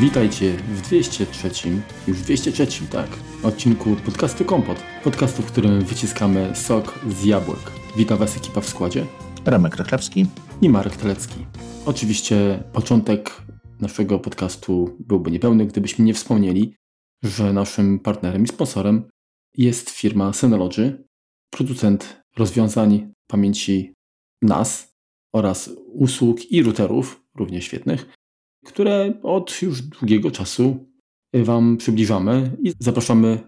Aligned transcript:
Witajcie 0.00 0.52
w 0.52 0.80
203, 0.80 1.50
już 2.08 2.22
203, 2.22 2.86
tak, 2.90 3.10
odcinku 3.42 3.96
podcastu 4.04 4.44
Kompot. 4.44 4.78
Podcastu, 5.04 5.42
w 5.42 5.46
którym 5.46 5.84
wyciskamy 5.84 6.56
sok 6.56 6.98
z 7.08 7.24
jabłek. 7.24 7.58
Witam 7.96 8.18
Was 8.18 8.36
ekipa 8.36 8.60
w 8.60 8.68
składzie. 8.68 9.06
Remek 9.44 9.76
Rychlewski 9.76 10.26
i 10.62 10.68
Marek 10.68 10.96
Telecki. 10.96 11.46
Oczywiście 11.86 12.64
początek 12.72 13.42
naszego 13.80 14.18
podcastu 14.18 14.96
byłby 15.00 15.30
niepełny, 15.30 15.66
gdybyśmy 15.66 16.04
nie 16.04 16.14
wspomnieli, 16.14 16.74
że 17.22 17.52
naszym 17.52 17.98
partnerem 17.98 18.44
i 18.44 18.48
sponsorem 18.48 19.08
jest 19.54 19.90
firma 19.90 20.32
Synology, 20.32 21.04
producent 21.50 22.22
rozwiązań 22.36 23.12
pamięci 23.26 23.94
NAS 24.42 24.94
oraz 25.34 25.70
usług 25.86 26.52
i 26.52 26.62
routerów, 26.62 27.22
również 27.34 27.64
świetnych, 27.64 28.15
które 28.66 29.20
od 29.22 29.62
już 29.62 29.82
długiego 29.82 30.30
czasu 30.30 30.86
Wam 31.34 31.76
przybliżamy 31.76 32.56
i 32.62 32.72
zapraszamy 32.80 33.38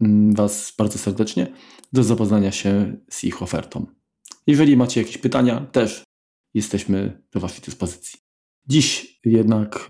mm, 0.00 0.34
Was 0.34 0.74
bardzo 0.78 0.98
serdecznie 0.98 1.52
do 1.92 2.02
zapoznania 2.02 2.52
się 2.52 2.96
z 3.10 3.24
ich 3.24 3.42
ofertą. 3.42 3.86
Jeżeli 4.46 4.76
macie 4.76 5.00
jakieś 5.00 5.18
pytania, 5.18 5.60
też 5.60 6.04
jesteśmy 6.54 7.22
do 7.32 7.40
Waszej 7.40 7.60
dyspozycji. 7.64 8.18
Dziś 8.66 9.20
jednak 9.24 9.88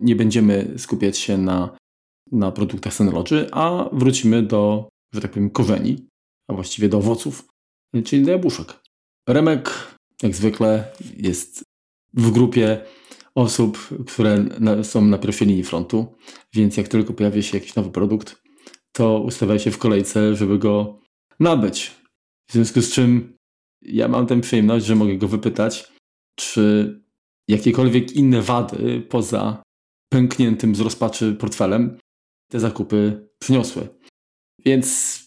nie 0.00 0.16
będziemy 0.16 0.74
skupiać 0.78 1.18
się 1.18 1.38
na, 1.38 1.76
na 2.32 2.52
produktach 2.52 2.94
Synology, 2.94 3.46
a 3.52 3.90
wrócimy 3.92 4.42
do, 4.42 4.88
że 5.14 5.20
tak 5.20 5.30
powiem, 5.30 5.50
korzeni, 5.50 6.08
a 6.48 6.54
właściwie 6.54 6.88
do 6.88 6.98
owoców, 6.98 7.48
czyli 8.04 8.24
do 8.24 8.30
jabłuszek. 8.30 8.80
Remek, 9.28 9.70
jak 10.22 10.34
zwykle, 10.34 10.92
jest 11.16 11.62
w 12.14 12.30
grupie 12.30 12.84
osób, 13.38 13.88
które 14.06 14.44
są 14.82 15.04
na 15.04 15.18
pierwszej 15.18 15.48
linii 15.48 15.64
frontu, 15.64 16.16
więc 16.52 16.76
jak 16.76 16.88
tylko 16.88 17.12
pojawi 17.12 17.42
się 17.42 17.58
jakiś 17.58 17.74
nowy 17.74 17.90
produkt, 17.90 18.42
to 18.92 19.20
ustawia 19.20 19.58
się 19.58 19.70
w 19.70 19.78
kolejce, 19.78 20.34
żeby 20.36 20.58
go 20.58 21.00
nabyć. 21.40 21.94
W 22.50 22.52
związku 22.52 22.80
z 22.80 22.92
czym 22.92 23.36
ja 23.82 24.08
mam 24.08 24.26
tę 24.26 24.40
przyjemność, 24.40 24.86
że 24.86 24.94
mogę 24.94 25.16
go 25.16 25.28
wypytać, 25.28 25.92
czy 26.38 26.94
jakiekolwiek 27.48 28.12
inne 28.12 28.42
wady 28.42 29.06
poza 29.08 29.62
pękniętym 30.12 30.74
z 30.74 30.80
rozpaczy 30.80 31.34
portfelem 31.34 31.98
te 32.50 32.60
zakupy 32.60 33.28
przyniosły. 33.38 33.88
Więc, 34.64 35.18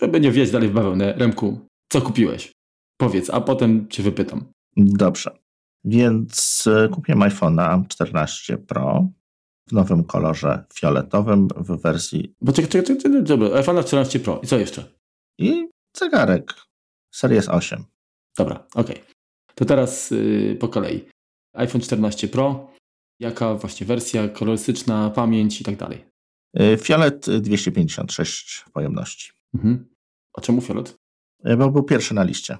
żeby 0.00 0.20
nie 0.20 0.30
wjeść 0.30 0.52
dalej 0.52 0.68
w 0.68 0.72
bawełnę, 0.72 1.14
Remku, 1.16 1.58
co 1.92 2.00
kupiłeś? 2.02 2.52
Powiedz, 3.00 3.30
a 3.30 3.40
potem 3.40 3.88
cię 3.88 4.02
wypytam. 4.02 4.52
Dobrze. 4.76 5.43
Więc 5.84 6.64
e, 6.66 6.88
kupiłem 6.88 7.20
iPhone'a 7.20 7.86
14 7.88 8.58
Pro 8.58 9.08
w 9.68 9.72
nowym 9.72 10.04
kolorze 10.04 10.64
fioletowym 10.74 11.48
w 11.56 11.82
wersji. 11.82 12.34
Bo 12.40 12.52
czekaj, 12.52 12.70
czekaj, 12.70 12.96
czekaj, 12.98 13.22
dobra, 13.22 13.48
iPhone'a 13.48 13.84
14 13.84 14.20
Pro 14.20 14.40
i 14.42 14.46
co 14.46 14.58
jeszcze? 14.58 14.84
I 15.38 15.68
zegarek 15.96 16.54
Series 17.14 17.48
8. 17.48 17.84
Dobra, 18.38 18.66
ok. 18.74 18.88
To 19.54 19.64
teraz 19.64 20.10
yy, 20.10 20.56
po 20.60 20.68
kolei. 20.68 21.08
iPhone 21.56 21.80
14 21.80 22.28
Pro, 22.28 22.70
jaka 23.20 23.54
właśnie 23.54 23.86
wersja, 23.86 24.28
kolorystyczna, 24.28 25.10
pamięć 25.10 25.60
i 25.60 25.64
tak 25.64 25.76
dalej? 25.76 26.04
Yy, 26.54 26.76
fiolet 26.76 27.26
256 27.40 28.64
pojemności. 28.72 29.32
Mhm. 29.54 29.88
A 30.34 30.40
czemu 30.40 30.60
fiolet? 30.60 30.94
Yy, 31.44 31.56
bo 31.56 31.70
był 31.70 31.82
pierwszy 31.82 32.14
na 32.14 32.24
liście. 32.24 32.58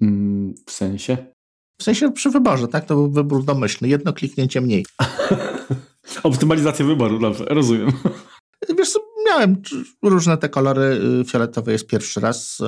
Mm, 0.00 0.54
w 0.66 0.72
sensie? 0.72 1.35
W 1.80 1.82
sensie 1.82 2.12
przy 2.12 2.30
wyborze, 2.30 2.68
tak? 2.68 2.84
To 2.84 2.94
był 2.94 3.10
wybór 3.10 3.44
domyślny. 3.44 3.88
Jedno 3.88 4.12
kliknięcie 4.12 4.60
mniej. 4.60 4.86
Optymalizacja 6.22 6.84
wyboru, 6.84 7.18
dobrze, 7.18 7.44
rozumiem. 7.44 7.92
Wiesz 8.78 8.94
miałem 9.26 9.62
różne 10.02 10.36
te 10.36 10.48
kolory. 10.48 11.00
Y, 11.20 11.24
fioletowy 11.24 11.72
jest 11.72 11.86
pierwszy 11.86 12.20
raz 12.20 12.60
y, 12.60 12.64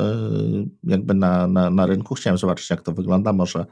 jakby 0.84 1.14
na, 1.14 1.46
na, 1.46 1.70
na 1.70 1.86
rynku. 1.86 2.14
Chciałem 2.14 2.38
zobaczyć, 2.38 2.70
jak 2.70 2.82
to 2.82 2.92
wygląda. 2.92 3.32
Może 3.32 3.66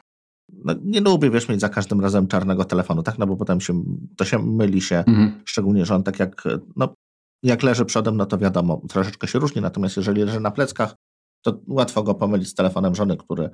no, 0.53 0.75
nie 0.83 1.01
lubię, 1.01 1.31
wiesz, 1.31 1.49
mieć 1.49 1.61
za 1.61 1.69
każdym 1.69 2.01
razem 2.01 2.27
czarnego 2.27 2.65
telefonu, 2.65 3.03
tak? 3.03 3.19
No 3.19 3.27
bo 3.27 3.37
potem 3.37 3.61
się, 3.61 3.85
to 4.17 4.25
się 4.25 4.39
myli 4.39 4.81
się, 4.81 4.97
mhm. 4.97 5.43
szczególnie, 5.45 5.87
że 5.87 5.95
on 5.95 6.03
tak 6.03 6.19
jak, 6.19 6.45
no, 6.77 6.95
jak 7.43 7.63
leży 7.63 7.85
przodem, 7.85 8.17
no 8.17 8.27
to 8.27 8.39
wiadomo, 8.39 8.83
troszeczkę 8.89 9.29
się 9.29 9.39
różni, 9.39 9.63
natomiast 9.63 9.97
jeżeli 9.97 10.23
leży 10.23 10.41
na 10.41 10.51
pleckach, 10.51 10.95
to 11.43 11.61
łatwo 11.69 12.03
go 12.03 12.15
pomylić 12.15 12.49
z 12.49 12.55
telefonem 12.55 12.95
żony, 12.95 13.17
który 13.17 13.51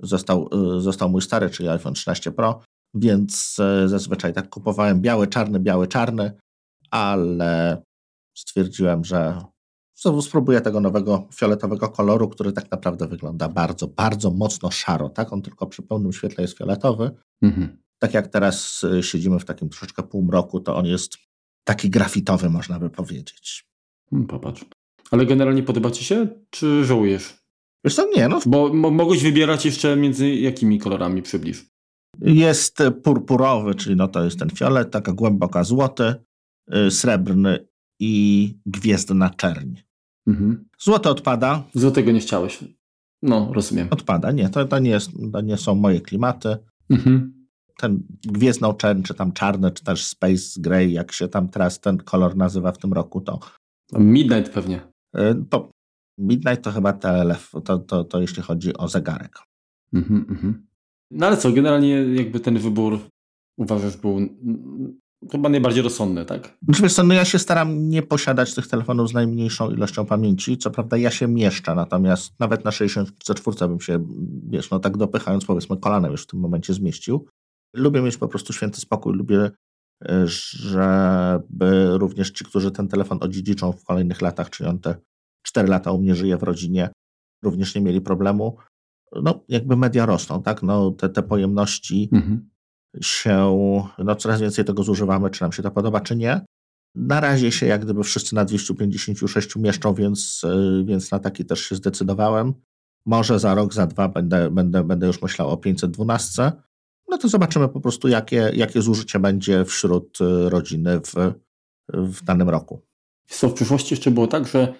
został, 0.00 0.48
y, 0.76 0.80
został 0.80 1.08
mój 1.08 1.22
stary, 1.22 1.50
czyli 1.50 1.68
iPhone 1.68 1.94
13 1.94 2.32
Pro, 2.32 2.60
więc 2.94 3.56
zazwyczaj 3.86 4.32
tak 4.32 4.48
kupowałem 4.48 5.00
biały, 5.00 5.26
czarny, 5.26 5.60
biały, 5.60 5.88
czarny, 5.88 6.32
ale 6.90 7.82
stwierdziłem, 8.34 9.04
że 9.04 9.42
spróbuję 10.20 10.60
tego 10.60 10.80
nowego 10.80 11.28
fioletowego 11.34 11.88
koloru, 11.88 12.28
który 12.28 12.52
tak 12.52 12.70
naprawdę 12.70 13.08
wygląda 13.08 13.48
bardzo, 13.48 13.86
bardzo 13.88 14.30
mocno 14.30 14.70
szaro. 14.70 15.08
Tak? 15.08 15.32
On 15.32 15.42
tylko 15.42 15.66
przy 15.66 15.82
pełnym 15.82 16.12
świetle 16.12 16.42
jest 16.42 16.58
fioletowy. 16.58 17.10
Mhm. 17.42 17.82
Tak 17.98 18.14
jak 18.14 18.28
teraz 18.28 18.84
y, 18.84 19.02
siedzimy 19.02 19.38
w 19.38 19.44
takim 19.44 19.68
troszeczkę 19.68 20.02
półmroku, 20.02 20.60
to 20.60 20.76
on 20.76 20.86
jest 20.86 21.18
taki 21.64 21.90
grafitowy, 21.90 22.50
można 22.50 22.78
by 22.78 22.90
powiedzieć. 22.90 23.64
Hmm, 24.10 24.28
popatrz. 24.28 24.64
Ale 25.10 25.26
generalnie 25.26 25.62
podoba 25.62 25.90
Ci 25.90 26.04
się, 26.04 26.26
czy 26.50 26.84
żałujesz? 26.84 27.41
Wiesz 27.84 27.94
co, 27.94 28.06
nie. 28.16 28.28
No. 28.28 28.40
Bo 28.46 28.74
mogłeś 28.74 29.22
wybierać 29.22 29.64
jeszcze 29.64 29.96
między 29.96 30.34
jakimi 30.34 30.78
kolorami 30.78 31.22
przybliż? 31.22 31.66
Jest 32.20 32.78
purpurowy, 33.02 33.74
czyli 33.74 33.96
no 33.96 34.08
to 34.08 34.24
jest 34.24 34.38
ten 34.38 34.50
fiolet, 34.50 34.90
taka 34.90 35.12
głęboka 35.12 35.64
złoty, 35.64 36.14
y, 36.74 36.90
srebrny 36.90 37.66
i 38.00 38.54
gwiezdna 38.66 39.30
czerń. 39.30 39.74
Mhm. 40.26 40.68
Złote 40.78 41.10
odpada. 41.10 41.64
Złotego 41.74 42.12
nie 42.12 42.20
chciałeś. 42.20 42.64
No, 43.22 43.50
rozumiem. 43.52 43.88
Odpada, 43.90 44.32
nie. 44.32 44.48
To, 44.48 44.64
to, 44.64 44.78
nie, 44.78 44.90
jest, 44.90 45.10
to 45.32 45.40
nie 45.40 45.56
są 45.56 45.74
moje 45.74 46.00
klimaty. 46.00 46.56
Mhm. 46.90 47.46
Ten 47.78 48.02
gwiezdną 48.24 48.74
czerń, 48.74 49.02
czy 49.02 49.14
tam 49.14 49.32
czarny, 49.32 49.70
czy 49.70 49.84
też 49.84 50.04
space 50.06 50.60
grey, 50.60 50.92
jak 50.92 51.12
się 51.12 51.28
tam 51.28 51.48
teraz 51.48 51.80
ten 51.80 51.98
kolor 51.98 52.36
nazywa 52.36 52.72
w 52.72 52.78
tym 52.78 52.92
roku, 52.92 53.20
to... 53.20 53.40
Midnight 53.92 54.52
pewnie. 54.52 54.80
Y, 55.16 55.44
po, 55.50 55.70
Midnight 56.22 56.64
to 56.64 56.72
chyba 56.72 56.92
TLF, 56.92 57.50
to, 57.64 57.78
to, 57.78 58.04
to 58.04 58.20
jeśli 58.20 58.42
chodzi 58.42 58.76
o 58.76 58.88
zegarek. 58.88 59.38
Mhm, 59.92 60.26
mhm. 60.28 60.66
No 61.10 61.26
ale 61.26 61.36
co, 61.36 61.52
generalnie 61.52 61.88
jakby 61.88 62.40
ten 62.40 62.58
wybór 62.58 62.98
uważasz 63.56 63.96
był 63.96 64.20
chyba 65.32 65.48
najbardziej 65.48 65.82
rozsądny, 65.82 66.24
tak? 66.24 66.58
Znaczy, 66.62 66.82
wiesz 66.82 66.94
co, 66.94 67.02
no 67.02 67.14
ja 67.14 67.24
się 67.24 67.38
staram 67.38 67.88
nie 67.88 68.02
posiadać 68.02 68.54
tych 68.54 68.66
telefonów 68.66 69.08
z 69.08 69.12
najmniejszą 69.12 69.70
ilością 69.70 70.06
pamięci. 70.06 70.58
Co 70.58 70.70
prawda 70.70 70.96
ja 70.96 71.10
się 71.10 71.28
mieszczę, 71.28 71.74
natomiast 71.74 72.40
nawet 72.40 72.64
na 72.64 72.70
64 72.70 73.68
bym 73.68 73.80
się, 73.80 74.06
wiesz, 74.48 74.70
no 74.70 74.78
tak 74.78 74.96
dopychając 74.96 75.44
powiedzmy 75.44 75.76
kolanem 75.76 76.12
już 76.12 76.22
w 76.22 76.26
tym 76.26 76.40
momencie 76.40 76.74
zmieścił. 76.74 77.26
Lubię 77.76 78.02
mieć 78.02 78.16
po 78.16 78.28
prostu 78.28 78.52
święty 78.52 78.80
spokój, 78.80 79.14
lubię 79.14 79.50
e, 80.08 80.24
żeby 80.26 81.98
również 81.98 82.30
ci, 82.30 82.44
którzy 82.44 82.70
ten 82.70 82.88
telefon 82.88 83.18
odziedziczą 83.20 83.72
w 83.72 83.84
kolejnych 83.84 84.22
latach, 84.22 84.50
czyli 84.50 84.70
on 84.70 84.78
te 84.78 84.94
4 85.42 85.68
lata 85.68 85.92
u 85.92 85.98
mnie 85.98 86.14
żyje 86.14 86.36
w 86.36 86.42
rodzinie, 86.42 86.88
również 87.42 87.74
nie 87.74 87.80
mieli 87.80 88.00
problemu. 88.00 88.56
No, 89.22 89.44
jakby 89.48 89.76
media 89.76 90.06
rosną, 90.06 90.42
tak? 90.42 90.62
No, 90.62 90.90
te, 90.90 91.08
te 91.08 91.22
pojemności 91.22 92.08
mhm 92.12 92.52
się, 93.00 93.56
no 93.98 94.16
coraz 94.16 94.40
więcej 94.40 94.64
tego 94.64 94.82
zużywamy, 94.82 95.30
czy 95.30 95.42
nam 95.42 95.52
się 95.52 95.62
to 95.62 95.70
podoba, 95.70 96.00
czy 96.00 96.16
nie. 96.16 96.40
Na 96.94 97.20
razie 97.20 97.52
się 97.52 97.66
jak 97.66 97.84
gdyby 97.84 98.02
wszyscy 98.02 98.34
na 98.34 98.44
256 98.44 99.56
mieszczą, 99.56 99.94
więc, 99.94 100.44
y, 100.44 100.84
więc 100.84 101.10
na 101.10 101.18
taki 101.18 101.44
też 101.44 101.60
się 101.60 101.74
zdecydowałem. 101.76 102.54
Może 103.06 103.38
za 103.38 103.54
rok, 103.54 103.74
za 103.74 103.86
dwa 103.86 104.08
będę, 104.08 104.50
będę, 104.50 104.84
będę 104.84 105.06
już 105.06 105.22
myślał 105.22 105.50
o 105.50 105.56
512. 105.56 106.52
No 107.08 107.18
to 107.18 107.28
zobaczymy 107.28 107.68
po 107.68 107.80
prostu, 107.80 108.08
jakie, 108.08 108.50
jakie 108.54 108.82
zużycie 108.82 109.18
będzie 109.18 109.64
wśród 109.64 110.20
y, 110.20 110.50
rodziny 110.50 111.00
w, 111.00 111.34
w 111.88 112.24
danym 112.24 112.48
roku. 112.48 112.82
Co 113.28 113.48
w 113.48 113.54
przyszłości 113.54 113.94
jeszcze 113.94 114.10
było 114.10 114.26
tak, 114.26 114.48
że 114.48 114.74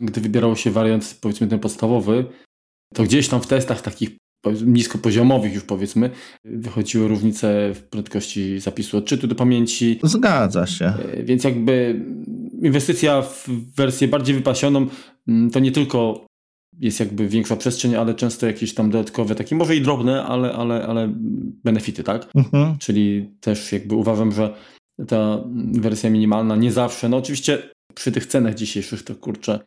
gdy 0.00 0.20
wybierało 0.20 0.56
się 0.56 0.70
wariant, 0.70 1.18
powiedzmy 1.20 1.46
ten 1.46 1.58
podstawowy, 1.58 2.24
to 2.94 3.02
gdzieś 3.02 3.28
tam 3.28 3.40
w 3.40 3.46
testach 3.46 3.82
takich 3.82 4.10
niskopoziomowych 4.66 5.54
już 5.54 5.64
powiedzmy, 5.64 6.10
wychodziły 6.44 7.08
różnice 7.08 7.74
w 7.74 7.82
prędkości 7.82 8.60
zapisu 8.60 8.98
odczytu 8.98 9.26
do 9.26 9.34
pamięci. 9.34 10.00
Zgadza 10.02 10.66
się. 10.66 10.84
E, 10.84 11.22
więc 11.22 11.44
jakby 11.44 12.04
inwestycja 12.62 13.22
w 13.22 13.48
wersję 13.76 14.08
bardziej 14.08 14.34
wypasioną 14.34 14.86
mm, 15.28 15.50
to 15.50 15.60
nie 15.60 15.72
tylko 15.72 16.26
jest 16.80 17.00
jakby 17.00 17.28
większa 17.28 17.56
przestrzeń, 17.56 17.96
ale 17.96 18.14
często 18.14 18.46
jakieś 18.46 18.74
tam 18.74 18.90
dodatkowe, 18.90 19.34
takie 19.34 19.56
może 19.56 19.76
i 19.76 19.80
drobne, 19.80 20.24
ale, 20.24 20.52
ale, 20.52 20.86
ale 20.86 21.12
benefity, 21.64 22.04
tak? 22.04 22.28
Mhm. 22.34 22.78
Czyli 22.78 23.30
też 23.40 23.72
jakby 23.72 23.94
uważam, 23.94 24.32
że 24.32 24.54
ta 25.08 25.44
wersja 25.72 26.10
minimalna 26.10 26.56
nie 26.56 26.72
zawsze, 26.72 27.08
no 27.08 27.16
oczywiście 27.16 27.62
przy 27.94 28.12
tych 28.12 28.26
cenach 28.26 28.54
dzisiejszych 28.54 29.02
to 29.02 29.14
kurczę, 29.14 29.60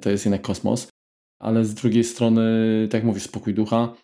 to 0.00 0.10
jest 0.10 0.24
jednak 0.24 0.42
kosmos, 0.42 0.88
ale 1.40 1.64
z 1.64 1.74
drugiej 1.74 2.04
strony, 2.04 2.42
tak 2.90 2.98
jak 2.98 3.04
mówisz, 3.04 3.22
spokój 3.22 3.54
ducha, 3.54 3.94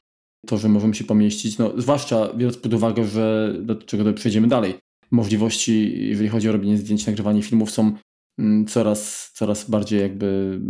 to, 0.47 0.59
że 0.59 0.69
możemy 0.69 0.95
się 0.95 1.05
pomieścić, 1.05 1.59
no 1.59 1.73
zwłaszcza 1.77 2.33
biorąc 2.35 2.57
pod 2.57 2.75
uwagę, 2.75 3.05
że 3.05 3.55
do 3.61 3.77
czego 3.77 4.13
przejdziemy 4.13 4.49
dalej, 4.49 4.75
możliwości, 5.11 6.07
jeżeli 6.09 6.29
chodzi 6.29 6.49
o 6.49 6.53
robienie 6.53 6.79
zdjęć, 6.79 7.07
nagrywanie 7.07 7.43
filmów 7.43 7.71
są 7.71 7.93
mm, 8.39 8.67
coraz, 8.67 9.31
coraz 9.35 9.71
bardziej 9.71 10.01
jakby 10.01 10.61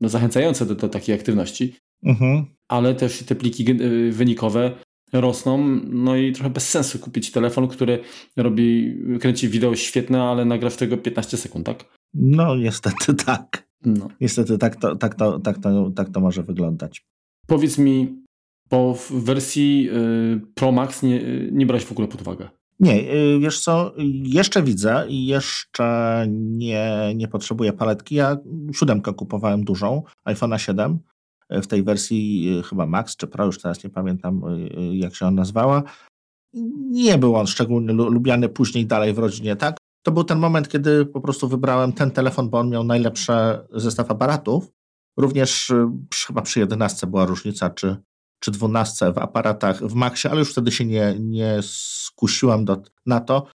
no, 0.00 0.08
zachęcające 0.08 0.66
do, 0.66 0.74
do 0.74 0.88
takiej 0.88 1.14
aktywności. 1.14 1.74
Mhm. 2.02 2.46
Ale 2.68 2.94
też 2.94 3.22
te 3.22 3.34
pliki 3.34 3.64
wynikowe 4.10 4.72
rosną, 5.12 5.58
no 5.84 6.16
i 6.16 6.32
trochę 6.32 6.50
bez 6.50 6.68
sensu 6.68 6.98
kupić 6.98 7.30
telefon, 7.30 7.68
który 7.68 7.98
robi, 8.36 8.96
kręci 9.20 9.48
wideo 9.48 9.76
świetne, 9.76 10.22
ale 10.22 10.44
nagra 10.44 10.70
w 10.70 10.76
tego 10.76 10.96
15 10.96 11.36
sekund, 11.36 11.66
tak? 11.66 11.84
No 12.14 12.56
niestety 12.56 13.14
tak. 13.14 13.67
No. 13.84 14.08
Niestety 14.20 14.58
tak 14.58 14.76
to, 14.76 14.96
tak, 14.96 15.14
to, 15.14 15.38
tak, 15.38 15.58
to, 15.58 15.90
tak 15.90 16.08
to 16.08 16.20
może 16.20 16.42
wyglądać. 16.42 17.04
Powiedz 17.46 17.78
mi, 17.78 18.22
bo 18.70 18.94
w 18.94 19.12
wersji 19.12 19.88
y, 19.90 20.40
Pro 20.54 20.72
Max 20.72 21.02
nie, 21.02 21.22
nie 21.52 21.66
brałeś 21.66 21.84
w 21.84 21.92
ogóle 21.92 22.08
pod 22.08 22.20
uwagę. 22.20 22.48
Nie, 22.80 23.14
y, 23.14 23.38
wiesz 23.40 23.60
co, 23.60 23.94
jeszcze 24.22 24.62
widzę 24.62 25.04
i 25.08 25.26
jeszcze 25.26 26.26
nie, 26.28 27.12
nie 27.14 27.28
potrzebuję 27.28 27.72
paletki. 27.72 28.14
Ja 28.14 28.36
siódemkę 28.72 29.12
kupowałem 29.12 29.64
dużą, 29.64 30.02
iPhone'a 30.28 30.58
7 30.58 30.98
w 31.50 31.66
tej 31.66 31.82
wersji 31.82 32.48
y, 32.58 32.62
chyba 32.62 32.86
Max 32.86 33.16
czy 33.16 33.26
Pro, 33.26 33.46
już 33.46 33.62
teraz 33.62 33.84
nie 33.84 33.90
pamiętam 33.90 34.42
jak 34.92 35.14
się 35.14 35.26
on 35.26 35.34
nazwała. 35.34 35.82
Nie 36.90 37.18
był 37.18 37.36
on 37.36 37.46
szczególnie 37.46 37.92
lubiany 37.92 38.48
później 38.48 38.86
dalej 38.86 39.14
w 39.14 39.18
rodzinie, 39.18 39.56
tak? 39.56 39.76
To 40.02 40.12
był 40.12 40.24
ten 40.24 40.38
moment, 40.38 40.68
kiedy 40.68 41.06
po 41.06 41.20
prostu 41.20 41.48
wybrałem 41.48 41.92
ten 41.92 42.10
telefon, 42.10 42.50
bo 42.50 42.58
on 42.58 42.70
miał 42.70 42.84
najlepszy 42.84 43.32
zestaw 43.72 44.10
aparatów. 44.10 44.72
Również 45.16 45.72
chyba 46.26 46.42
przy 46.42 46.60
11 46.60 47.06
była 47.06 47.26
różnica, 47.26 47.70
czy 47.70 47.96
czy 48.40 48.50
12 48.50 49.12
w 49.12 49.18
aparatach 49.18 49.82
w 49.82 49.94
Maxie, 49.94 50.30
ale 50.30 50.38
już 50.38 50.52
wtedy 50.52 50.72
się 50.72 50.84
nie, 50.84 51.16
nie 51.20 51.58
skusiłam 51.62 52.64
do, 52.64 52.82
na 53.06 53.20
to. 53.20 53.46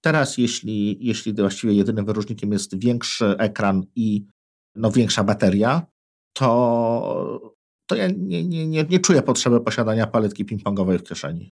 Teraz, 0.00 0.38
jeśli, 0.38 0.98
jeśli 1.00 1.34
właściwie 1.34 1.72
jedynym 1.72 2.06
wyróżnikiem 2.06 2.52
jest 2.52 2.78
większy 2.78 3.36
ekran 3.38 3.84
i 3.96 4.26
no, 4.74 4.90
większa 4.90 5.24
bateria, 5.24 5.86
to, 6.32 7.54
to 7.86 7.96
ja 7.96 8.08
nie, 8.18 8.44
nie, 8.44 8.66
nie, 8.66 8.84
nie 8.84 8.98
czuję 8.98 9.22
potrzeby 9.22 9.60
posiadania 9.60 10.06
paletki 10.06 10.44
ping-pongowej 10.44 10.98
w 10.98 11.02
kieszeni. 11.02 11.50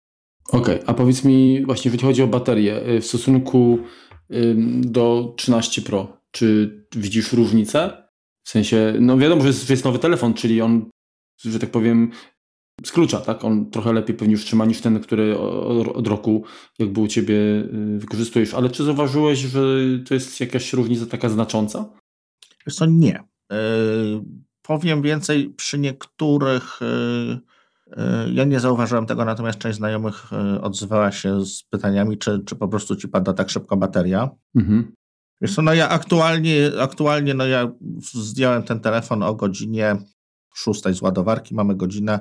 Okej, 0.49 0.75
okay, 0.75 0.88
a 0.88 0.94
powiedz 0.94 1.23
mi 1.23 1.65
właśnie, 1.65 1.91
jeśli 1.91 2.07
chodzi 2.07 2.23
o 2.23 2.27
baterię, 2.27 2.88
y, 2.89 3.01
w 3.01 3.05
stosunku 3.05 3.79
do 4.81 5.33
13 5.38 5.81
Pro, 5.81 6.18
czy 6.31 6.77
widzisz 6.95 7.33
różnicę? 7.33 8.07
W 8.44 8.50
sensie, 8.50 8.94
no 9.00 9.18
wiadomo, 9.18 9.41
że 9.41 9.47
jest, 9.47 9.69
jest 9.69 9.85
nowy 9.85 10.00
telefon, 10.00 10.33
czyli 10.33 10.62
on, 10.62 10.89
że 11.45 11.59
tak 11.59 11.71
powiem, 11.71 12.12
z 12.85 12.91
klucza, 12.91 13.21
tak? 13.21 13.45
On 13.45 13.71
trochę 13.71 13.94
lepiej 13.94 14.15
pewnie 14.15 14.31
już 14.31 14.45
trzyma 14.45 14.65
niż 14.65 14.81
ten, 14.81 15.00
który 15.00 15.38
od 15.94 16.07
roku 16.07 16.44
jakby 16.79 17.00
u 17.01 17.07
Ciebie 17.07 17.35
y, 17.35 17.97
wykorzystujesz. 18.00 18.53
Ale 18.53 18.69
czy 18.69 18.83
zauważyłeś, 18.83 19.39
że 19.39 19.59
to 20.07 20.13
jest 20.13 20.39
jakaś 20.39 20.73
różnica 20.73 21.06
taka 21.06 21.30
znacząca? 21.30 21.89
Wiesz 22.68 22.75
co, 22.75 22.85
nie. 22.85 23.23
Yy, 23.51 23.57
powiem 24.62 25.01
więcej, 25.01 25.50
przy 25.50 25.80
niektórych 25.80 26.80
yy, 26.81 27.39
ja 28.34 28.44
nie 28.44 28.60
zauważyłem 28.60 29.06
tego, 29.06 29.25
natomiast 29.25 29.60
część 29.60 29.78
znajomych 29.78 30.31
odzywała 30.62 31.12
się 31.12 31.45
z 31.45 31.63
pytaniami, 31.63 32.18
czy, 32.18 32.39
czy 32.45 32.56
po 32.56 32.68
prostu 32.68 32.95
Ci 32.95 33.07
pada 33.07 33.34
tak 33.34 33.50
szybko 33.50 33.78
bateria. 33.78 34.30
Mhm. 34.56 34.92
Wiesz 35.42 35.56
co, 35.56 35.62
no 35.62 35.74
ja 35.74 35.89
aktualnie, 35.89 36.72
aktualnie 36.80 37.34
no 37.34 37.48
ja 37.48 37.72
zdjąłem 38.13 38.63
ten 38.63 38.80
telefon 38.80 39.24
o 39.24 39.36
godzinie 39.36 39.95
6 40.56 40.84
z 40.92 41.01
ładowarki, 41.01 41.56
mamy 41.56 41.75
godzinę 41.75 42.19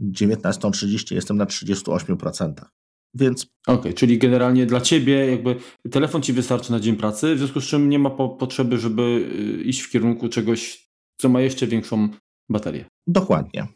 19.30 0.00 1.14
jestem 1.14 1.36
na 1.36 1.44
38%. 1.44 2.52
Więc. 3.14 3.46
Okej, 3.66 3.80
okay, 3.80 3.94
czyli 3.94 4.18
generalnie 4.18 4.66
dla 4.66 4.80
ciebie 4.80 5.30
jakby 5.30 5.56
telefon 5.90 6.22
ci 6.22 6.32
wystarczy 6.32 6.72
na 6.72 6.80
dzień 6.80 6.96
pracy, 6.96 7.34
w 7.34 7.38
związku 7.38 7.60
z 7.60 7.64
czym 7.64 7.88
nie 7.88 7.98
ma 7.98 8.10
po 8.10 8.28
potrzeby, 8.28 8.78
żeby 8.78 9.02
y, 9.02 9.62
iść 9.62 9.80
w 9.80 9.90
kierunku 9.90 10.28
czegoś, 10.28 10.90
co 11.20 11.28
ma 11.28 11.40
jeszcze 11.40 11.66
większą 11.66 12.08
baterię. 12.48 12.84
Dokładnie. 13.06 13.66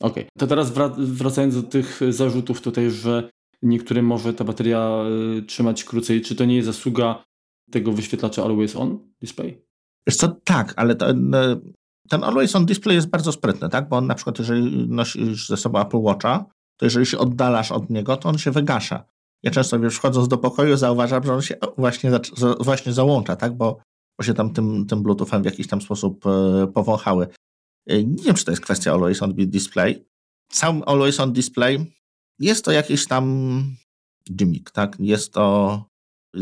Okej, 0.00 0.22
okay. 0.22 0.28
to 0.38 0.46
teraz 0.46 0.72
wracając 0.98 1.54
do 1.54 1.62
tych 1.62 2.00
zarzutów 2.10 2.60
tutaj, 2.60 2.90
że 2.90 3.30
niektórym 3.62 4.06
może 4.06 4.34
ta 4.34 4.44
bateria 4.44 5.04
y, 5.38 5.42
trzymać 5.42 5.84
krócej, 5.84 6.20
czy 6.20 6.34
to 6.34 6.44
nie 6.44 6.56
jest 6.56 6.66
zasługa 6.66 7.24
tego 7.70 7.92
wyświetlacza 7.92 8.44
Always 8.44 8.76
On 8.76 8.98
Display? 9.20 9.62
Wiesz 10.06 10.16
co, 10.16 10.28
tak, 10.44 10.74
ale 10.76 10.94
to, 10.94 11.06
ten 12.08 12.24
Always 12.24 12.56
On 12.56 12.66
Display 12.66 12.96
jest 12.96 13.08
bardzo 13.08 13.32
sprytny, 13.32 13.68
tak? 13.68 13.88
bo 13.88 13.96
on 13.96 14.06
na 14.06 14.14
przykład 14.14 14.38
jeżeli 14.38 14.88
nosisz 14.88 15.48
ze 15.48 15.56
sobą 15.56 15.80
Apple 15.80 15.98
Watcha, 15.98 16.44
to 16.76 16.86
jeżeli 16.86 17.06
się 17.06 17.18
oddalasz 17.18 17.72
od 17.72 17.90
niego, 17.90 18.16
to 18.16 18.28
on 18.28 18.38
się 18.38 18.50
wygasza. 18.50 19.04
Ja 19.42 19.50
często 19.50 19.80
wiesz, 19.80 19.96
wchodząc 19.96 20.28
do 20.28 20.38
pokoju 20.38 20.76
zauważam, 20.76 21.24
że 21.24 21.34
on 21.34 21.42
się 21.42 21.54
właśnie, 21.78 22.10
właśnie 22.60 22.92
załącza, 22.92 23.36
tak? 23.36 23.56
bo, 23.56 23.78
bo 24.18 24.24
się 24.24 24.34
tam 24.34 24.52
tym, 24.52 24.86
tym 24.86 25.02
Bluetoothem 25.02 25.42
w 25.42 25.44
jakiś 25.44 25.66
tam 25.66 25.80
sposób 25.80 26.26
e, 26.26 26.66
powąchały. 26.66 27.26
E, 27.86 28.04
nie 28.04 28.22
wiem, 28.22 28.34
czy 28.34 28.44
to 28.44 28.50
jest 28.50 28.62
kwestia 28.62 28.92
Always 28.92 29.22
On 29.22 29.34
Display. 29.36 30.06
Sam 30.52 30.82
Always 30.86 31.20
On 31.20 31.32
Display 31.32 31.92
jest 32.38 32.64
to 32.64 32.72
jakiś 32.72 33.06
tam 33.06 33.64
gimmick, 34.32 34.70
tak? 34.70 34.96
Jest 35.00 35.32
to 35.32 35.84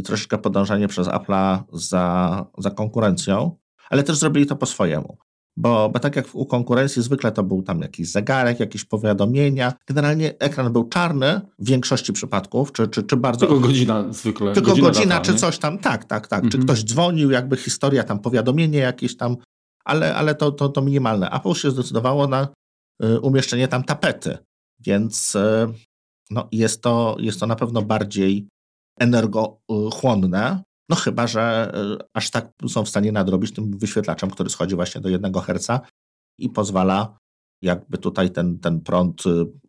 troszeczkę 0.04 0.38
podążanie 0.38 0.88
przez 0.88 1.06
Apple'a 1.06 1.62
za, 1.72 2.46
za 2.58 2.70
konkurencją, 2.70 3.56
ale 3.90 4.02
też 4.02 4.16
zrobili 4.16 4.46
to 4.46 4.56
po 4.56 4.66
swojemu. 4.66 5.18
Bo, 5.56 5.90
bo 5.90 5.98
tak 5.98 6.16
jak 6.16 6.34
u 6.34 6.46
konkurencji 6.46 7.02
zwykle 7.02 7.32
to 7.32 7.42
był 7.42 7.62
tam 7.62 7.80
jakiś 7.80 8.08
zegarek, 8.08 8.60
jakieś 8.60 8.84
powiadomienia. 8.84 9.72
Generalnie 9.86 10.38
ekran 10.38 10.72
był 10.72 10.88
czarny 10.88 11.40
w 11.58 11.68
większości 11.68 12.12
przypadków, 12.12 12.72
czy, 12.72 12.88
czy, 12.88 13.02
czy 13.02 13.16
bardzo... 13.16 13.46
Tylko 13.46 13.60
godzina 13.60 14.12
zwykle. 14.12 14.52
Tylko 14.52 14.70
godzina, 14.70 14.88
godzina 14.88 15.14
data, 15.14 15.32
czy 15.32 15.34
coś 15.34 15.58
tam, 15.58 15.78
tak, 15.78 16.04
tak, 16.04 16.28
tak. 16.28 16.44
Mhm. 16.44 16.50
Czy 16.50 16.58
ktoś 16.58 16.84
dzwonił, 16.84 17.30
jakby 17.30 17.56
historia 17.56 18.04
tam, 18.04 18.18
powiadomienie 18.18 18.78
jakieś 18.78 19.16
tam, 19.16 19.36
ale, 19.84 20.14
ale 20.14 20.34
to, 20.34 20.52
to, 20.52 20.68
to 20.68 20.82
minimalne. 20.82 21.30
Apple 21.30 21.54
się 21.54 21.70
zdecydowało 21.70 22.26
na 22.26 22.48
y, 23.04 23.20
umieszczenie 23.20 23.68
tam 23.68 23.84
tapety, 23.84 24.38
więc 24.80 25.34
y, 25.34 25.66
no, 26.30 26.48
jest, 26.52 26.82
to, 26.82 27.16
jest 27.18 27.40
to 27.40 27.46
na 27.46 27.56
pewno 27.56 27.82
bardziej 27.82 28.48
energochłonne, 28.98 30.62
no 30.88 30.96
chyba, 30.96 31.26
że 31.26 31.72
y, 32.00 32.04
aż 32.14 32.30
tak 32.30 32.52
są 32.68 32.84
w 32.84 32.88
stanie 32.88 33.12
nadrobić 33.12 33.52
tym 33.52 33.78
wyświetlaczem, 33.78 34.30
który 34.30 34.50
schodzi 34.50 34.74
właśnie 34.74 35.00
do 35.00 35.08
1 35.08 35.32
Hz 35.32 35.88
i 36.38 36.50
pozwala 36.50 37.18
jakby 37.62 37.98
tutaj 37.98 38.30
ten, 38.30 38.58
ten 38.58 38.80
prąd 38.80 39.22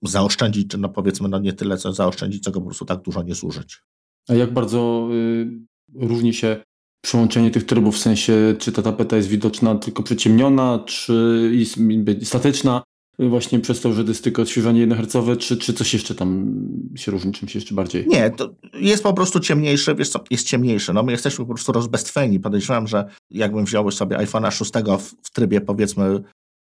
zaoszczędzić, 0.03 0.67
czy 0.67 0.77
no 0.77 0.89
powiedzmy 0.89 1.29
no 1.29 1.39
nie 1.39 1.53
tyle 1.53 1.77
co 1.77 1.93
zaoszczędzić, 1.93 2.43
co 2.43 2.51
go 2.51 2.59
po 2.59 2.65
prostu 2.65 2.85
tak 2.85 3.01
dużo 3.01 3.23
nie 3.23 3.35
zużyć. 3.35 3.81
A 4.29 4.33
jak 4.33 4.53
bardzo 4.53 5.09
y, 5.11 5.47
różni 5.93 6.33
się 6.33 6.63
przyłączenie 7.05 7.51
tych 7.51 7.65
trybów, 7.65 7.95
w 7.95 7.99
sensie 7.99 8.55
czy 8.59 8.71
ta 8.71 8.81
tapeta 8.81 9.15
jest 9.15 9.27
widoczna 9.27 9.75
tylko 9.75 10.03
przyciemniona, 10.03 10.83
czy 10.85 11.49
jest 11.53 11.79
statyczna, 12.23 12.83
właśnie 13.19 13.59
przez 13.59 13.81
to, 13.81 13.93
że 13.93 14.03
to 14.03 14.09
jest 14.09 14.23
tylko 14.23 14.41
odświeżanie 14.41 14.79
jednohercowe, 14.79 15.37
czy, 15.37 15.57
czy 15.57 15.73
coś 15.73 15.93
jeszcze 15.93 16.15
tam 16.15 16.55
się 16.95 17.11
różni, 17.11 17.31
czymś 17.31 17.55
jeszcze 17.55 17.75
bardziej? 17.75 18.07
Nie, 18.07 18.29
to 18.29 18.49
jest 18.73 19.03
po 19.03 19.13
prostu 19.13 19.39
ciemniejsze, 19.39 19.95
wiesz 19.95 20.09
co, 20.09 20.23
jest 20.31 20.47
ciemniejsze. 20.47 20.93
No 20.93 21.03
my 21.03 21.11
jesteśmy 21.11 21.45
po 21.45 21.53
prostu 21.53 21.71
rozbestwieni. 21.71 22.39
Podejrzewam, 22.39 22.87
że 22.87 23.05
jakbym 23.31 23.65
wziął 23.65 23.91
sobie 23.91 24.17
iPhone'a 24.17 24.51
6 24.51 24.71
w, 24.99 25.27
w 25.27 25.31
trybie 25.31 25.61
powiedzmy 25.61 26.21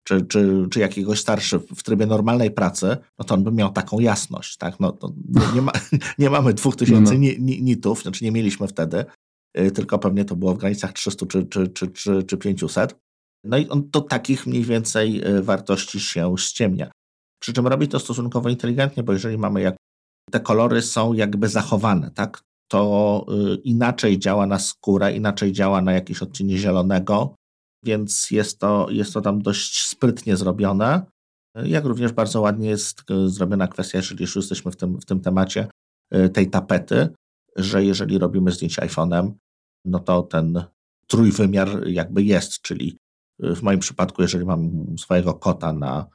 czy, 0.04 0.22
czy, 0.22 0.66
czy 0.70 0.80
jakiegoś 0.80 1.20
starszy 1.20 1.58
w 1.58 1.82
trybie 1.82 2.06
normalnej 2.06 2.50
pracy, 2.50 2.96
no 3.18 3.24
to 3.24 3.34
on 3.34 3.44
by 3.44 3.52
miał 3.52 3.72
taką 3.72 4.00
jasność, 4.00 4.56
tak? 4.56 4.80
No, 4.80 4.96
nie, 5.28 5.54
nie, 5.54 5.62
ma, 5.62 5.72
nie 6.18 6.30
mamy 6.30 6.54
2000 6.54 7.14
no, 7.14 7.20
no. 7.20 7.34
nitów, 7.38 8.02
znaczy 8.02 8.24
nie 8.24 8.32
mieliśmy 8.32 8.68
wtedy, 8.68 8.98
y, 8.98 9.04
tylko 9.74 9.98
pewnie 9.98 10.24
to 10.24 10.36
było 10.36 10.54
w 10.54 10.58
granicach 10.58 10.92
300 10.92 11.26
czy, 11.26 11.46
czy, 11.46 11.68
czy, 11.68 11.88
czy, 11.88 12.22
czy 12.22 12.36
500. 12.36 12.96
No 13.44 13.58
i 13.58 13.68
on 13.68 13.90
do 13.90 14.00
takich 14.00 14.46
mniej 14.46 14.62
więcej 14.62 15.22
e, 15.24 15.42
wartości 15.42 16.00
się 16.00 16.34
ściemnia. 16.38 16.90
Przy 17.42 17.52
czym 17.52 17.66
robi 17.66 17.88
to 17.88 18.00
stosunkowo 18.00 18.48
inteligentnie, 18.48 19.02
bo 19.02 19.12
jeżeli 19.12 19.38
mamy 19.38 19.60
jak 19.60 19.76
te 20.30 20.40
kolory 20.40 20.82
są 20.82 21.12
jakby 21.12 21.48
zachowane, 21.48 22.10
tak, 22.10 22.42
to 22.68 23.26
e, 23.28 23.54
inaczej 23.54 24.18
działa 24.18 24.46
na 24.46 24.58
skórę, 24.58 25.12
inaczej 25.12 25.52
działa 25.52 25.82
na 25.82 25.92
jakieś 25.92 26.22
odcienie 26.22 26.58
zielonego, 26.58 27.34
więc 27.84 28.30
jest 28.30 28.58
to, 28.58 28.86
jest 28.90 29.14
to 29.14 29.20
tam 29.20 29.42
dość 29.42 29.86
sprytnie 29.86 30.36
zrobione. 30.36 31.02
Jak 31.64 31.84
również 31.84 32.12
bardzo 32.12 32.40
ładnie 32.40 32.68
jest 32.68 33.02
zrobiona 33.26 33.68
kwestia, 33.68 33.98
jeżeli 33.98 34.22
już 34.22 34.36
jesteśmy 34.36 34.72
w 34.72 34.76
tym, 34.76 35.00
w 35.00 35.04
tym 35.04 35.20
temacie, 35.20 35.66
tej 36.32 36.50
tapety, 36.50 37.08
że 37.56 37.84
jeżeli 37.84 38.18
robimy 38.18 38.50
zdjęcie 38.50 38.82
iPhone'em, 38.82 39.32
no 39.84 39.98
to 39.98 40.22
ten 40.22 40.64
trójwymiar 41.06 41.88
jakby 41.88 42.22
jest, 42.22 42.62
czyli 42.62 42.98
w 43.38 43.62
moim 43.62 43.78
przypadku, 43.78 44.22
jeżeli 44.22 44.44
mam 44.44 44.86
swojego 44.98 45.34
kota 45.34 45.72
na, 45.72 46.06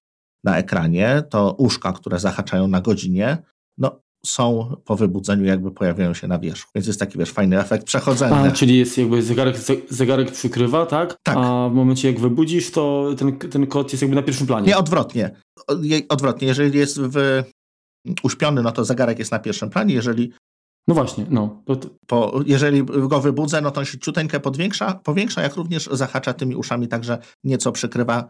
na 0.44 0.58
ekranie, 0.58 1.24
to 1.30 1.56
uszka, 1.58 1.94
które 1.94 2.20
zahaczają 2.20 2.68
na 2.68 2.82
godzinie, 2.82 3.38
no 3.78 4.02
są 4.26 4.76
po 4.86 4.96
wybudzeniu 4.96 5.46
jakby 5.46 5.72
pojawiają 5.72 6.14
się 6.14 6.28
na 6.28 6.40
wierzchu. 6.40 6.72
Więc 6.76 6.88
jest 6.88 7.00
taki, 7.00 7.18
wiesz, 7.18 7.32
fajny 7.32 7.60
efekt 7.60 7.86
przechodzenia. 7.86 8.36
A, 8.36 8.52
czyli 8.52 8.78
jest 8.78 8.98
jakby 8.98 9.24
zegarek, 9.24 9.56
zegarek 9.90 10.32
przykrywa, 10.32 10.86
tak? 10.86 11.18
Tak. 11.24 11.38
A 11.38 11.70
w 11.70 11.74
momencie 11.74 12.12
jak 12.12 12.20
wybudzisz, 12.20 12.72
to 12.72 13.16
ten, 13.18 13.38
ten 13.38 13.68
kod 13.68 13.92
jest 13.92 14.02
jakby 14.02 14.16
na 14.16 14.24
pierwszym 14.24 14.48
planie. 14.48 14.68
Nie, 14.68 14.78
odwrotnie. 14.78 15.32
Odwrotnie. 16.10 16.48
Jeżeli 16.48 16.80
jest 16.80 17.02
w, 17.02 17.44
uśpiony, 18.24 18.62
no 18.62 18.72
to 18.72 18.86
zegarek 18.86 19.20
jest 19.20 19.32
na 19.32 19.40
pierwszym 19.40 19.70
planie. 19.70 19.94
Jeżeli 19.94 20.34
No 20.90 20.96
właśnie, 20.96 21.26
no. 21.30 21.62
To, 21.66 21.76
to... 21.76 21.90
Po, 22.08 22.42
jeżeli 22.46 22.84
go 22.84 23.22
wybudzę, 23.22 23.62
no 23.62 23.72
to 23.72 23.80
on 23.80 23.86
się 23.86 24.00
ciuteńkę 24.00 24.40
podwiększa, 24.40 24.94
powiększa, 24.94 25.42
jak 25.42 25.56
również 25.56 25.90
zahacza 25.92 26.34
tymi 26.34 26.56
uszami, 26.56 26.88
także 26.88 27.18
nieco 27.44 27.72
przykrywa 27.72 28.28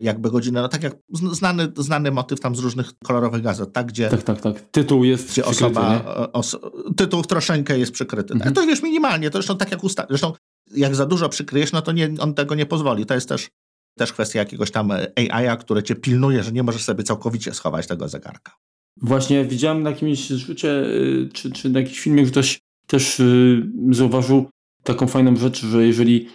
jakby 0.00 0.30
godzinę, 0.30 0.62
no 0.62 0.68
tak 0.68 0.82
jak 0.82 0.96
znany, 1.12 1.72
znany 1.76 2.10
motyw 2.10 2.40
tam 2.40 2.56
z 2.56 2.58
różnych 2.58 2.98
kolorowych 3.04 3.42
gazet, 3.42 3.72
tak? 3.72 3.86
Gdzie, 3.86 4.08
tak, 4.08 4.22
tak, 4.22 4.40
tak. 4.40 4.60
Tytuł 4.60 5.04
jest 5.04 5.24
gdzie 5.24 5.42
przykryty, 5.42 5.64
osoba, 5.64 6.04
os, 6.32 6.56
Tytuł 6.96 7.22
troszeczkę 7.22 7.78
jest 7.78 7.92
przykryty. 7.92 8.34
Mhm. 8.34 8.54
To 8.54 8.66
wiesz, 8.66 8.82
minimalnie, 8.82 9.30
to 9.30 9.38
zresztą 9.38 9.56
tak 9.56 9.70
jak 9.70 9.84
usta... 9.84 10.06
Zresztą 10.08 10.32
jak 10.74 10.94
za 10.94 11.06
dużo 11.06 11.28
przykryjesz, 11.28 11.72
no 11.72 11.82
to 11.82 11.92
nie, 11.92 12.10
on 12.18 12.34
tego 12.34 12.54
nie 12.54 12.66
pozwoli. 12.66 13.06
To 13.06 13.14
jest 13.14 13.28
też, 13.28 13.48
też 13.98 14.12
kwestia 14.12 14.38
jakiegoś 14.38 14.70
tam 14.70 14.90
AI, 15.16 15.58
które 15.60 15.82
cię 15.82 15.94
pilnuje, 15.94 16.42
że 16.42 16.52
nie 16.52 16.62
możesz 16.62 16.84
sobie 16.84 17.04
całkowicie 17.04 17.54
schować 17.54 17.86
tego 17.86 18.08
zegarka. 18.08 18.52
Właśnie 19.02 19.44
widziałem 19.44 19.82
na 19.82 19.90
jakimś 19.90 20.30
zrzucie, 20.30 20.70
y, 20.70 21.28
czy, 21.32 21.50
czy 21.50 21.70
na 21.70 21.80
jakimś 21.80 22.00
filmie, 22.00 22.24
że 22.24 22.30
ktoś 22.30 22.58
też 22.86 23.20
y, 23.20 23.62
zauważył 23.90 24.46
taką 24.82 25.06
fajną 25.06 25.36
rzecz, 25.36 25.64
że 25.64 25.86
jeżeli 25.86 26.28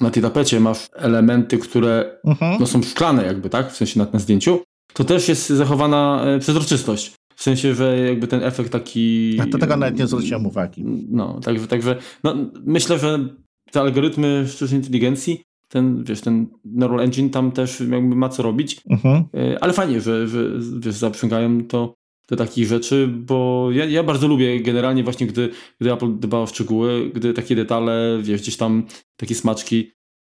na 0.00 0.10
tej 0.10 0.22
tapecie 0.22 0.60
masz 0.60 0.88
elementy, 0.94 1.58
które 1.58 2.18
mhm. 2.24 2.56
no, 2.60 2.66
są 2.66 2.82
szklane 2.82 3.26
jakby, 3.26 3.50
tak? 3.50 3.72
W 3.72 3.76
sensie 3.76 3.98
na, 3.98 4.06
na 4.12 4.18
zdjęciu, 4.18 4.60
to 4.92 5.04
też 5.04 5.28
jest 5.28 5.48
zachowana 5.48 6.24
e, 6.24 6.38
przezroczystość. 6.38 7.12
W 7.36 7.42
sensie, 7.42 7.74
że 7.74 7.98
jakby 7.98 8.26
ten 8.26 8.42
efekt 8.42 8.72
taki... 8.72 9.36
A 9.40 9.46
to 9.46 9.58
tego 9.58 9.76
nawet 9.76 9.98
nie 9.98 10.06
zwróciłem 10.06 10.46
uwagi. 10.46 10.84
No, 11.10 11.40
także, 11.40 11.66
także 11.66 11.96
no, 12.24 12.36
myślę, 12.64 12.98
że 12.98 13.28
te 13.70 13.80
algorytmy 13.80 14.44
sztucznej 14.48 14.80
inteligencji, 14.80 15.42
ten, 15.68 16.04
wiesz, 16.04 16.20
ten 16.20 16.46
Neural 16.64 17.00
Engine 17.00 17.30
tam 17.30 17.52
też 17.52 17.80
jakby 17.80 18.16
ma 18.16 18.28
co 18.28 18.42
robić, 18.42 18.80
mhm. 18.90 19.24
E, 19.34 19.64
ale 19.64 19.72
fajnie, 19.72 20.00
że, 20.00 20.28
że 20.28 20.50
wiesz, 20.78 20.94
zaprzęgają 20.94 21.64
to 21.64 21.94
do 22.28 22.36
takich 22.36 22.66
rzeczy, 22.66 23.08
bo 23.08 23.68
ja, 23.72 23.84
ja 23.84 24.02
bardzo 24.02 24.28
lubię 24.28 24.60
generalnie 24.60 25.04
właśnie, 25.04 25.26
gdy, 25.26 25.50
gdy 25.80 25.92
Apple 25.92 26.18
dba 26.18 26.38
o 26.38 26.46
szczegóły, 26.46 27.10
gdy 27.14 27.34
takie 27.34 27.56
detale, 27.56 28.18
wiesz, 28.22 28.40
gdzieś 28.40 28.56
tam 28.56 28.86
takie 29.16 29.34
smaczki 29.34 29.90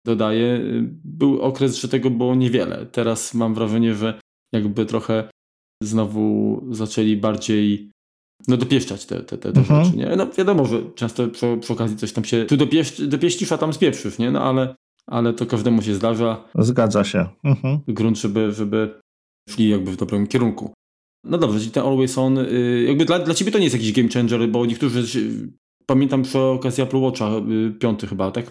dodaje. 0.06 0.60
Był 1.04 1.40
okres, 1.40 1.76
że 1.76 1.88
tego 1.88 2.10
było 2.10 2.34
niewiele. 2.34 2.86
Teraz 2.86 3.34
mam 3.34 3.54
wrażenie, 3.54 3.94
że 3.94 4.20
jakby 4.52 4.86
trochę 4.86 5.28
znowu 5.82 6.60
zaczęli 6.70 7.16
bardziej 7.16 7.90
no 8.48 8.56
dopieszczać 8.56 9.06
te, 9.06 9.20
te, 9.20 9.38
te, 9.38 9.52
te 9.52 9.60
mhm. 9.60 9.84
rzeczy, 9.84 9.96
nie? 9.96 10.16
No 10.16 10.26
wiadomo, 10.38 10.66
że 10.66 10.82
często 10.94 11.28
przy, 11.28 11.58
przy 11.60 11.72
okazji 11.72 11.96
coś 11.96 12.12
tam 12.12 12.24
się 12.24 12.44
tu 12.44 12.56
dopieś, 12.56 13.00
dopieścisz, 13.00 13.52
a 13.52 13.58
tam 13.58 13.72
spieprzysz, 13.72 14.18
nie? 14.18 14.30
No 14.30 14.42
ale, 14.42 14.74
ale 15.06 15.32
to 15.32 15.46
każdemu 15.46 15.82
się 15.82 15.94
zdarza. 15.94 16.44
Zgadza 16.54 17.04
się. 17.04 17.26
Mhm. 17.44 17.78
Grunt, 17.88 18.18
żeby, 18.18 18.52
żeby 18.52 19.00
szli 19.49 19.68
jakby 19.68 19.90
w 19.92 19.96
dobrym 19.96 20.26
kierunku. 20.26 20.73
No 21.25 21.38
dobrze, 21.38 21.58
czyli 21.58 21.70
ten 21.70 21.82
Always 21.82 22.18
On, 22.18 22.38
y, 22.38 22.84
jakby 22.88 23.04
dla, 23.04 23.18
dla 23.18 23.34
ciebie 23.34 23.52
to 23.52 23.58
nie 23.58 23.64
jest 23.64 23.76
jakiś 23.76 23.92
game 23.92 24.08
changer, 24.08 24.49
bo 24.49 24.66
niektórzy, 24.66 25.04
pamiętam 25.87 26.23
przy 26.23 26.38
okazji 26.38 26.82
Apple 26.82 26.96
Watcha, 26.96 27.30
y, 27.68 27.73
piąty 27.73 28.06
chyba, 28.06 28.30
tak, 28.30 28.50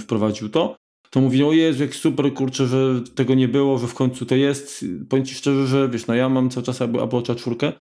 wprowadził 0.00 0.48
to, 0.48 0.76
to 1.14 1.20
mówili, 1.20 1.44
o 1.44 1.52
Jezu, 1.52 1.82
jak 1.82 1.94
super, 1.94 2.34
kurczę, 2.34 2.66
że 2.66 3.00
tego 3.14 3.34
nie 3.34 3.48
było, 3.48 3.78
że 3.78 3.86
w 3.86 3.94
końcu 3.94 4.26
to 4.26 4.34
jest. 4.34 4.84
Powiem 5.08 5.24
Ci 5.24 5.34
szczerze, 5.34 5.66
że 5.66 5.88
wiesz, 5.88 6.06
no 6.06 6.14
ja 6.14 6.28
mam 6.28 6.50
cały 6.50 6.66
czas 6.66 6.80
Apple 6.80 6.98
Watcha 7.12 7.34
czwórkę 7.34 7.72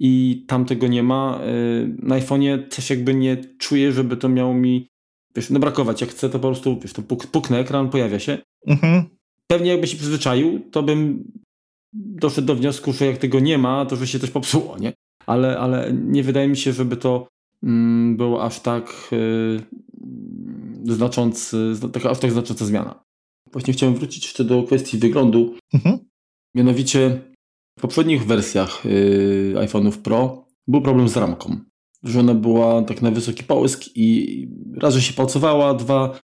i 0.00 0.44
tam 0.48 0.64
tego 0.64 0.86
nie 0.86 1.02
ma. 1.02 1.40
Y, 1.46 1.96
na 1.98 2.20
iPhone'ie 2.20 2.68
też 2.68 2.90
jakby 2.90 3.14
nie 3.14 3.36
czuję, 3.58 3.92
żeby 3.92 4.16
to 4.16 4.28
miało 4.28 4.54
mi, 4.54 4.88
wiesz, 5.36 5.50
no 5.50 5.58
brakować. 5.60 6.00
Jak 6.00 6.10
chcę, 6.10 6.28
to 6.28 6.38
po 6.38 6.48
prostu, 6.48 6.80
wiesz, 6.80 6.92
to 6.92 7.02
puk, 7.02 7.26
puknę 7.26 7.58
ekran, 7.58 7.90
pojawia 7.90 8.18
się. 8.18 8.38
Mhm. 8.66 9.04
Pewnie 9.46 9.70
jakby 9.70 9.86
się 9.86 9.96
przyzwyczaił, 9.96 10.60
to 10.70 10.82
bym 10.82 11.24
doszedł 11.92 12.46
do 12.46 12.56
wniosku, 12.56 12.92
że 12.92 13.06
jak 13.06 13.18
tego 13.18 13.40
nie 13.40 13.58
ma, 13.58 13.86
to 13.86 13.96
że 13.96 14.06
się 14.06 14.18
coś 14.18 14.30
popsuło, 14.30 14.78
nie? 14.78 14.92
Ale, 15.26 15.58
ale 15.58 15.92
nie 15.92 16.22
wydaje 16.22 16.48
mi 16.48 16.56
się, 16.56 16.72
żeby 16.72 16.96
to 16.96 17.28
mm, 17.62 18.16
było 18.16 18.44
aż 18.44 18.60
tak 18.60 19.10
yy, 20.84 20.94
znaczący, 20.94 21.74
taka 21.92 22.10
aż 22.10 22.18
tak 22.18 22.32
znacząca 22.32 22.64
zmiana. 22.64 23.04
Właśnie 23.52 23.72
chciałem 23.72 23.94
wrócić 23.94 24.24
jeszcze 24.24 24.44
do 24.44 24.62
kwestii 24.62 24.98
wyglądu. 24.98 25.56
Mhm. 25.74 25.98
Mianowicie 26.54 27.20
w 27.78 27.82
poprzednich 27.82 28.26
wersjach 28.26 28.84
yy, 28.84 29.54
iPhone'ów 29.56 29.98
Pro 29.98 30.46
był 30.68 30.80
problem 30.82 31.08
z 31.08 31.16
ramką. 31.16 31.60
Że 32.06 32.20
ona 32.20 32.34
była 32.34 32.82
tak 32.82 33.02
na 33.02 33.10
wysoki 33.10 33.44
połysk 33.44 33.82
i 33.94 34.48
raz, 34.76 34.94
że 34.94 35.02
się 35.02 35.12
palcowała, 35.12 35.74
dwa, 35.74 36.20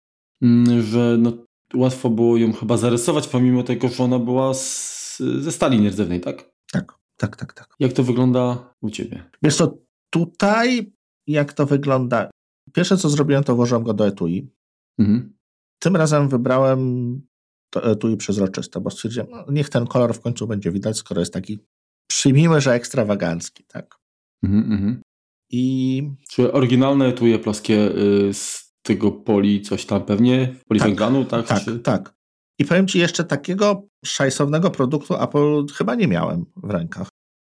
yy, 0.42 0.82
że 0.82 1.18
no, 1.20 1.34
łatwo 1.74 2.10
było 2.10 2.38
ją 2.38 2.54
chyba 2.54 2.78
zarysować, 2.78 3.28
pomimo 3.28 3.64
tego, 3.64 3.88
że 3.88 4.04
ona 4.04 4.20
była 4.20 4.54
z 4.54 4.98
ze 5.20 5.52
stali 5.52 5.82
nierdzewnej, 5.82 6.22
tak? 6.22 6.52
Tak, 6.72 6.94
tak, 7.18 7.36
tak, 7.36 7.54
tak. 7.54 7.76
Jak 7.80 7.94
to 7.94 8.04
wygląda 8.04 8.74
u 8.82 8.90
Ciebie? 8.90 9.24
Wiesz 9.44 9.56
co, 9.56 9.78
tutaj 10.10 10.94
jak 11.28 11.54
to 11.54 11.66
wygląda? 11.66 12.30
Pierwsze 12.74 12.98
co 12.98 13.10
zrobiłem, 13.10 13.44
to 13.44 13.56
włożyłem 13.56 13.84
go 13.84 13.94
do 13.94 14.08
etui. 14.08 14.52
Mhm. 15.00 15.34
Tym 15.80 15.96
razem 15.96 16.30
wybrałem 16.30 17.22
to 17.70 17.92
etui 17.92 18.18
przezroczyste, 18.18 18.82
bo 18.82 18.90
stwierdziłem, 18.90 19.28
no, 19.32 19.46
niech 19.50 19.70
ten 19.70 19.88
kolor 19.88 20.14
w 20.14 20.22
końcu 20.22 20.48
będzie 20.48 20.72
widać, 20.72 20.98
skoro 20.98 21.22
jest 21.22 21.34
taki, 21.34 21.60
przyjmijmy, 22.08 22.62
że 22.62 22.74
ekstrawagancki, 22.74 23.64
tak? 23.68 23.96
Mhm, 24.44 24.72
mhm. 24.72 25.02
I... 25.50 26.04
Czy 26.30 26.54
oryginalne 26.54 27.06
etui 27.06 27.40
plaskie 27.40 27.92
y, 27.98 28.34
z 28.34 28.74
tego 28.82 29.12
poli 29.12 29.62
coś 29.62 29.86
tam 29.86 30.06
pewnie? 30.06 30.56
Poliwęglanu, 30.68 31.26
tak? 31.26 31.48
Tak, 31.48 31.64
tak, 31.66 31.82
tak. 31.84 32.14
I 32.60 32.66
powiem 32.66 32.88
Ci 32.88 33.00
jeszcze 33.00 33.24
takiego 33.24 33.88
szajsownego 34.06 34.72
produktu 34.72 35.16
Apple 35.22 35.66
chyba 35.74 35.96
nie 35.96 36.08
miałem 36.08 36.46
w 36.56 36.70
rękach. 36.70 37.08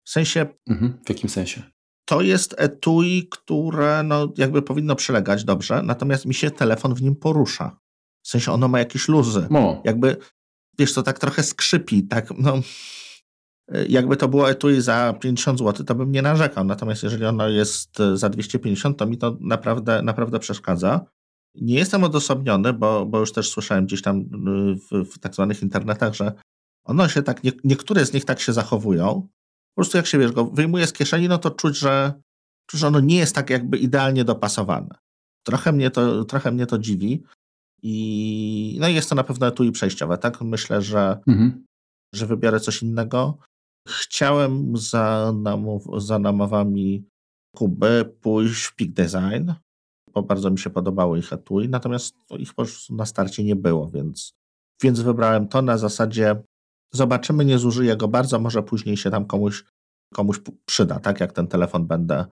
W 0.05 0.11
sensie... 0.11 0.47
Mhm, 0.71 0.99
w 1.05 1.09
jakim 1.09 1.29
sensie? 1.29 1.63
To 2.05 2.23
jest 2.23 2.55
etui, 2.59 3.29
które 3.31 4.03
no, 4.03 4.33
jakby 4.37 4.63
powinno 4.63 4.97
przylegać 4.97 5.45
dobrze, 5.45 5.83
natomiast 5.83 6.27
mi 6.27 6.35
się 6.35 6.51
telefon 6.51 6.95
w 6.95 7.03
nim 7.03 7.17
porusza. 7.17 7.77
W 8.23 8.29
sensie 8.29 8.53
ono 8.53 8.69
ma 8.69 8.79
jakieś 8.79 9.09
luzy. 9.09 9.47
No. 9.51 9.83
Jakby, 9.85 10.17
wiesz, 10.79 10.95
to 10.95 11.03
tak 11.03 11.19
trochę 11.19 11.43
skrzypi, 11.43 12.07
tak, 12.07 12.29
no... 12.39 12.61
Jakby 13.89 14.17
to 14.17 14.29
było 14.29 14.51
etui 14.51 14.81
za 14.81 15.15
50 15.21 15.59
zł, 15.59 15.87
to 15.87 15.95
bym 15.95 16.13
nie 16.13 16.23
narzekał. 16.23 16.65
Natomiast 16.65 17.03
jeżeli 17.03 17.25
ono 17.25 17.49
jest 17.49 17.99
za 18.15 18.29
250, 18.29 18.99
to 18.99 19.07
mi 19.07 19.19
to 19.19 19.37
naprawdę, 19.41 20.03
naprawdę 20.03 20.39
przeszkadza. 20.39 21.07
Nie 21.55 21.75
jestem 21.75 22.05
odosobniony, 22.05 22.73
bo, 22.73 23.07
bo 23.07 23.19
już 23.19 23.33
też 23.33 23.51
słyszałem 23.51 23.87
gdzieś 23.87 24.03
tam 24.03 24.19
y, 24.21 24.25
w, 24.75 25.15
w 25.15 25.19
tak 25.19 25.35
zwanych 25.35 25.63
internetach, 25.63 26.15
że 26.15 26.33
one 26.85 27.09
się 27.09 27.23
tak, 27.23 27.45
nie, 27.45 27.53
niektóre 27.65 28.07
z 28.07 28.13
nich 28.13 28.25
tak 28.25 28.41
się 28.41 28.53
zachowują. 28.53 29.29
Po 29.75 29.83
prostu 29.83 29.97
jak 29.97 30.07
się 30.07 30.19
wiesz, 30.19 30.33
go 30.33 30.45
wyjmuje 30.45 30.87
z 30.87 30.93
kieszeni, 30.93 31.29
no 31.29 31.39
to 31.39 31.51
czuć, 31.51 31.79
że, 31.79 32.13
że 32.73 32.87
ono 32.87 33.01
nie 33.01 33.17
jest 33.17 33.35
tak 33.35 33.51
jakby 33.51 33.79
idealnie 33.79 34.25
dopasowane. 34.25 34.95
Trochę 35.47 35.73
mnie 35.73 35.91
to, 35.91 36.25
trochę 36.25 36.53
mnie 36.53 36.67
to 36.67 36.79
dziwi. 36.79 37.23
I 37.83 38.77
no 38.81 38.89
jest 38.89 39.09
to 39.09 39.15
na 39.15 39.25
pewno 39.25 39.51
tu 39.51 39.65
i 39.65 39.73
przejściowe, 39.73 40.19
tak? 40.19 40.41
Myślę, 40.41 40.83
że, 40.83 41.19
mhm. 41.27 41.65
że 42.15 42.27
wybiorę 42.27 42.61
coś 42.61 42.83
innego. 42.83 43.39
Chciałem 43.89 44.77
za, 44.77 45.33
namów, 45.43 45.85
za 45.97 46.19
namowami 46.19 47.05
Kuby 47.57 48.15
pójść 48.21 48.65
w 48.65 48.75
Peak 48.75 48.91
Design, 48.91 49.51
bo 50.15 50.23
bardzo 50.23 50.51
mi 50.51 50.59
się 50.59 50.71
podobały 50.71 51.19
ich 51.19 51.33
etui, 51.33 51.69
natomiast 51.69 52.15
ich 52.39 52.55
po 52.55 52.63
prostu 52.63 52.95
na 52.95 53.07
starcie 53.07 53.45
nie 53.45 53.57
było, 53.57 53.91
więc, 53.91 54.35
więc 54.83 55.01
wybrałem 55.01 55.49
to 55.49 55.63
na 55.63 55.79
zasadzie 55.79 56.37
zobaczymy, 56.95 57.45
nie 57.45 57.59
zużyję 57.59 57.97
go 57.97 58.09
bardzo, 58.09 58.39
może 58.39 58.63
później 58.63 58.97
się 58.97 59.11
tam 59.11 59.25
komuś, 59.25 59.65
komuś 60.15 60.41
przyda, 60.65 61.01
tak 61.01 61.21
jak 61.21 61.33
ten 61.33 61.47
telefon 61.47 61.87
będę, 61.87 62.27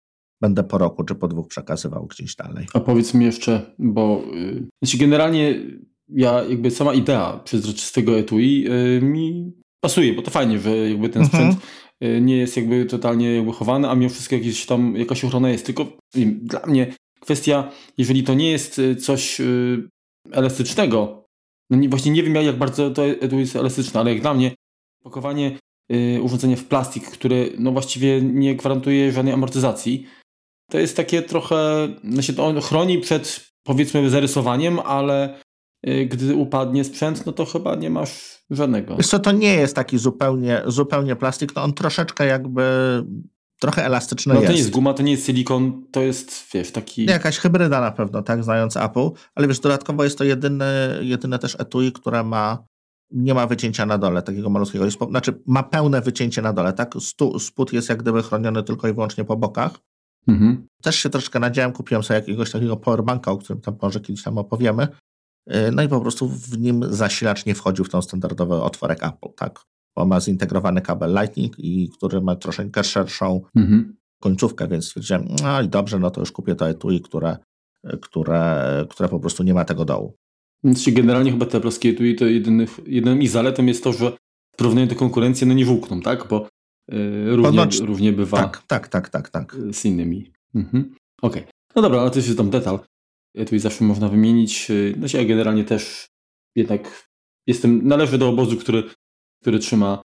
będę 0.41 0.65
po 0.65 0.79
roku 0.79 1.05
czy 1.05 1.15
po 1.15 1.29
dwóch 1.29 1.49
przekazywał 1.49 2.07
gdzieś 2.07 2.37
dalej. 2.37 2.67
A 2.75 2.81
powiedz 2.81 3.15
mi 3.15 3.25
jeszcze, 3.25 3.75
bo 3.79 4.23
yy, 4.33 4.69
znaczy 4.83 4.99
generalnie 4.99 5.55
ja 6.09 6.45
jakby 6.45 6.71
sama 6.71 6.95
idea 6.95 7.41
przezroczystego 7.45 8.19
etui 8.19 8.61
yy, 8.61 9.01
mi 9.03 9.58
pasuje, 9.81 10.13
bo 10.13 10.23
to 10.23 10.31
fajnie, 10.31 10.59
że 10.59 10.77
jakby 10.77 11.09
ten 11.09 11.27
sprzęt 11.27 11.55
mhm. 11.55 11.63
yy, 12.01 12.21
nie 12.21 12.37
jest 12.37 12.57
jakby 12.57 12.85
totalnie 12.85 13.35
jakby 13.35 13.53
chowany, 13.53 13.89
a 13.89 13.95
mimo 13.95 14.11
wszystko 14.11 14.35
jakieś 14.35 14.67
tam 14.67 14.97
jakaś 14.97 15.25
ochrona 15.25 15.51
jest, 15.51 15.67
tylko 15.67 15.87
dla 16.43 16.67
mnie 16.67 16.93
Kwestia, 17.21 17.73
jeżeli 17.99 18.23
to 18.23 18.35
nie 18.35 18.51
jest 18.51 18.79
y, 18.79 18.97
coś 18.97 19.41
y, 19.41 19.89
elastycznego, 20.33 21.25
no 21.71 21.77
nie, 21.77 21.89
właśnie 21.89 22.13
nie 22.13 22.23
wiem 22.23 22.35
jak 22.35 22.59
bardzo 22.59 22.91
to 22.91 23.05
jest 23.37 23.57
elastyczne, 23.57 24.01
ale 24.01 24.13
jak 24.13 24.21
dla 24.21 24.35
mnie 24.35 24.55
pakowanie 25.05 25.59
y, 25.93 26.23
urządzenia 26.23 26.57
w 26.57 26.65
plastik, 26.65 27.11
który 27.11 27.53
no 27.59 27.73
właściwie 27.73 28.23
nie 28.23 28.57
gwarantuje 28.57 29.13
żadnej 29.13 29.35
amortyzacji, 29.35 30.07
to 30.71 30.79
jest 30.79 30.97
takie 30.97 31.23
trochę, 31.23 31.89
znaczy 32.05 32.35
to 32.35 32.47
on 32.47 32.61
chroni 32.61 32.99
przed 32.99 33.51
powiedzmy 33.63 34.11
zarysowaniem, 34.11 34.79
ale 34.79 35.41
gdy 35.83 36.35
upadnie 36.35 36.85
sprzęt, 36.85 37.27
no 37.27 37.33
to 37.33 37.45
chyba 37.45 37.75
nie 37.75 37.91
masz 37.91 38.39
żadnego. 38.51 38.97
Wiesz 38.97 39.09
co, 39.09 39.19
to 39.19 39.33
nie 39.33 39.55
jest 39.55 39.77
taki 39.77 39.99
zupełnie, 39.99 40.63
zupełnie 40.67 41.17
plastik, 41.17 41.55
no 41.57 41.63
on 41.63 41.73
troszeczkę 41.73 42.27
jakby 42.27 42.63
trochę 43.61 43.85
elastyczne 43.85 44.35
no, 44.35 44.41
jest. 44.41 44.47
to 44.47 44.53
nie 44.53 44.59
jest 44.59 44.71
guma, 44.71 44.95
to 44.95 45.03
nie 45.03 45.13
jest 45.13 45.27
silikon, 45.27 45.83
to 45.93 46.01
jest, 46.01 46.47
wiesz, 46.55 46.71
taki... 46.71 47.05
Jakaś 47.05 47.39
hybryda 47.39 47.81
na 47.81 47.91
pewno, 47.91 48.23
tak, 48.23 48.45
znając 48.45 48.77
Apple, 48.77 49.11
ale 49.35 49.49
wiesz, 49.49 49.61
dodatkowo 49.61 50.05
jest 50.05 50.19
to 50.19 50.25
jedyne, 50.25 50.99
jedyne 51.03 51.39
też 51.39 51.57
etui, 51.61 51.93
które 51.93 52.25
ma, 52.25 52.65
nie 53.11 53.35
ma 53.35 53.47
wycięcia 53.47 53.87
na 53.87 53.99
dole, 53.99 54.23
takiego 54.23 54.51
malutkiego, 54.51 54.85
jest, 54.85 54.99
znaczy 55.11 55.43
ma 55.47 55.63
pełne 55.63 56.01
wycięcie 56.01 56.43
na 56.43 56.53
dole, 56.53 56.73
tak, 56.73 56.95
Stu, 57.01 57.39
spód 57.39 57.73
jest 57.73 57.89
jak 57.89 58.03
gdyby 58.03 58.23
chroniony 58.23 58.63
tylko 58.63 58.89
i 58.89 58.93
wyłącznie 58.93 59.25
po 59.25 59.37
bokach, 59.37 59.79
Mhm. 60.29 60.67
Też 60.83 60.97
się 60.97 61.11
troszkę 61.11 61.39
nadziałem, 61.39 61.73
kupiłem 61.73 62.03
sobie 62.03 62.21
jakiegoś 62.21 62.51
takiego 62.51 62.77
powerbanka, 62.77 63.31
o 63.31 63.37
którym 63.37 63.61
tam 63.61 63.77
może 63.83 64.01
kiedyś 64.01 64.23
tam 64.23 64.39
opowiemy. 64.39 64.89
Y, 65.55 65.73
no 65.73 65.83
i 65.83 65.89
po 65.89 66.01
prostu 66.01 66.29
w 66.29 66.59
nim 66.59 66.85
zasilacz 66.91 67.47
nie 67.47 67.55
wchodził 67.55 67.85
w 67.85 67.91
ten 67.91 68.03
standardowy 68.03 68.55
otworek 68.55 69.05
Apple, 69.05 69.29
tak? 69.37 69.61
Bo 69.97 70.07
ma 70.07 70.21
zintegrowany 70.21 70.81
kabel 70.81 71.15
Lightning, 71.15 71.59
i 71.59 71.91
który 71.97 72.21
ma 72.21 72.37
troszeczkę 72.37 72.85
szerszą 72.85 73.43
mhm. 73.57 73.97
końcówkę, 74.21 74.69
więc 74.69 74.85
stwierdziłem, 74.85 75.29
no 75.43 75.63
i 75.63 75.69
dobrze, 75.69 75.99
no 75.99 76.11
to 76.11 76.21
już 76.21 76.33
kupię 76.33 76.55
to 76.55 76.69
etui, 76.69 77.01
które, 77.01 77.37
które, 78.01 78.87
które 78.91 79.09
po 79.09 79.21
prostu 79.21 79.43
nie 79.43 79.55
ma 79.55 79.65
tego 79.65 79.85
dołu. 79.85 80.15
Znaczy 80.65 80.93
generalnie 80.93 81.31
chyba 81.31 81.47
te 81.47 81.61
polskie 81.61 81.89
etui 81.89 82.17
to 82.17 82.27
jedynych, 82.27 82.81
jedynym 82.87 83.23
ich 83.23 83.31
zaletą 83.31 83.67
jest 83.67 83.85
to, 83.85 83.93
że 83.93 84.13
w 84.55 84.57
porównaniu 84.57 84.87
do 84.87 84.95
konkurencji 84.95 85.47
no 85.47 85.55
nie 85.55 85.65
włókną, 85.65 86.01
tak? 86.01 86.29
Bo 86.29 86.49
yy, 86.89 87.37
równie, 87.37 87.67
równie 87.81 88.13
bywa 88.13 88.37
tak, 88.37 88.63
tak, 88.67 88.89
tak, 88.89 89.09
tak, 89.09 89.29
tak. 89.29 89.57
z 89.73 89.85
innymi. 89.85 90.33
Mhm. 90.55 90.95
Okej. 91.23 91.43
Okay. 91.43 91.53
No 91.77 91.83
dobra, 91.83 92.01
ale 92.01 92.11
to 92.11 92.19
jest 92.19 92.37
tam 92.37 92.51
detal. 92.51 92.79
Etui 93.39 93.59
zawsze 93.59 93.85
można 93.85 94.09
wymienić. 94.09 94.71
Y, 94.71 94.95
no 94.99 95.07
ja 95.15 95.25
generalnie 95.25 95.65
też 95.65 96.09
jednak 96.57 97.11
jestem, 97.47 97.89
należę 97.89 98.19
do 98.19 98.29
obozu, 98.29 98.57
który, 98.57 98.83
który 99.43 99.59
trzyma 99.59 100.03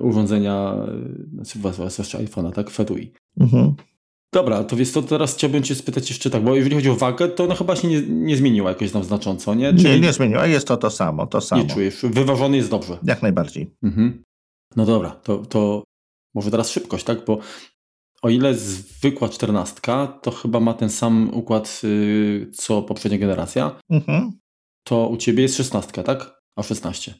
urządzenia, 0.00 0.76
y, 1.24 1.34
znaczy 1.34 1.58
zwłaszcza 1.58 2.18
iPhone'a, 2.18 2.52
tak? 2.52 2.70
W 2.70 2.80
etui. 2.80 3.12
Mhm. 3.40 3.74
Dobra, 4.34 4.64
to 4.64 4.76
więc 4.76 4.92
to 4.92 5.02
teraz 5.02 5.34
chciałbym 5.34 5.62
Cię 5.62 5.74
spytać 5.74 6.10
jeszcze 6.10 6.30
tak, 6.30 6.44
bo 6.44 6.56
jeżeli 6.56 6.74
chodzi 6.74 6.90
o 6.90 6.96
wagę, 6.96 7.28
to 7.28 7.44
ona 7.44 7.54
chyba 7.54 7.76
się 7.76 7.88
nie, 7.88 8.02
nie 8.06 8.36
zmieniła 8.36 8.70
jakoś 8.70 8.92
tam 8.92 9.04
znacząco, 9.04 9.54
nie? 9.54 9.74
Czyli 9.74 9.88
nie, 9.88 10.00
nie 10.00 10.12
zmieniła, 10.12 10.46
jest 10.46 10.66
to 10.66 10.76
to 10.76 10.90
samo, 10.90 11.26
to 11.26 11.40
samo. 11.40 11.62
Nie 11.62 11.68
czujesz, 11.68 12.02
wyważony 12.02 12.56
jest 12.56 12.70
dobrze. 12.70 12.98
Jak 13.04 13.22
najbardziej. 13.22 13.70
Mhm. 13.82 14.22
No 14.76 14.86
dobra, 14.86 15.10
to, 15.10 15.38
to 15.38 15.84
może 16.34 16.50
teraz 16.50 16.70
szybkość, 16.70 17.04
tak? 17.04 17.24
Bo 17.24 17.38
o 18.22 18.30
ile 18.30 18.54
zwykła 18.54 19.28
czternastka, 19.28 20.06
to 20.06 20.30
chyba 20.30 20.60
ma 20.60 20.74
ten 20.74 20.90
sam 20.90 21.30
układ, 21.34 21.80
yy, 21.82 22.50
co 22.52 22.82
poprzednia 22.82 23.18
generacja, 23.18 23.80
mhm. 23.90 24.32
to 24.84 25.08
u 25.08 25.16
Ciebie 25.16 25.42
jest 25.42 25.56
szesnastka, 25.56 26.02
tak? 26.02 26.40
A 26.56 26.62
16. 26.62 27.14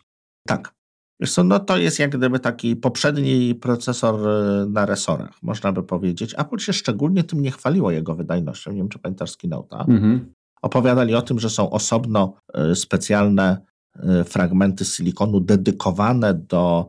Tak. 0.47 0.75
Wiesz 1.21 1.33
co, 1.33 1.45
no 1.45 1.61
to 1.61 1.77
jest 1.77 1.99
jak 1.99 2.17
gdyby 2.17 2.41
taki 2.41 2.77
poprzedni 2.77 3.55
procesor 3.55 4.29
y, 4.29 4.71
na 4.71 4.87
resorach, 4.87 5.43
można 5.43 5.73
by 5.73 5.83
powiedzieć. 5.83 6.35
Apple 6.39 6.59
się 6.59 6.73
szczególnie 6.73 7.25
tym 7.25 7.43
nie 7.43 7.51
chwaliło 7.51 7.91
jego 7.91 8.15
wydajnością. 8.15 8.71
Nie 8.71 8.77
wiem, 8.77 8.89
czy 8.89 8.99
pamiętasz 8.99 9.31
z 9.31 9.39
Keynote'a. 9.39 9.81
Mhm. 9.81 10.35
Opowiadali 10.63 11.15
o 11.15 11.23
tym, 11.23 11.39
że 11.39 11.51
są 11.51 11.71
osobno 11.71 12.35
y, 12.71 12.75
specjalne 12.75 13.59
y, 13.97 14.25
fragmenty 14.25 14.85
silikonu 14.85 15.41
dedykowane 15.41 16.35
do, 16.35 16.89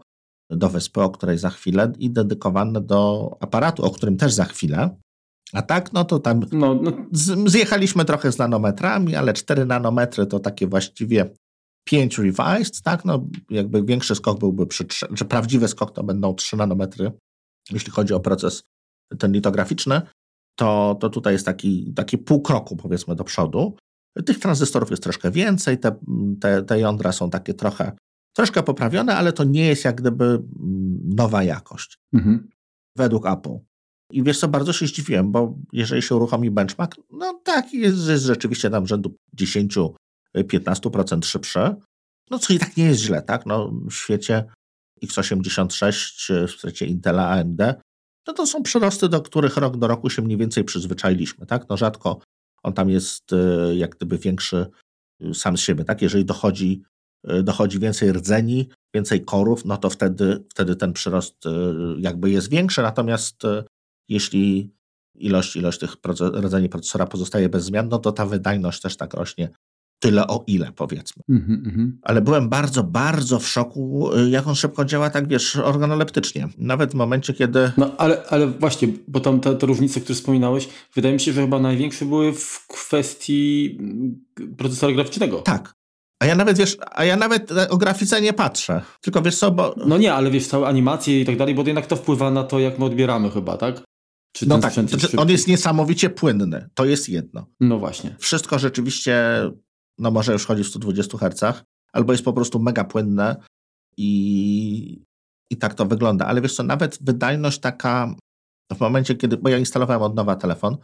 do 0.55 0.69
wyspy, 0.69 1.01
o 1.01 1.10
której 1.10 1.38
za 1.38 1.50
chwilę, 1.50 1.91
i 1.98 2.10
dedykowane 2.10 2.81
do 2.81 3.31
aparatu, 3.39 3.86
o 3.86 3.91
którym 3.91 4.17
też 4.17 4.33
za 4.33 4.45
chwilę. 4.45 4.98
A 5.53 5.62
tak, 5.62 5.93
no 5.93 6.05
to 6.05 6.19
tam 6.19 6.41
no, 6.51 6.75
no. 6.75 6.91
zjechaliśmy 7.45 8.05
trochę 8.05 8.31
z 8.31 8.38
nanometrami, 8.38 9.15
ale 9.15 9.33
4 9.33 9.65
nanometry 9.65 10.25
to 10.25 10.39
takie 10.39 10.67
właściwie 10.67 11.29
5 11.83 12.17
revised, 12.17 12.81
tak, 12.83 13.05
no 13.05 13.27
jakby 13.50 13.83
większy 13.83 14.15
skok 14.15 14.39
byłby 14.39 14.67
przy, 14.67 14.86
że 15.12 15.25
prawdziwy 15.25 15.67
skok 15.67 15.91
to 15.91 16.03
będą 16.03 16.33
3 16.33 16.57
nanometry, 16.57 17.12
jeśli 17.72 17.91
chodzi 17.91 18.13
o 18.13 18.19
proces 18.19 18.63
ten 19.19 19.31
litograficzny, 19.31 20.01
to, 20.55 20.98
to 21.00 21.10
tutaj 21.10 21.33
jest 21.33 21.45
taki, 21.45 21.93
taki 21.93 22.17
pół 22.17 22.41
kroku 22.41 22.75
powiedzmy 22.75 23.15
do 23.15 23.24
przodu. 23.24 23.77
Tych 24.25 24.39
tranzystorów 24.39 24.91
jest 24.91 25.03
troszkę 25.03 25.31
więcej, 25.31 25.77
te, 25.77 25.95
te, 26.41 26.63
te 26.63 26.79
jądra 26.79 27.12
są 27.12 27.29
takie 27.29 27.53
trochę, 27.53 27.91
troszkę 28.34 28.63
poprawione, 28.63 29.16
ale 29.16 29.34
to 29.34 29.44
nie 29.44 29.66
jest 29.66 29.86
jak 29.86 29.96
gdyby 29.96 30.25
mm, 30.25 31.00
nowa 31.16 31.44
jakość. 31.44 31.98
Mhm. 32.13 32.50
Według 32.98 33.27
Apple. 33.27 33.57
I 34.12 34.24
wiesz 34.24 34.40
co, 34.40 34.48
bardzo 34.48 34.74
się 34.74 34.88
zdziwiłem, 34.88 35.31
bo 35.31 35.57
jeżeli 35.74 36.01
się 36.01 36.16
uruchomi 36.16 36.51
benchmark, 36.51 36.96
no 37.12 37.42
tak, 37.44 37.74
jest, 37.74 38.07
jest 38.07 38.24
rzeczywiście 38.24 38.70
tam 38.70 38.88
rzędu 38.88 39.16
10 39.34 39.75
15% 40.38 41.25
szybsze, 41.25 41.75
no 42.29 42.40
co 42.40 42.53
i 42.53 42.60
tak 42.60 42.77
nie 42.77 42.86
jest 42.86 43.01
źle, 43.01 43.22
tak? 43.22 43.46
No, 43.46 43.72
w 43.90 43.94
świecie 43.94 44.46
x86, 45.05 46.48
w 46.48 46.51
świecie 46.51 46.86
Intela, 46.86 47.29
AMD, 47.29 47.62
no 48.27 48.34
to 48.34 48.48
są 48.48 48.64
przyrosty, 48.64 49.10
do 49.10 49.22
których 49.22 49.57
rok 49.57 49.77
do 49.77 49.88
roku 49.88 50.10
się 50.10 50.22
mniej 50.22 50.38
więcej 50.38 50.64
przyzwyczailiśmy, 50.64 51.46
tak? 51.46 51.70
No 51.70 51.77
rzadko 51.77 52.20
on 52.64 52.74
tam 52.74 52.90
jest 52.90 53.34
e, 53.34 53.75
jak 53.75 53.96
gdyby 53.96 54.18
większy 54.18 54.68
e, 55.22 55.34
sam 55.34 55.57
z 55.57 55.62
siebie, 55.62 55.84
tak? 55.84 56.01
Jeżeli 56.01 56.25
dochodzi, 56.25 56.84
dochodzi 57.44 57.79
więcej 57.79 58.12
rdzeni, 58.12 58.70
więcej 58.96 59.25
korów, 59.25 59.66
no 59.66 59.77
to 59.77 59.90
wtedy, 59.90 60.44
wtedy 60.50 60.75
ten 60.75 60.94
przyrost 60.94 61.44
jakby 61.98 62.31
jest 62.31 62.50
większy, 62.50 62.81
natomiast 62.81 63.42
jeśli 64.09 64.74
ilość, 65.16 65.55
ilość 65.55 65.79
tych 65.79 65.96
rdzeni 66.42 66.70
procesora 66.70 67.05
pozostaje 67.05 67.50
bez 67.50 67.64
zmian, 67.64 67.90
no 67.90 68.00
to 68.00 68.12
ta 68.12 68.25
wydajność 68.25 68.81
też 68.81 68.98
tak 68.98 69.14
rośnie 69.14 69.50
tyle 70.03 70.27
o 70.27 70.44
ile, 70.48 70.72
powiedzmy. 70.75 71.24
Mm 71.29 71.42
-hmm. 71.42 71.92
Ale 72.01 72.22
byłem 72.22 72.50
bardzo, 72.50 72.83
bardzo 72.83 73.40
w 73.40 73.48
szoku, 73.48 74.12
y, 74.14 74.29
jak 74.29 74.48
on 74.48 74.55
szybko 74.55 74.86
działa, 74.86 75.09
tak 75.09 75.27
wiesz, 75.27 75.55
organoleptycznie. 75.55 76.48
Nawet 76.57 76.92
w 76.92 76.94
momencie, 76.94 77.33
kiedy... 77.33 77.72
No 77.77 77.92
ale, 77.98 78.24
ale 78.29 78.48
właśnie, 78.48 78.88
bo 79.07 79.20
tam 79.20 79.40
te, 79.40 79.55
te 79.55 79.66
różnice, 79.66 80.01
które 80.01 80.16
wspominałeś, 80.16 80.70
wydaje 80.96 81.14
mi 81.14 81.20
się, 81.20 81.33
że 81.33 81.42
chyba 81.42 81.59
największe 81.59 82.05
były 82.05 82.33
w 82.33 82.68
kwestii 82.68 83.77
mm, 83.79 84.25
procesora 84.57 84.94
graficznego. 84.94 85.38
Tak. 85.38 85.74
A 86.24 86.25
ja 86.25 86.36
nawet, 86.36 86.57
wiesz, 86.57 86.77
a 86.92 87.03
ja 87.03 87.16
nawet 87.16 87.51
o 87.70 87.77
grafice 87.77 88.22
nie 88.22 88.33
patrzę. 88.33 88.81
Tylko 89.01 89.22
wiesz 89.22 89.38
co, 89.38 89.51
bo... 89.51 89.75
No 89.86 89.98
nie, 89.98 90.14
ale 90.14 90.31
wiesz, 90.31 90.48
całe 90.48 90.68
animacje 90.68 91.22
i 91.22 91.25
tak 91.25 91.38
dalej, 91.38 91.55
bo 91.55 91.64
jednak 91.64 91.88
to 91.88 91.96
wpływa 91.96 92.31
na 92.31 92.44
to, 92.44 92.59
jak 92.59 92.79
my 92.79 92.86
odbieramy 92.86 93.31
chyba, 93.31 93.57
tak? 93.57 93.81
Czy 94.36 94.48
no 94.48 94.59
tak, 94.59 94.77
jest 94.77 95.16
on 95.18 95.29
jest 95.29 95.48
niesamowicie 95.48 96.09
płynny. 96.09 96.70
To 96.74 96.86
jest 96.86 97.09
jedno. 97.09 97.46
No 97.59 97.79
właśnie. 97.79 98.16
Wszystko 98.20 98.59
rzeczywiście 98.59 99.16
no 99.98 100.12
może 100.12 100.33
już 100.33 100.46
chodzi 100.46 100.64
w 100.64 100.68
120 100.68 101.18
Hz, 101.18 101.64
albo 101.94 102.14
jest 102.14 102.25
po 102.25 102.33
prostu 102.33 102.59
mega 102.59 102.83
płynne 102.83 103.36
i, 103.98 105.03
i 105.50 105.57
tak 105.57 105.74
to 105.74 105.86
wygląda. 105.86 106.25
Ale 106.25 106.42
wiesz 106.42 106.55
co, 106.55 106.64
nawet 106.64 106.98
wydajność 107.01 107.59
taka 107.59 108.16
w 108.74 108.79
momencie, 108.79 109.16
kiedy, 109.16 109.38
bo 109.38 109.50
ja 109.50 109.57
instalowałem 109.57 110.01
od 110.01 110.16
nowa 110.16 110.36
telefon, 110.36 110.77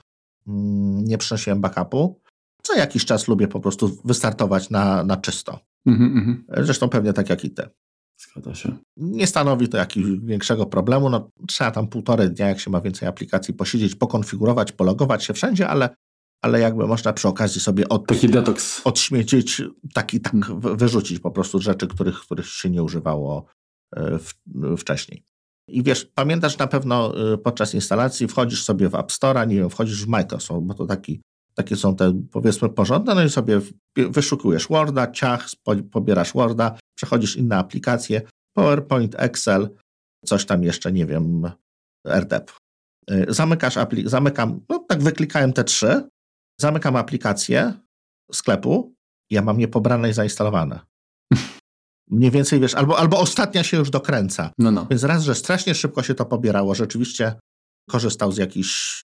mm, 0.47 1.05
nie 1.05 1.17
przynosiłem 1.17 1.61
backupu, 1.61 2.21
co 2.69 2.77
jakiś 2.77 3.05
czas 3.05 3.27
lubię 3.27 3.47
po 3.47 3.59
prostu 3.59 3.97
wystartować 4.05 4.69
na, 4.69 5.03
na 5.03 5.17
czysto. 5.17 5.59
Mm 5.85 5.99
-hmm. 5.99 6.63
Zresztą 6.63 6.89
pewnie 6.89 7.13
tak 7.13 7.29
jak 7.29 7.45
i 7.45 7.51
ty. 7.51 7.69
Zgadza 8.17 8.55
się. 8.55 8.77
Nie 8.97 9.27
stanowi 9.27 9.69
to 9.69 9.77
jakiegoś 9.77 10.19
większego 10.19 10.65
problemu. 10.65 11.09
No, 11.09 11.29
trzeba 11.47 11.71
tam 11.71 11.87
półtorej 11.87 12.31
dnia, 12.31 12.47
jak 12.47 12.59
się 12.59 12.71
ma 12.71 12.81
więcej 12.81 13.07
aplikacji, 13.07 13.53
posiedzieć, 13.53 13.95
pokonfigurować, 13.95 14.71
pologować 14.71 15.23
się 15.23 15.33
wszędzie, 15.33 15.69
ale 15.69 15.89
ale 16.41 16.59
jakby 16.59 16.87
można 16.87 17.13
przy 17.13 17.27
okazji 17.27 17.61
sobie 17.61 17.89
od, 17.89 18.07
taki 18.07 18.29
detoks. 18.29 18.81
odśmiecić, 18.83 19.61
taki 19.93 20.21
tak 20.21 20.33
hmm. 20.33 20.77
wyrzucić 20.77 21.19
po 21.19 21.31
prostu 21.31 21.59
rzeczy, 21.59 21.87
których, 21.87 22.19
których 22.19 22.47
się 22.47 22.69
nie 22.69 22.83
używało 22.83 23.45
e, 23.95 24.19
w, 24.19 24.33
wcześniej. 24.77 25.23
I 25.67 25.83
wiesz, 25.83 26.05
pamiętasz 26.15 26.57
na 26.57 26.67
pewno 26.67 27.13
e, 27.33 27.37
podczas 27.37 27.73
instalacji, 27.73 28.27
wchodzisz 28.27 28.63
sobie 28.63 28.89
w 28.89 28.95
App 28.95 29.11
Store, 29.11 29.47
nie 29.47 29.55
wiem, 29.55 29.69
wchodzisz 29.69 30.05
w 30.05 30.07
Microsoft, 30.07 30.65
bo 30.65 30.73
to 30.73 30.85
taki, 30.85 31.21
takie 31.59 31.75
są 31.75 31.95
te 31.95 32.21
powiedzmy 32.31 32.69
porządne, 32.69 33.15
no 33.15 33.23
i 33.23 33.29
sobie 33.29 33.61
wyszukujesz 33.97 34.67
Worda, 34.67 35.11
ciach, 35.11 35.47
pobierasz 35.91 36.33
Worda, 36.33 36.79
przechodzisz 36.97 37.35
inne 37.35 37.57
aplikacje, 37.57 38.21
PowerPoint, 38.53 39.15
Excel, 39.17 39.69
coś 40.25 40.45
tam 40.45 40.63
jeszcze, 40.63 40.91
nie 40.91 41.05
wiem, 41.05 41.51
RDEP. 42.07 42.51
E, 43.11 43.33
zamykasz 43.33 43.77
aplikację, 43.77 44.09
zamykam, 44.09 44.59
no 44.69 44.85
tak 44.89 45.03
wyklikałem 45.03 45.53
te 45.53 45.63
trzy, 45.63 46.09
zamykam 46.61 46.95
aplikację 46.95 47.73
sklepu, 48.31 48.93
ja 49.29 49.41
mam 49.41 49.57
niepobrane 49.57 50.09
i 50.09 50.13
zainstalowane. 50.13 50.79
Mniej 52.11 52.31
więcej 52.31 52.59
wiesz, 52.59 52.75
albo, 52.75 52.99
albo 52.99 53.19
ostatnia 53.19 53.63
się 53.63 53.77
już 53.77 53.89
dokręca. 53.89 54.51
No, 54.57 54.71
no. 54.71 54.87
Więc 54.89 55.03
raz, 55.03 55.23
że 55.23 55.35
strasznie 55.35 55.75
szybko 55.75 56.03
się 56.03 56.15
to 56.15 56.25
pobierało, 56.25 56.75
rzeczywiście 56.75 57.35
korzystał 57.89 58.31
z 58.31 58.37
jakichś 58.37 59.03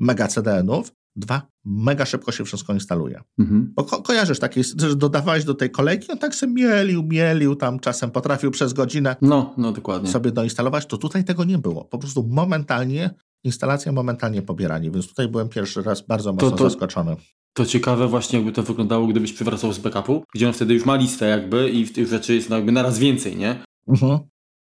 mega 0.00 0.28
CDN-ów. 0.28 0.92
Dwa, 1.16 1.42
mega 1.64 2.06
szybko 2.06 2.32
się 2.32 2.44
wszystko 2.44 2.74
instaluje. 2.74 3.20
Mhm. 3.38 3.72
Bo 3.76 3.84
ko 3.84 4.02
kojarzysz 4.02 4.38
takie, 4.38 4.62
że 4.64 4.96
dodawałeś 4.96 5.44
do 5.44 5.54
tej 5.54 5.70
kolejki, 5.70 6.12
on 6.12 6.18
tak 6.18 6.34
sobie 6.34 6.52
mielił, 6.52 7.02
mielił, 7.02 7.56
tam 7.56 7.80
czasem 7.80 8.10
potrafił 8.10 8.50
przez 8.50 8.72
godzinę 8.72 9.16
no, 9.22 9.54
no, 9.56 9.72
dokładnie. 9.72 10.10
sobie 10.10 10.32
doinstalować, 10.32 10.86
to 10.86 10.98
tutaj 10.98 11.24
tego 11.24 11.44
nie 11.44 11.58
było. 11.58 11.84
Po 11.84 11.98
prostu 11.98 12.26
momentalnie 12.28 13.10
instalacja, 13.44 13.92
momentalnie 13.92 14.42
pobieranie, 14.42 14.90
więc 14.90 15.08
tutaj 15.08 15.28
byłem 15.28 15.48
pierwszy 15.48 15.82
raz 15.82 16.00
bardzo 16.00 16.32
mocno 16.32 16.50
to, 16.50 16.56
to, 16.56 16.64
zaskoczony. 16.70 17.16
To 17.52 17.66
ciekawe 17.66 18.08
właśnie 18.08 18.38
jakby 18.38 18.52
to 18.52 18.62
wyglądało, 18.62 19.06
gdybyś 19.06 19.32
przywracał 19.32 19.72
z 19.72 19.78
backupu, 19.78 20.24
gdzie 20.34 20.46
on 20.46 20.52
wtedy 20.52 20.74
już 20.74 20.84
ma 20.84 20.96
listę 20.96 21.26
jakby 21.26 21.70
i 21.70 21.86
w 21.86 21.92
tych 21.92 22.08
rzeczy 22.08 22.34
jest 22.34 22.50
jakby 22.50 22.72
naraz 22.72 22.98
więcej, 22.98 23.36
nie? 23.36 23.64
Mhm. 23.88 24.18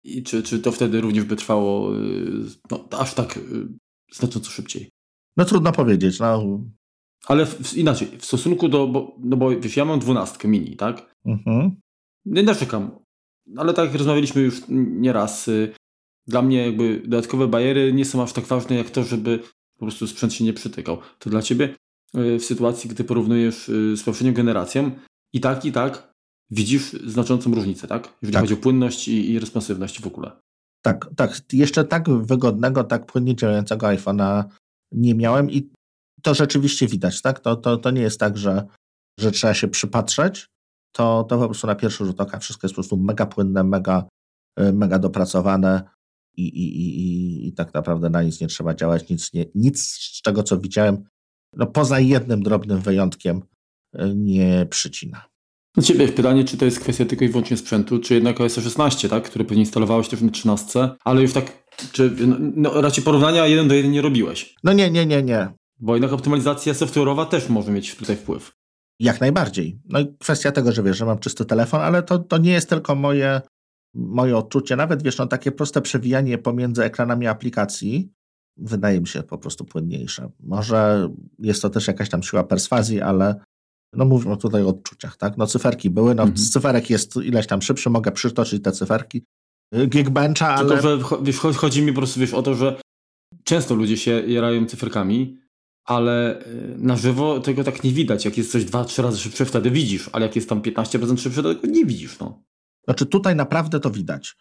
I 0.04 0.22
czy, 0.22 0.42
czy 0.42 0.60
to 0.60 0.72
wtedy 0.72 1.00
również 1.00 1.24
by 1.24 1.36
trwało 1.36 1.96
y, 1.96 2.00
no, 2.70 2.84
aż 2.98 3.14
tak 3.14 3.36
y, 3.36 3.40
znacząco 4.12 4.50
szybciej? 4.50 4.90
No 5.36 5.44
trudno 5.44 5.72
powiedzieć, 5.72 6.20
no. 6.20 6.60
Ale 7.26 7.46
w, 7.46 7.76
inaczej, 7.76 8.08
w 8.18 8.24
stosunku 8.24 8.68
do, 8.68 8.86
bo, 8.86 9.16
no 9.18 9.36
bo 9.36 9.50
wiesz, 9.50 9.76
ja 9.76 9.84
mam 9.84 10.00
dwunastkę 10.00 10.48
mini, 10.48 10.76
tak? 10.76 11.14
Mhm. 11.26 11.80
Nie 12.24 12.42
narzekam, 12.42 12.90
ale 13.56 13.74
tak 13.74 13.84
jak 13.84 13.94
rozmawialiśmy 13.94 14.42
już 14.42 14.62
nieraz, 14.68 15.48
y, 15.48 15.74
dla 16.26 16.42
mnie 16.42 16.66
jakby 16.66 17.02
dodatkowe 17.04 17.48
bariery 17.48 17.92
nie 17.92 18.04
są 18.04 18.22
aż 18.22 18.32
tak 18.32 18.44
ważne 18.44 18.76
jak 18.76 18.90
to, 18.90 19.04
żeby 19.04 19.38
po 19.78 19.86
prostu 19.86 20.06
sprzęt 20.06 20.32
się 20.32 20.44
nie 20.44 20.52
przytykał. 20.52 20.98
To 21.18 21.30
dla 21.30 21.42
ciebie 21.42 21.74
y, 22.16 22.38
w 22.38 22.44
sytuacji, 22.44 22.90
gdy 22.90 23.04
porównujesz 23.04 23.68
y, 23.68 23.96
z 23.96 24.02
poprzednią 24.02 24.32
generacją, 24.32 24.90
i 25.32 25.40
tak, 25.40 25.64
i 25.64 25.72
tak 25.72 26.12
widzisz 26.50 26.92
znaczącą 26.92 27.54
różnicę, 27.54 27.88
tak? 27.88 28.18
Jeżeli 28.22 28.32
tak. 28.32 28.42
chodzi 28.42 28.54
o 28.54 28.56
płynność 28.56 29.08
i, 29.08 29.30
i 29.30 29.38
responsywność 29.38 30.00
w 30.00 30.06
ogóle. 30.06 30.30
Tak, 30.82 31.10
tak. 31.16 31.40
Jeszcze 31.52 31.84
tak 31.84 32.10
wygodnego, 32.10 32.84
tak 32.84 33.06
płynnie 33.06 33.36
działającego 33.36 33.86
iPhone'a 33.86 34.44
nie 34.92 35.14
miałem 35.14 35.50
i 35.50 35.70
to 36.22 36.34
rzeczywiście 36.34 36.86
widać, 36.86 37.22
tak? 37.22 37.40
To, 37.40 37.56
to, 37.56 37.76
to 37.76 37.90
nie 37.90 38.02
jest 38.02 38.20
tak, 38.20 38.38
że, 38.38 38.66
że 39.18 39.32
trzeba 39.32 39.54
się 39.54 39.68
przypatrzeć, 39.68 40.46
to, 40.92 41.24
to 41.24 41.38
po 41.38 41.44
prostu 41.44 41.66
na 41.66 41.74
pierwszy 41.74 42.04
rzut 42.04 42.20
oka 42.20 42.38
wszystko 42.38 42.66
jest 42.66 42.74
po 42.74 42.82
prostu 42.82 42.96
mega 42.96 43.26
płynne, 43.26 43.64
mega, 43.64 44.08
y, 44.60 44.72
mega 44.72 44.98
dopracowane 44.98 45.82
i, 46.36 46.42
i, 46.42 46.78
i, 46.78 47.48
i 47.48 47.52
tak 47.52 47.74
naprawdę 47.74 48.10
na 48.10 48.22
nic 48.22 48.40
nie 48.40 48.46
trzeba 48.46 48.74
działać, 48.74 49.08
nic, 49.08 49.32
nie, 49.32 49.46
nic 49.54 49.82
z 49.82 50.22
tego, 50.22 50.42
co 50.42 50.58
widziałem, 50.58 51.04
no 51.56 51.66
poza 51.66 52.00
jednym 52.00 52.42
drobnym 52.42 52.80
wyjątkiem, 52.80 53.42
y, 54.00 54.14
nie 54.14 54.66
przycina. 54.70 55.30
Do 55.76 55.82
Ciebie 55.82 56.08
pytanie, 56.08 56.44
czy 56.44 56.56
to 56.56 56.64
jest 56.64 56.80
kwestia 56.80 57.04
tylko 57.04 57.24
i 57.24 57.28
wyłącznie 57.28 57.56
sprzętu, 57.56 57.98
czy 57.98 58.14
jednak 58.14 58.40
OS 58.40 58.54
16, 58.54 59.08
tak, 59.08 59.24
który 59.24 59.44
pewnie 59.44 59.62
instalowałeś 59.62 60.08
też 60.08 60.20
na 60.20 60.30
13, 60.30 60.90
ale 61.04 61.22
już 61.22 61.32
tak, 61.32 61.69
czy 61.92 62.10
no, 62.26 62.36
no, 62.38 62.80
raczej 62.80 63.04
porównania 63.04 63.46
jeden 63.46 63.68
do 63.68 63.74
jeden 63.74 63.90
nie 63.90 64.02
robiłeś? 64.02 64.54
No 64.64 64.72
nie, 64.72 64.90
nie, 64.90 65.06
nie, 65.06 65.22
nie. 65.22 65.48
Bo 65.78 65.94
jednak 65.94 66.12
optymalizacja 66.12 66.72
software'owa 66.72 67.26
też 67.26 67.48
może 67.48 67.72
mieć 67.72 67.96
tutaj 67.96 68.16
wpływ. 68.16 68.52
Jak 69.00 69.20
najbardziej. 69.20 69.80
No 69.88 70.00
i 70.00 70.16
kwestia 70.18 70.52
tego, 70.52 70.72
że 70.72 70.82
wiesz, 70.82 70.96
że 70.96 71.04
mam 71.06 71.18
czysty 71.18 71.44
telefon, 71.44 71.80
ale 71.80 72.02
to, 72.02 72.18
to 72.18 72.38
nie 72.38 72.52
jest 72.52 72.68
tylko 72.68 72.94
moje, 72.94 73.40
moje 73.94 74.36
odczucie. 74.36 74.76
Nawet 74.76 75.02
wiesz, 75.02 75.18
no 75.18 75.26
takie 75.26 75.52
proste 75.52 75.82
przewijanie 75.82 76.38
pomiędzy 76.38 76.84
ekranami 76.84 77.26
aplikacji 77.26 78.12
wydaje 78.56 79.00
mi 79.00 79.06
się 79.06 79.22
po 79.22 79.38
prostu 79.38 79.64
płynniejsze. 79.64 80.30
Może 80.40 81.10
jest 81.38 81.62
to 81.62 81.70
też 81.70 81.86
jakaś 81.86 82.08
tam 82.08 82.22
siła 82.22 82.44
perswazji, 82.44 83.00
ale 83.00 83.34
no 83.92 84.04
mówimy 84.04 84.36
tutaj 84.36 84.62
o 84.62 84.68
odczuciach, 84.68 85.16
tak? 85.16 85.36
No 85.36 85.46
cyferki 85.46 85.90
były, 85.90 86.14
no 86.14 86.22
mhm. 86.22 86.38
z 86.38 86.50
cyferek 86.50 86.90
jest 86.90 87.16
ileś 87.16 87.46
tam 87.46 87.62
szybszy, 87.62 87.90
mogę 87.90 88.12
przytoczyć 88.12 88.62
te 88.62 88.72
cyferki 88.72 89.24
Geekbencha, 89.72 90.54
ale... 90.54 90.68
Tylko, 90.68 91.16
że 91.16 91.22
wiesz, 91.22 91.36
chodzi 91.36 91.82
mi 91.82 91.92
po 91.92 91.98
prostu 91.98 92.20
wiesz, 92.20 92.34
o 92.34 92.42
to, 92.42 92.54
że 92.54 92.80
często 93.44 93.74
ludzie 93.74 93.96
się 93.96 94.10
jarają 94.10 94.66
cyferkami, 94.66 95.38
ale 95.84 96.46
y, 96.46 96.74
na 96.78 96.96
żywo 96.96 97.40
tego 97.40 97.64
tak 97.64 97.84
nie 97.84 97.92
widać. 97.92 98.24
Jak 98.24 98.38
jest 98.38 98.52
coś 98.52 98.64
dwa, 98.64 98.84
trzy 98.84 99.02
razy 99.02 99.18
szybsze, 99.18 99.44
wtedy 99.44 99.70
widzisz, 99.70 100.10
ale 100.12 100.26
jak 100.26 100.36
jest 100.36 100.48
tam 100.48 100.62
15% 100.62 101.18
szybsze, 101.18 101.42
to 101.42 101.54
tego 101.54 101.66
nie 101.66 101.84
widzisz. 101.84 102.18
No. 102.18 102.42
Znaczy 102.84 103.06
tutaj 103.06 103.36
naprawdę 103.36 103.80
to 103.80 103.90
widać. 103.90 104.36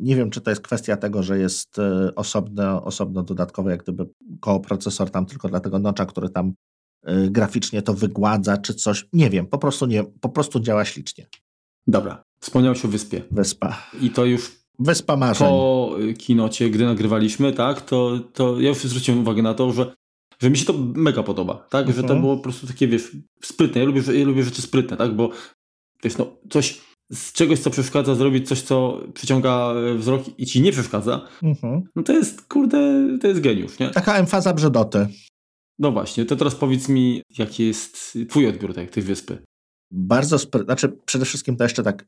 Nie 0.00 0.16
wiem, 0.16 0.30
czy 0.30 0.40
to 0.40 0.50
jest 0.50 0.62
kwestia 0.62 0.96
tego, 0.96 1.22
że 1.22 1.38
jest 1.38 1.78
y, 1.78 2.14
osobno, 2.14 2.84
osobno 2.84 3.22
dodatkowe, 3.22 3.70
jak 3.70 3.82
gdyby 3.82 4.06
koprocesor 4.40 5.10
tam 5.10 5.26
tylko 5.26 5.48
dla 5.48 5.60
tego 5.60 5.78
nocza, 5.78 6.06
który 6.06 6.28
tam 6.28 6.54
y, 7.08 7.30
graficznie 7.30 7.82
to 7.82 7.94
wygładza, 7.94 8.56
czy 8.56 8.74
coś. 8.74 9.06
Nie 9.12 9.30
wiem, 9.30 9.46
po 9.46 9.58
prostu 9.58 9.86
nie, 9.86 10.04
po 10.04 10.28
prostu 10.28 10.60
działa 10.60 10.84
ślicznie. 10.84 11.26
Dobra, 11.86 12.24
wspomniałeś 12.40 12.84
o 12.84 12.88
wyspie. 12.88 13.22
Wyspa. 13.30 13.82
I 14.00 14.10
to 14.10 14.24
już 14.24 14.63
Wyspa 14.78 15.16
marzeń. 15.16 15.48
Po 15.48 15.96
kinocie, 16.18 16.70
gdy 16.70 16.84
nagrywaliśmy, 16.84 17.52
tak, 17.52 17.80
to, 17.80 18.20
to 18.32 18.60
ja 18.60 18.68
już 18.68 18.78
zwróciłem 18.78 19.20
uwagę 19.20 19.42
na 19.42 19.54
to, 19.54 19.72
że 19.72 19.94
że 20.38 20.50
mi 20.50 20.58
się 20.58 20.64
to 20.64 20.74
mega 20.94 21.22
podoba, 21.22 21.66
tak? 21.70 21.86
Że 21.86 21.94
to 21.94 22.00
mhm. 22.00 22.20
było 22.20 22.36
po 22.36 22.42
prostu 22.42 22.66
takie, 22.66 22.88
wiesz, 22.88 23.16
sprytne. 23.42 23.80
Ja 23.80 23.86
lubię, 23.86 24.02
ja 24.12 24.24
lubię 24.24 24.42
rzeczy 24.42 24.62
sprytne, 24.62 24.96
tak? 24.96 25.16
Bo 25.16 25.30
wiesz, 26.02 26.16
no, 26.18 26.26
coś 26.50 26.80
z 27.12 27.32
czegoś, 27.32 27.58
co 27.58 27.70
przeszkadza, 27.70 28.14
zrobić 28.14 28.48
coś, 28.48 28.62
co 28.62 29.00
przyciąga 29.14 29.72
e, 29.72 29.94
wzrok 29.94 30.22
i 30.38 30.46
ci 30.46 30.60
nie 30.60 30.72
przeszkadza, 30.72 31.28
mhm. 31.42 31.82
no 31.96 32.02
to 32.02 32.12
jest, 32.12 32.48
kurde, 32.48 33.08
to 33.20 33.28
jest 33.28 33.40
geniusz, 33.40 33.78
nie? 33.78 33.90
Taka 33.90 34.16
emfaza 34.16 34.54
brzydoty. 34.54 35.06
No 35.78 35.92
właśnie, 35.92 36.24
to 36.24 36.36
teraz 36.36 36.54
powiedz 36.54 36.88
mi, 36.88 37.22
jaki 37.38 37.66
jest 37.66 38.18
twój 38.28 38.46
odbiór 38.46 38.74
tej, 38.74 38.88
tej 38.88 39.02
wyspy? 39.02 39.38
Bardzo, 39.96 40.38
znaczy 40.38 40.88
przede 40.88 41.24
wszystkim 41.24 41.56
to 41.56 41.64
jeszcze 41.64 41.82
tak, 41.82 42.04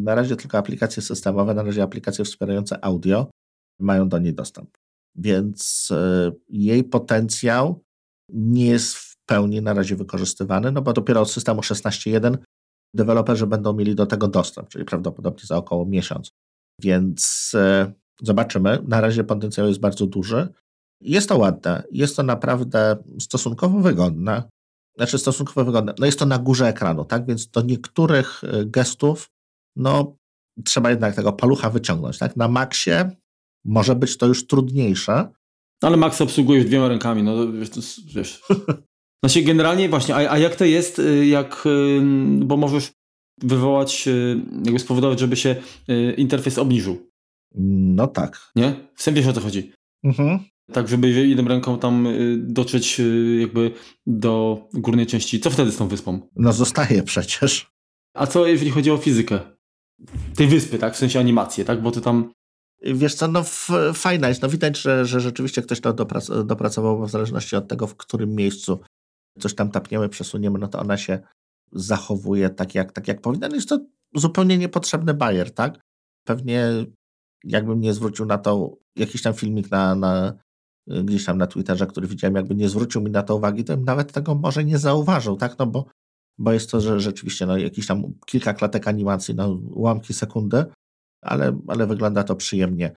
na 0.00 0.14
razie 0.14 0.36
tylko 0.36 0.58
aplikacje 0.58 1.02
systemowe, 1.02 1.54
na 1.54 1.62
razie 1.62 1.82
aplikacje 1.82 2.24
wspierające 2.24 2.84
audio 2.84 3.30
mają 3.80 4.08
do 4.08 4.18
niej 4.18 4.34
dostęp 4.34 4.70
więc 5.18 5.88
e, 5.90 6.32
jej 6.48 6.84
potencjał 6.84 7.84
nie 8.32 8.66
jest 8.66 8.94
w 8.94 9.16
pełni 9.26 9.62
na 9.62 9.74
razie 9.74 9.96
wykorzystywany, 9.96 10.72
no 10.72 10.82
bo 10.82 10.92
dopiero 10.92 11.20
od 11.20 11.30
systemu 11.30 11.60
16.1 11.60 12.38
deweloperzy 12.94 13.46
będą 13.46 13.72
mieli 13.72 13.94
do 13.94 14.06
tego 14.06 14.28
dostęp, 14.28 14.68
czyli 14.68 14.84
prawdopodobnie 14.84 15.42
za 15.46 15.56
około 15.56 15.86
miesiąc. 15.86 16.30
Więc 16.82 17.52
e, 17.54 17.92
zobaczymy. 18.22 18.78
Na 18.88 19.00
razie 19.00 19.24
potencjał 19.24 19.68
jest 19.68 19.80
bardzo 19.80 20.06
duży. 20.06 20.48
Jest 21.00 21.28
to 21.28 21.38
ładne, 21.38 21.82
jest 21.92 22.16
to 22.16 22.22
naprawdę 22.22 22.96
stosunkowo 23.20 23.80
wygodne. 23.80 24.42
Znaczy 24.98 25.18
stosunkowo 25.18 25.64
wygodne. 25.64 25.94
No 25.98 26.06
jest 26.06 26.18
to 26.18 26.26
na 26.26 26.38
górze 26.38 26.68
ekranu, 26.68 27.04
tak? 27.04 27.26
Więc 27.26 27.48
do 27.48 27.62
niektórych 27.62 28.44
e, 28.44 28.64
gestów 28.64 29.30
no 29.76 30.16
trzeba 30.64 30.90
jednak 30.90 31.14
tego 31.14 31.32
palucha 31.32 31.70
wyciągnąć, 31.70 32.18
tak? 32.18 32.36
Na 32.36 32.48
maksie 32.48 32.90
może 33.64 33.94
być 33.94 34.16
to 34.16 34.26
już 34.26 34.46
trudniejsze. 34.46 35.28
Ale 35.82 35.96
Max 35.96 36.20
obsługuje 36.20 36.64
dwiema 36.64 36.88
rękami, 36.88 37.22
no 37.22 37.52
wiesz. 37.52 37.70
To, 37.70 37.80
wiesz. 38.14 38.42
Znaczy 39.24 39.42
generalnie 39.42 39.88
właśnie, 39.88 40.14
a, 40.14 40.32
a 40.32 40.38
jak 40.38 40.56
to 40.56 40.64
jest, 40.64 40.98
y, 40.98 41.26
jak, 41.26 41.66
y, 41.66 42.00
bo 42.44 42.56
możesz 42.56 42.92
wywołać, 43.42 44.08
y, 44.08 44.40
jakby 44.64 44.78
spowodować, 44.78 45.20
żeby 45.20 45.36
się 45.36 45.56
interfejs 46.16 46.58
obniżył. 46.58 47.08
No 47.54 48.06
tak. 48.06 48.50
Nie? 48.56 48.74
W 48.94 49.12
wiesz 49.12 49.26
o 49.26 49.32
co 49.32 49.40
chodzi. 49.40 49.72
Mhm. 50.04 50.38
Tak, 50.72 50.88
żeby 50.88 51.08
jedną 51.10 51.48
ręką 51.48 51.78
tam 51.78 52.08
dotrzeć 52.38 53.00
jakby 53.40 53.70
do 54.06 54.62
górnej 54.74 55.06
części. 55.06 55.40
Co 55.40 55.50
wtedy 55.50 55.72
z 55.72 55.76
tą 55.76 55.88
wyspą? 55.88 56.20
No 56.36 56.52
zostaje 56.52 57.02
przecież. 57.02 57.70
A 58.14 58.26
co 58.26 58.46
jeżeli 58.46 58.70
chodzi 58.70 58.90
o 58.90 58.96
fizykę? 58.96 59.40
Tej 60.36 60.46
wyspy, 60.46 60.78
tak? 60.78 60.94
W 60.94 60.96
sensie 60.96 61.20
animację, 61.20 61.64
tak? 61.64 61.82
Bo 61.82 61.90
ty 61.90 62.00
tam 62.00 62.30
Wiesz 62.82 63.14
co, 63.14 63.28
no 63.28 63.44
fajna 63.94 64.28
jest. 64.28 64.42
No 64.42 64.48
widać, 64.48 64.80
że, 64.80 65.06
że 65.06 65.20
rzeczywiście 65.20 65.62
ktoś 65.62 65.80
to 65.80 65.92
doprac 65.92 66.30
dopracował, 66.44 67.06
w 67.06 67.10
zależności 67.10 67.56
od 67.56 67.68
tego, 67.68 67.86
w 67.86 67.96
którym 67.96 68.34
miejscu 68.34 68.80
coś 69.38 69.54
tam 69.54 69.70
tapniemy, 69.70 70.08
przesuniemy, 70.08 70.58
no 70.58 70.68
to 70.68 70.78
ona 70.78 70.96
się 70.96 71.18
zachowuje 71.72 72.50
tak 72.50 72.74
jak, 72.74 72.92
tak 72.92 73.08
jak 73.08 73.20
powinna. 73.20 73.48
No 73.48 73.54
jest 73.54 73.68
to 73.68 73.78
zupełnie 74.14 74.58
niepotrzebny 74.58 75.14
bajer, 75.14 75.54
tak? 75.54 75.80
Pewnie 76.24 76.70
jakbym 77.44 77.80
nie 77.80 77.94
zwrócił 77.94 78.26
na 78.26 78.38
to 78.38 78.76
jakiś 78.96 79.22
tam 79.22 79.34
filmik 79.34 79.70
na, 79.70 79.94
na 79.94 80.38
gdzieś 81.04 81.24
tam 81.24 81.38
na 81.38 81.46
Twitterze, 81.46 81.86
który 81.86 82.06
widziałem, 82.06 82.34
jakby 82.34 82.54
nie 82.54 82.68
zwrócił 82.68 83.02
mi 83.02 83.10
na 83.10 83.22
to 83.22 83.36
uwagi, 83.36 83.64
to 83.64 83.76
bym 83.76 83.84
nawet 83.84 84.12
tego 84.12 84.34
może 84.34 84.64
nie 84.64 84.78
zauważył, 84.78 85.36
tak? 85.36 85.58
No 85.58 85.66
bo, 85.66 85.86
bo 86.38 86.52
jest 86.52 86.70
to, 86.70 86.80
że 86.80 87.00
rzeczywiście 87.00 87.46
no, 87.46 87.56
jakieś 87.56 87.86
tam 87.86 88.02
kilka 88.26 88.54
klatek 88.54 88.88
animacji, 88.88 89.34
no, 89.34 89.48
ułamki 89.50 90.14
sekundy, 90.14 90.64
ale, 91.22 91.58
ale 91.68 91.86
wygląda 91.86 92.24
to 92.24 92.36
przyjemnie. 92.36 92.92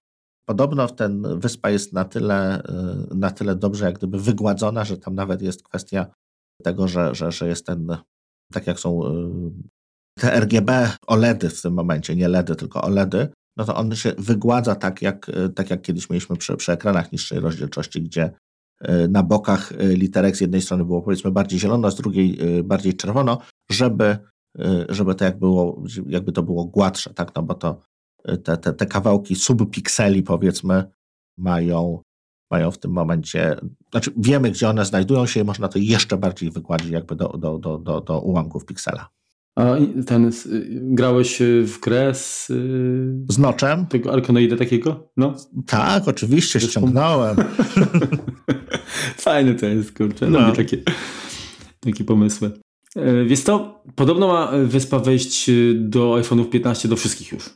Podobno 0.46 0.88
ten 0.88 1.40
wyspa 1.40 1.70
jest 1.70 1.92
na 1.92 2.04
tyle, 2.04 2.62
y, 3.12 3.14
na 3.14 3.30
tyle 3.30 3.56
dobrze 3.56 3.84
jak 3.84 3.98
gdyby 3.98 4.20
wygładzona, 4.20 4.84
że 4.84 4.98
tam 4.98 5.14
nawet 5.14 5.42
jest 5.42 5.62
kwestia 5.62 6.06
tego, 6.62 6.88
że, 6.88 7.14
że, 7.14 7.32
że 7.32 7.48
jest 7.48 7.66
ten, 7.66 7.96
tak 8.52 8.66
jak 8.66 8.80
są 8.80 9.06
y, 9.06 9.10
te 10.18 10.40
RGB 10.40 10.96
OLEDy 11.06 11.50
w 11.50 11.62
tym 11.62 11.74
momencie, 11.74 12.16
nie 12.16 12.28
LEDy, 12.28 12.56
tylko 12.56 12.82
OLEDy, 12.82 13.28
no 13.56 13.64
to 13.64 13.76
on 13.76 13.96
się 13.96 14.12
wygładza 14.18 14.74
tak 14.74 15.02
jak, 15.02 15.28
y, 15.28 15.48
tak 15.48 15.70
jak 15.70 15.82
kiedyś 15.82 16.10
mieliśmy 16.10 16.36
przy, 16.36 16.56
przy 16.56 16.72
ekranach 16.72 17.12
niższej 17.12 17.40
rozdzielczości, 17.40 18.02
gdzie 18.02 18.30
na 19.08 19.22
bokach 19.22 19.72
literek 19.78 20.36
z 20.36 20.40
jednej 20.40 20.62
strony 20.62 20.84
było 20.84 21.02
powiedzmy 21.02 21.30
bardziej 21.30 21.58
zielono, 21.58 21.90
z 21.90 21.96
drugiej 21.96 22.38
bardziej 22.64 22.94
czerwono, 22.94 23.38
żeby, 23.70 24.18
żeby 24.88 25.14
to 25.14 25.24
jak 25.24 25.38
było, 25.38 25.82
jakby 26.06 26.32
to 26.32 26.42
było 26.42 26.64
gładsze, 26.64 27.14
tak? 27.14 27.34
No 27.34 27.42
bo 27.42 27.54
to 27.54 27.80
te, 28.44 28.56
te, 28.56 28.72
te 28.72 28.86
kawałki 28.86 29.34
subpikseli 29.34 30.22
powiedzmy 30.22 30.84
mają, 31.38 32.02
mają 32.50 32.70
w 32.70 32.78
tym 32.78 32.90
momencie, 32.90 33.56
znaczy 33.90 34.10
wiemy 34.16 34.50
gdzie 34.50 34.68
one 34.68 34.84
znajdują 34.84 35.26
się 35.26 35.40
i 35.40 35.44
można 35.44 35.68
to 35.68 35.78
jeszcze 35.78 36.16
bardziej 36.16 36.50
wykładzić 36.50 36.90
jakby 36.90 37.16
do, 37.16 37.28
do, 37.28 37.58
do, 37.58 37.78
do, 37.78 38.00
do 38.00 38.20
ułamków 38.20 38.66
piksela. 38.66 39.08
A 39.56 39.76
ten, 40.06 40.30
grałeś 40.72 41.38
w 41.64 41.80
grę 41.80 42.14
z... 42.14 42.46
Z 43.28 43.38
noczem? 43.38 43.86
Tego 43.86 44.12
Arkanoida 44.12 44.56
takiego? 44.56 45.12
No. 45.16 45.34
Tak, 45.66 46.08
oczywiście, 46.08 46.60
Zresztą... 46.60 46.80
ściągnąłem. 46.80 47.36
Fajne 49.16 49.54
to 49.54 49.66
jest, 49.66 49.96
kurczę. 49.96 50.30
No. 50.30 50.40
Lubię 50.40 50.56
takie, 50.56 50.78
takie 51.80 52.04
pomysły. 52.04 52.50
E, 52.96 53.24
więc 53.24 53.44
to 53.44 53.82
podobno 53.94 54.26
ma 54.28 54.52
wyspa 54.64 54.98
wejść 54.98 55.50
do 55.74 56.14
iPhone'ów 56.14 56.48
15 56.48 56.88
do 56.88 56.96
wszystkich 56.96 57.32
już. 57.32 57.50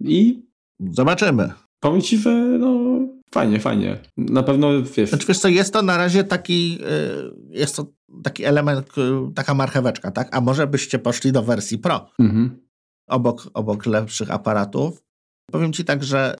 I 0.00 0.46
zobaczymy. 0.80 1.52
Powiem 1.80 2.02
ci, 2.02 2.18
że 2.18 2.30
no 2.58 2.98
fajnie, 3.34 3.60
fajnie. 3.60 3.98
Na 4.16 4.42
pewno 4.42 4.82
wiesz. 4.82 5.08
Znaczy, 5.08 5.26
wiesz 5.26 5.38
co, 5.38 5.48
jest 5.48 5.72
to 5.72 5.82
na 5.82 5.96
razie 5.96 6.24
taki, 6.24 6.78
y, 6.82 7.58
jest 7.58 7.76
to 7.76 7.86
taki 8.22 8.44
element, 8.44 8.98
y, 8.98 9.34
taka 9.34 9.54
marcheweczka, 9.54 10.10
tak? 10.10 10.36
A 10.36 10.40
może 10.40 10.66
byście 10.66 10.98
poszli 10.98 11.32
do 11.32 11.42
wersji 11.42 11.78
Pro 11.78 12.10
mhm. 12.18 12.66
obok, 13.08 13.50
obok 13.54 13.86
lepszych 13.86 14.30
aparatów. 14.30 15.02
Powiem 15.50 15.72
ci 15.72 15.84
tak, 15.84 16.04
że 16.04 16.34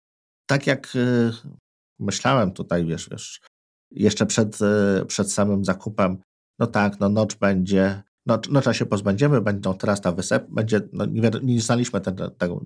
tak 0.47 0.67
jak 0.67 0.97
y, 0.97 1.33
myślałem 1.99 2.53
tutaj, 2.53 2.87
wiesz, 2.87 3.09
wiesz, 3.11 3.41
jeszcze 3.91 4.27
przed, 4.27 4.59
przed 5.07 5.33
samym 5.33 5.65
zakupem, 5.65 6.19
no 6.59 6.67
tak, 6.67 7.01
no 7.01 7.09
nocz 7.09 7.37
będzie, 7.37 8.03
nocz, 8.27 8.49
nocza 8.49 8.75
się 8.75 8.87
pozbędziemy, 8.87 9.41
będą 9.41 9.75
teraz 9.75 10.01
ta 10.01 10.13
wysep, 10.13 10.47
będzie, 10.51 10.81
no 10.93 11.07
nie, 11.07 11.31
nie 11.43 11.61
znaliśmy 11.61 12.01
tego 12.39 12.65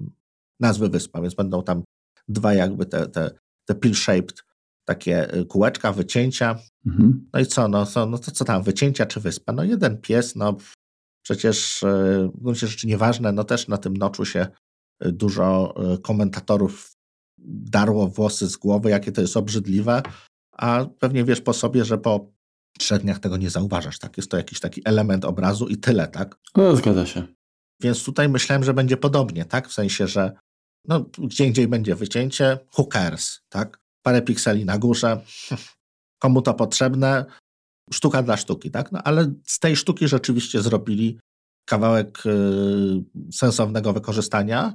nazwy 0.61 0.89
wyspa, 0.89 1.21
więc 1.21 1.35
będą 1.35 1.63
tam 1.63 1.83
dwa 2.29 2.55
jakby 2.55 2.87
te, 2.87 3.07
te, 3.07 3.31
te 3.65 3.75
pill-shaped 3.75 4.45
takie 4.85 5.35
y, 5.35 5.47
kółeczka, 5.47 5.93
wycięcia. 5.93 6.59
Mhm. 6.87 7.29
No 7.33 7.41
i 7.41 7.47
co, 7.47 7.69
no, 7.69 7.87
co, 7.87 8.07
no 8.07 8.19
to 8.19 8.31
co 8.31 8.45
tam, 8.45 8.63
wycięcia 8.63 9.07
czy 9.07 9.21
wyspa? 9.21 9.53
No 9.53 9.65
jeden 9.65 10.01
pies, 10.01 10.37
no 10.37 10.57
przecież 11.25 11.83
y, 11.83 12.31
w 12.35 12.43
gruncie 12.43 12.67
rzeczy 12.67 12.87
nieważne, 12.87 13.33
no 13.33 13.45
też 13.45 13.69
na 13.69 13.79
tym 13.79 13.97
noczu 13.97 14.25
się 14.25 14.47
y, 15.07 15.13
dużo 15.13 15.75
komentatorów 16.03 16.93
darło 17.45 18.09
włosy 18.09 18.47
z 18.47 18.57
głowy, 18.57 18.91
jakie 18.91 19.13
to 19.13 19.21
jest 19.21 19.37
obrzydliwe, 19.37 20.03
a 20.53 20.87
pewnie 20.99 21.25
wiesz 21.25 21.41
po 21.41 21.53
sobie, 21.53 21.85
że 21.85 21.99
po 21.99 22.33
trzech 22.79 23.03
dniach 23.03 23.19
tego 23.19 23.37
nie 23.37 23.51
zauważasz, 23.51 23.99
tak? 23.99 24.17
Jest 24.17 24.31
to 24.31 24.37
jakiś 24.37 24.61
taki 24.61 24.83
element 24.85 25.25
obrazu 25.25 25.69
i 25.69 25.77
tyle, 25.77 26.09
tak? 26.09 26.39
No, 26.57 26.77
zgadza 26.77 27.07
się. 27.07 27.27
Więc 27.81 28.05
tutaj 28.05 28.29
myślałem, 28.29 28.65
że 28.65 28.75
będzie 28.75 28.97
podobnie, 28.97 29.45
tak? 29.45 29.69
W 29.69 29.73
sensie, 29.73 30.07
że 30.07 30.33
no, 30.89 31.05
gdzie 31.19 31.47
indziej 31.47 31.69
będzie 31.69 31.95
wycięcie, 31.95 32.59
who 32.79 32.85
cares, 32.85 33.41
tak? 33.49 33.79
Parę 34.03 34.23
pikseli 34.23 34.65
na 34.65 34.79
górze, 34.79 35.21
komu 36.23 36.43
to 36.43 36.55
potrzebne, 36.55 37.25
sztuka 37.93 38.23
dla 38.23 38.37
sztuki, 38.37 38.71
tak? 38.71 38.93
No 38.93 39.03
ale 39.05 39.33
z 39.47 39.59
tej 39.59 39.77
sztuki 39.77 40.09
rzeczywiście 40.09 40.63
zrobili 40.63 41.19
kawałek 41.65 42.27
y, 42.27 42.31
sensownego 43.33 43.93
wykorzystania 43.93 44.75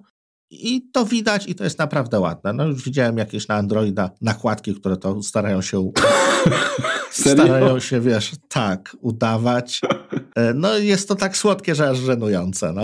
i 0.50 0.90
to 0.92 1.06
widać 1.06 1.48
i 1.48 1.56
to 1.56 1.64
jest 1.64 1.80
naprawdę 1.80 2.20
ładne. 2.20 2.54
No 2.54 2.66
już 2.66 2.84
widziałem 2.84 3.18
jakieś 3.18 3.48
na 3.48 3.56
Androida 3.56 4.12
nakładki, 4.22 4.76
które 4.76 4.98
to 4.98 5.24
starają 5.24 5.62
się 5.62 5.92
starają 7.12 7.80
się, 7.80 8.02
wiesz, 8.02 8.32
tak, 8.50 8.98
udawać. 9.02 9.82
E, 10.36 10.54
no 10.54 10.78
jest 10.78 11.08
to 11.08 11.16
tak 11.16 11.38
słodkie, 11.38 11.76
że 11.76 11.90
aż 11.90 11.98
żenujące, 11.98 12.74
no. 12.74 12.84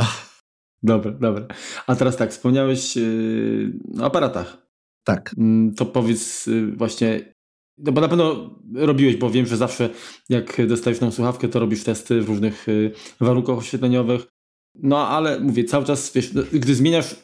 Dobra, 0.84 1.12
dobra. 1.12 1.48
A 1.88 1.96
teraz 1.96 2.18
tak, 2.18 2.32
wspomniałeś 2.32 2.96
yy, 2.96 3.74
o 4.02 4.06
aparatach. 4.06 4.68
Tak. 5.04 5.36
Mm, 5.38 5.74
to 5.74 5.86
powiedz 5.86 6.48
yy, 6.48 6.72
właśnie, 6.72 7.34
no 7.78 7.92
bo 7.92 8.02
na 8.02 8.08
pewno 8.08 8.56
robiłeś, 8.76 9.16
bo 9.16 9.30
wiem, 9.30 9.46
że 9.46 9.58
zawsze 9.58 9.90
jak 10.30 10.68
dostajesz 10.68 11.00
tą 11.00 11.12
słuchawkę, 11.12 11.48
to 11.48 11.60
robisz 11.60 11.84
testy 11.84 12.22
w 12.22 12.28
różnych 12.28 12.68
yy, 12.68 12.92
warunkach 13.20 13.58
oświetleniowych. 13.58 14.28
No 14.76 15.08
ale 15.08 15.40
mówię, 15.40 15.64
cały 15.64 15.86
czas, 15.86 16.14
wiesz, 16.14 16.34
gdy 16.54 16.76
zmieniasz 16.76 17.16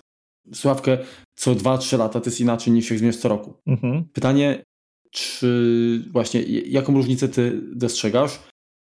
słuchawkę 0.53 0.97
co 1.35 1.55
2-3 1.55 1.97
lata, 1.97 2.19
to 2.19 2.29
jest 2.29 2.41
inaczej 2.41 2.73
niż 2.73 2.89
jak 2.89 2.99
zmieniasz 2.99 3.17
co 3.17 3.29
roku. 3.29 3.53
Mhm. 3.67 4.03
Pytanie, 4.13 4.63
czy 5.11 6.03
właśnie 6.11 6.41
jaką 6.43 6.93
różnicę 6.93 7.27
ty 7.27 7.61
dostrzegasz? 7.75 8.39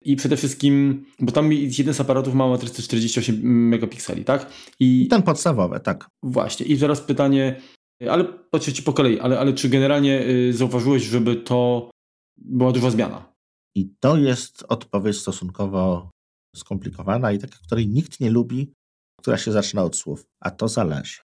I 0.06 0.16
przede 0.16 0.38
wszystkim, 0.38 1.06
bo 1.20 1.32
tam 1.32 1.52
jeden 1.52 1.94
z 1.94 2.02
aparatów 2.02 2.34
ma 2.34 2.48
matrycę 2.48 2.82
48 2.82 3.42
megapikseli, 3.70 4.26
tak? 4.26 4.52
I 4.80 5.08
ten 5.08 5.22
podstawowy, 5.22 5.80
tak. 5.80 6.10
Właśnie. 6.24 6.66
I 6.66 6.78
teraz 6.78 7.02
pytanie, 7.02 7.62
ale 8.10 8.24
patrzcie 8.24 8.74
ci 8.74 8.84
po 8.84 8.94
kolei, 8.94 9.20
ale, 9.20 9.40
ale 9.40 9.54
czy 9.54 9.70
generalnie 9.70 10.28
y, 10.28 10.54
zauważyłeś, 10.54 11.04
żeby 11.04 11.36
to 11.36 11.90
była 12.38 12.72
duża 12.72 12.92
zmiana? 12.92 13.34
I 13.76 13.90
to 14.00 14.18
jest 14.18 14.66
odpowiedź 14.68 15.18
stosunkowo 15.18 16.10
skomplikowana 16.56 17.32
i 17.32 17.40
taka, 17.40 17.58
której 17.66 17.88
nikt 17.88 18.20
nie 18.20 18.30
lubi, 18.30 18.74
która 19.20 19.38
się 19.38 19.52
zaczyna 19.52 19.84
od 19.84 19.96
słów, 19.96 20.26
a 20.40 20.52
to 20.52 20.68
zależy. 20.68 21.22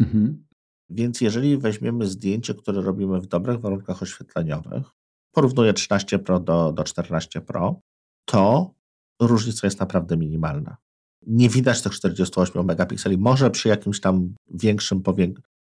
Mhm. 0.00 0.44
Więc 0.90 1.20
jeżeli 1.20 1.58
weźmiemy 1.58 2.06
zdjęcie, 2.06 2.54
które 2.54 2.80
robimy 2.80 3.20
w 3.20 3.26
dobrych 3.26 3.60
warunkach 3.60 4.02
oświetleniowych, 4.02 4.82
porównuję 5.34 5.72
13 5.72 6.18
Pro 6.18 6.40
do, 6.40 6.72
do 6.72 6.84
14 6.84 7.40
Pro, 7.40 7.80
to 8.24 8.74
różnica 9.20 9.66
jest 9.66 9.80
naprawdę 9.80 10.16
minimalna. 10.16 10.76
Nie 11.26 11.48
widać 11.48 11.82
tych 11.82 11.92
48 11.92 12.64
megapikseli. 12.64 13.18
Może 13.18 13.50
przy 13.50 13.68
jakimś 13.68 14.00
tam 14.00 14.34
większym 14.54 15.02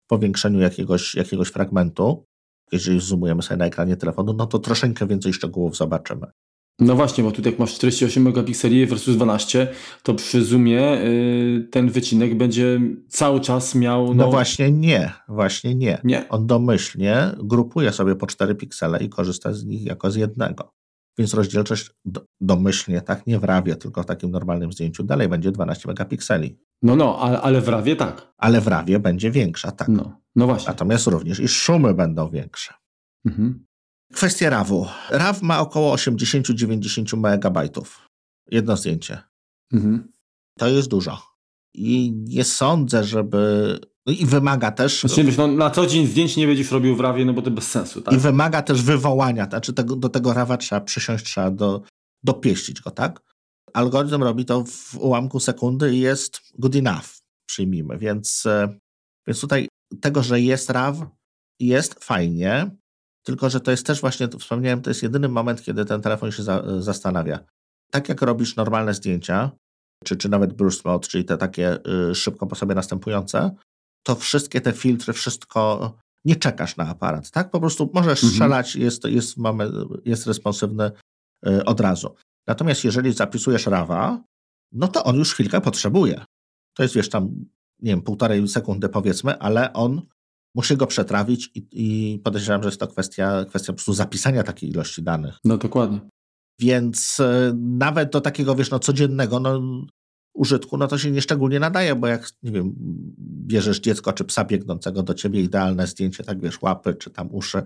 powiększeniu 0.07 0.59
jakiegoś, 0.59 1.15
jakiegoś 1.15 1.47
fragmentu, 1.47 2.25
jeżeli 2.71 3.01
zoomujemy 3.01 3.41
sobie 3.41 3.57
na 3.57 3.65
ekranie 3.65 3.97
telefonu, 3.97 4.33
no 4.33 4.45
to 4.45 4.59
troszeczkę 4.59 5.07
więcej 5.07 5.33
szczegółów 5.33 5.77
zobaczymy. 5.77 6.27
No 6.79 6.95
właśnie, 6.95 7.23
bo 7.23 7.31
tutaj 7.31 7.51
jak 7.51 7.59
masz 7.59 7.75
48 7.75 8.23
megapikseli 8.23 8.85
versus 8.85 9.15
12, 9.15 9.67
to 10.03 10.13
przy 10.13 10.45
zoomie 10.45 10.81
yy, 10.81 11.67
ten 11.71 11.89
wycinek 11.89 12.37
będzie 12.37 12.81
cały 13.09 13.39
czas 13.39 13.75
miał... 13.75 14.05
No... 14.07 14.25
no, 14.25 14.31
właśnie 14.31 14.71
nie, 14.71 15.11
właśnie 15.27 15.75
nie. 15.75 16.01
nie. 16.03 16.29
On 16.29 16.47
domyślnie 16.47 17.31
grupuje 17.37 17.91
sobie 17.91 18.15
po 18.15 18.27
4 18.27 18.55
piksele 18.55 19.03
i 19.03 19.09
korzysta 19.09 19.53
z 19.53 19.65
nich 19.65 19.85
jako 19.85 20.11
z 20.11 20.15
jednego. 20.15 20.73
Więc 21.17 21.33
rozdzielczość 21.33 21.91
domyślnie, 22.41 23.01
tak, 23.01 23.27
nie 23.27 23.39
w 23.39 23.43
RAWie, 23.43 23.75
tylko 23.75 24.03
w 24.03 24.05
takim 24.05 24.31
normalnym 24.31 24.71
zdjęciu, 24.71 25.03
dalej 25.03 25.29
będzie 25.29 25.51
12 25.51 25.87
megapikseli. 25.87 26.57
No, 26.81 26.95
no, 26.95 27.19
ale, 27.19 27.41
ale 27.41 27.61
w 27.61 27.67
RAWie 27.67 27.95
tak. 27.95 28.33
Ale 28.37 28.61
w 28.61 28.67
RAWie 28.67 28.99
będzie 28.99 29.31
większa, 29.31 29.71
tak. 29.71 29.87
No, 29.87 30.21
no 30.35 30.45
właśnie. 30.45 30.67
Natomiast 30.67 31.07
również 31.07 31.39
i 31.39 31.47
szumy 31.47 31.93
będą 31.93 32.29
większe. 32.29 32.73
Mhm. 33.25 33.65
Kwestia 34.13 34.49
RAWu. 34.49 34.87
RAW 35.09 35.41
ma 35.41 35.59
około 35.59 35.95
80-90 35.95 37.17
megabajtów. 37.17 38.09
Jedno 38.51 38.77
zdjęcie. 38.77 39.21
Mhm. 39.73 40.11
To 40.57 40.67
jest 40.67 40.87
dużo. 40.87 41.21
I 41.73 42.13
nie 42.15 42.43
sądzę, 42.43 43.03
żeby. 43.03 43.79
No 44.05 44.13
I 44.13 44.25
wymaga 44.25 44.71
też. 44.71 45.01
Znaczy, 45.01 45.37
no, 45.37 45.47
na 45.47 45.69
co 45.69 45.87
dzień 45.87 46.07
zdjęć 46.07 46.37
nie 46.37 46.47
będziesz 46.47 46.71
robił 46.71 46.95
w 46.95 46.99
rawie, 46.99 47.25
no 47.25 47.33
bo 47.33 47.41
to 47.41 47.51
bez 47.51 47.71
sensu. 47.71 48.01
Tak? 48.01 48.13
I 48.13 48.17
wymaga 48.17 48.61
też 48.61 48.81
wywołania. 48.81 49.45
Znaczy, 49.45 49.73
tego, 49.73 49.95
do 49.95 50.09
tego 50.09 50.33
rawa 50.33 50.57
trzeba 50.57 50.81
przysiąść, 50.81 51.25
trzeba 51.25 51.51
do, 51.51 51.81
dopieścić 52.23 52.81
go, 52.81 52.91
tak? 52.91 53.21
Algorytm 53.73 54.23
robi 54.23 54.45
to 54.45 54.63
w 54.63 54.97
ułamku 54.97 55.39
sekundy 55.39 55.95
i 55.95 55.99
jest 55.99 56.41
good 56.59 56.75
enough, 56.75 57.17
przyjmijmy. 57.47 57.97
Więc, 57.97 58.45
e, 58.45 58.79
więc 59.27 59.41
tutaj 59.41 59.67
tego, 60.01 60.23
że 60.23 60.41
jest 60.41 60.69
RAW, 60.69 61.05
jest 61.59 62.03
fajnie. 62.03 62.71
Tylko, 63.23 63.49
że 63.49 63.59
to 63.59 63.71
jest 63.71 63.85
też 63.85 64.01
właśnie, 64.01 64.27
wspomniałem, 64.39 64.81
to 64.81 64.89
jest 64.89 65.03
jedyny 65.03 65.29
moment, 65.29 65.63
kiedy 65.63 65.85
ten 65.85 66.01
telefon 66.01 66.31
się 66.31 66.43
za, 66.43 66.63
zastanawia. 66.81 67.39
Tak 67.91 68.09
jak 68.09 68.21
robisz 68.21 68.55
normalne 68.55 68.93
zdjęcia, 68.93 69.51
czy, 70.03 70.15
czy 70.15 70.29
nawet 70.29 70.53
burst 70.53 70.85
mode, 70.85 71.07
czyli 71.07 71.25
te 71.25 71.37
takie 71.37 71.77
y, 72.11 72.15
szybko 72.15 72.47
po 72.47 72.55
sobie 72.55 72.75
następujące, 72.75 73.55
to 74.05 74.15
wszystkie 74.15 74.61
te 74.61 74.73
filtry, 74.73 75.13
wszystko, 75.13 75.93
nie 76.25 76.35
czekasz 76.35 76.77
na 76.77 76.87
aparat, 76.87 77.31
tak? 77.31 77.51
Po 77.51 77.59
prostu 77.59 77.91
możesz 77.93 78.23
mhm. 78.23 78.31
strzelać, 78.31 78.75
jest, 78.75 79.03
jest, 79.03 79.37
mamy, 79.37 79.71
jest 80.05 80.27
responsywny 80.27 80.91
y, 81.47 81.65
od 81.65 81.79
razu. 81.79 82.15
Natomiast 82.47 82.83
jeżeli 82.83 83.13
zapisujesz 83.13 83.65
RAWa, 83.65 84.23
no 84.71 84.87
to 84.87 85.03
on 85.03 85.15
już 85.15 85.33
chwilkę 85.33 85.61
potrzebuje. 85.61 86.25
To 86.77 86.83
jest, 86.83 86.95
wiesz, 86.95 87.09
tam, 87.09 87.45
nie 87.81 87.91
wiem, 87.91 88.01
półtorej 88.01 88.47
sekundy 88.47 88.89
powiedzmy, 88.89 89.39
ale 89.39 89.73
on 89.73 90.01
musi 90.55 90.77
go 90.77 90.87
przetrawić 90.87 91.51
i, 91.55 91.67
i 91.71 92.19
podejrzewam, 92.19 92.63
że 92.63 92.67
jest 92.67 92.79
to 92.79 92.87
kwestia, 92.87 93.45
kwestia 93.45 93.73
po 93.73 93.75
prostu 93.75 93.93
zapisania 93.93 94.43
takiej 94.43 94.69
ilości 94.69 95.03
danych. 95.03 95.37
No 95.43 95.57
dokładnie. 95.57 95.99
Więc 96.59 97.19
e, 97.19 97.53
nawet 97.55 98.11
do 98.11 98.21
takiego, 98.21 98.55
wiesz, 98.55 98.71
no 98.71 98.79
codziennego 98.79 99.39
no, 99.39 99.61
użytku, 100.35 100.77
no 100.77 100.87
to 100.87 100.97
się 100.97 101.11
nieszczególnie 101.11 101.59
nadaje, 101.59 101.95
bo 101.95 102.07
jak, 102.07 102.29
nie 102.43 102.51
wiem, 102.51 102.75
bierzesz 103.19 103.79
dziecko 103.79 104.13
czy 104.13 104.23
psa 104.23 104.43
biegnącego 104.43 105.03
do 105.03 105.13
ciebie, 105.13 105.41
idealne 105.41 105.87
zdjęcie, 105.87 106.23
tak 106.23 106.41
wiesz, 106.41 106.61
łapy, 106.61 106.95
czy 106.95 107.09
tam 107.09 107.29
uszy, 107.31 107.63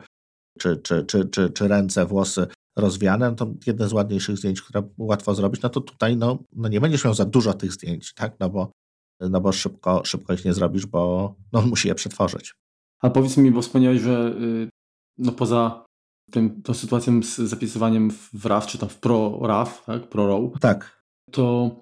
czy, 0.59 0.77
czy, 0.77 1.05
czy, 1.05 1.25
czy, 1.25 1.49
czy 1.49 1.67
ręce, 1.67 2.05
włosy 2.05 2.47
rozwiane, 2.77 3.29
no 3.29 3.35
to 3.35 3.53
jedne 3.67 3.87
z 3.87 3.93
ładniejszych 3.93 4.37
zdjęć, 4.37 4.61
które 4.61 4.83
łatwo 4.97 5.35
zrobić, 5.35 5.61
no 5.61 5.69
to 5.69 5.81
tutaj 5.81 6.17
no, 6.17 6.39
no 6.55 6.67
nie 6.67 6.81
będziesz 6.81 7.05
miał 7.05 7.13
za 7.13 7.25
dużo 7.25 7.53
tych 7.53 7.73
zdjęć, 7.73 8.13
tak, 8.13 8.35
no 8.39 8.49
bo, 8.49 8.71
no 9.19 9.41
bo 9.41 9.51
szybko, 9.51 10.01
szybko 10.05 10.33
ich 10.33 10.45
nie 10.45 10.53
zrobisz, 10.53 10.85
bo 10.85 11.35
no, 11.53 11.59
on 11.59 11.69
musi 11.69 11.87
je 11.87 11.95
przetworzyć. 11.95 12.53
A 13.01 13.09
powiedz 13.09 13.37
mi, 13.37 13.51
bo 13.51 13.61
wspomniałeś, 13.61 14.01
że 14.01 14.35
y, 14.41 14.69
no 15.17 15.31
poza 15.31 15.85
tym, 16.31 16.61
tą 16.61 16.73
sytuacją 16.73 17.23
z 17.23 17.35
zapisywaniem 17.35 18.11
w 18.33 18.45
RAW, 18.45 18.67
czy 18.67 18.77
tam 18.77 18.89
w 18.89 18.97
Pro 18.97 19.39
RAW, 19.41 19.85
tak, 19.85 20.09
Pro 20.09 20.27
RAW, 20.27 20.59
tak. 20.59 21.03
to 21.31 21.75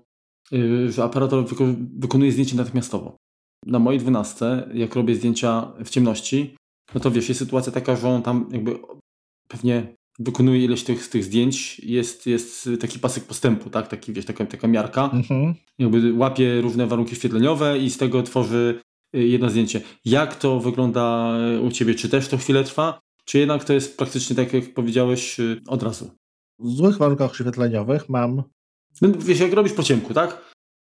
że 0.89 1.03
aparator 1.03 1.45
wykonuje 1.99 2.31
zdjęcie 2.31 2.55
natychmiastowo. 2.55 3.15
Na 3.65 3.79
mojej 3.79 3.99
12, 3.99 4.45
jak 4.73 4.95
robię 4.95 5.15
zdjęcia 5.15 5.71
w 5.85 5.89
ciemności, 5.89 6.55
no 6.95 7.01
to 7.01 7.11
wiesz, 7.11 7.29
jest 7.29 7.39
sytuacja 7.39 7.71
taka, 7.71 7.95
że 7.95 8.09
on 8.09 8.21
tam 8.21 8.49
jakby 8.51 8.79
pewnie 9.47 9.95
wykonuje 10.19 10.63
ileś 10.63 10.83
tych, 10.83 11.07
tych 11.07 11.23
zdjęć, 11.23 11.79
jest, 11.79 12.27
jest 12.27 12.69
taki 12.79 12.99
pasek 12.99 13.23
postępu, 13.23 13.69
tak? 13.69 13.87
Taki, 13.87 14.13
wiesz, 14.13 14.25
taka, 14.25 14.45
taka 14.45 14.67
miarka. 14.67 15.09
Mhm. 15.13 15.55
Jakby 15.79 16.13
łapie 16.13 16.61
różne 16.61 16.87
warunki 16.87 17.15
świetleniowe 17.15 17.79
i 17.79 17.89
z 17.89 17.97
tego 17.97 18.23
tworzy 18.23 18.79
Y, 19.15 19.27
jedno 19.27 19.49
zdjęcie. 19.49 19.81
Jak 20.05 20.35
to 20.35 20.59
wygląda 20.59 21.33
y, 21.57 21.61
u 21.61 21.71
Ciebie? 21.71 21.95
Czy 21.95 22.09
też 22.09 22.27
to 22.27 22.37
chwilę 22.37 22.63
trwa? 22.63 22.99
Czy 23.25 23.39
jednak 23.39 23.63
to 23.63 23.73
jest 23.73 23.97
praktycznie 23.97 24.35
tak, 24.35 24.53
jak 24.53 24.73
powiedziałeś, 24.73 25.39
y, 25.39 25.61
od 25.67 25.83
razu? 25.83 26.11
W 26.59 26.69
złych 26.69 26.97
warunkach 26.97 27.31
oświetleniowych 27.31 28.09
mam... 28.09 28.43
No, 29.01 29.09
wiesz, 29.19 29.39
jak 29.39 29.53
robisz 29.53 29.73
po 29.73 29.83
ciemku, 29.83 30.13
tak? 30.13 30.51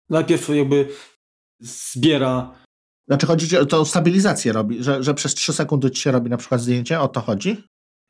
Najpierw 0.09 0.49
jakby 0.49 0.87
zbiera... 1.59 2.55
Znaczy 3.07 3.25
chodzi 3.25 3.49
ci 3.49 3.57
o 3.57 3.65
to 3.65 3.85
stabilizację 3.85 4.53
robi, 4.53 4.83
że, 4.83 5.03
że 5.03 5.13
przez 5.13 5.35
3 5.35 5.53
sekundy 5.53 5.91
ci 5.91 6.01
się 6.01 6.11
robi 6.11 6.29
na 6.29 6.37
przykład 6.37 6.61
zdjęcie? 6.61 6.99
O 6.99 7.07
to 7.07 7.21
chodzi? 7.21 7.63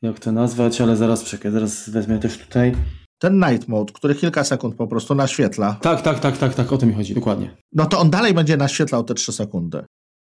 jak 0.03 0.19
to 0.19 0.31
nazwać, 0.31 0.81
ale 0.81 0.95
zaraz 0.95 1.23
czekaj, 1.23 1.51
zaraz 1.51 1.89
wezmę 1.89 2.19
też 2.19 2.37
tutaj. 2.37 2.75
Ten 3.19 3.39
night 3.39 3.67
mode, 3.67 3.93
który 3.93 4.15
kilka 4.15 4.43
sekund 4.43 4.75
po 4.75 4.87
prostu 4.87 5.15
naświetla. 5.15 5.77
Tak, 5.81 6.01
tak, 6.01 6.19
tak, 6.19 6.37
tak, 6.37 6.53
tak, 6.53 6.71
o 6.71 6.77
to 6.77 6.85
mi 6.85 6.93
chodzi, 6.93 7.15
dokładnie. 7.15 7.55
No 7.73 7.85
to 7.85 7.99
on 7.99 8.09
dalej 8.09 8.33
będzie 8.33 8.57
naświetlał 8.57 9.03
te 9.03 9.13
3 9.13 9.31
sekundy. 9.31 9.85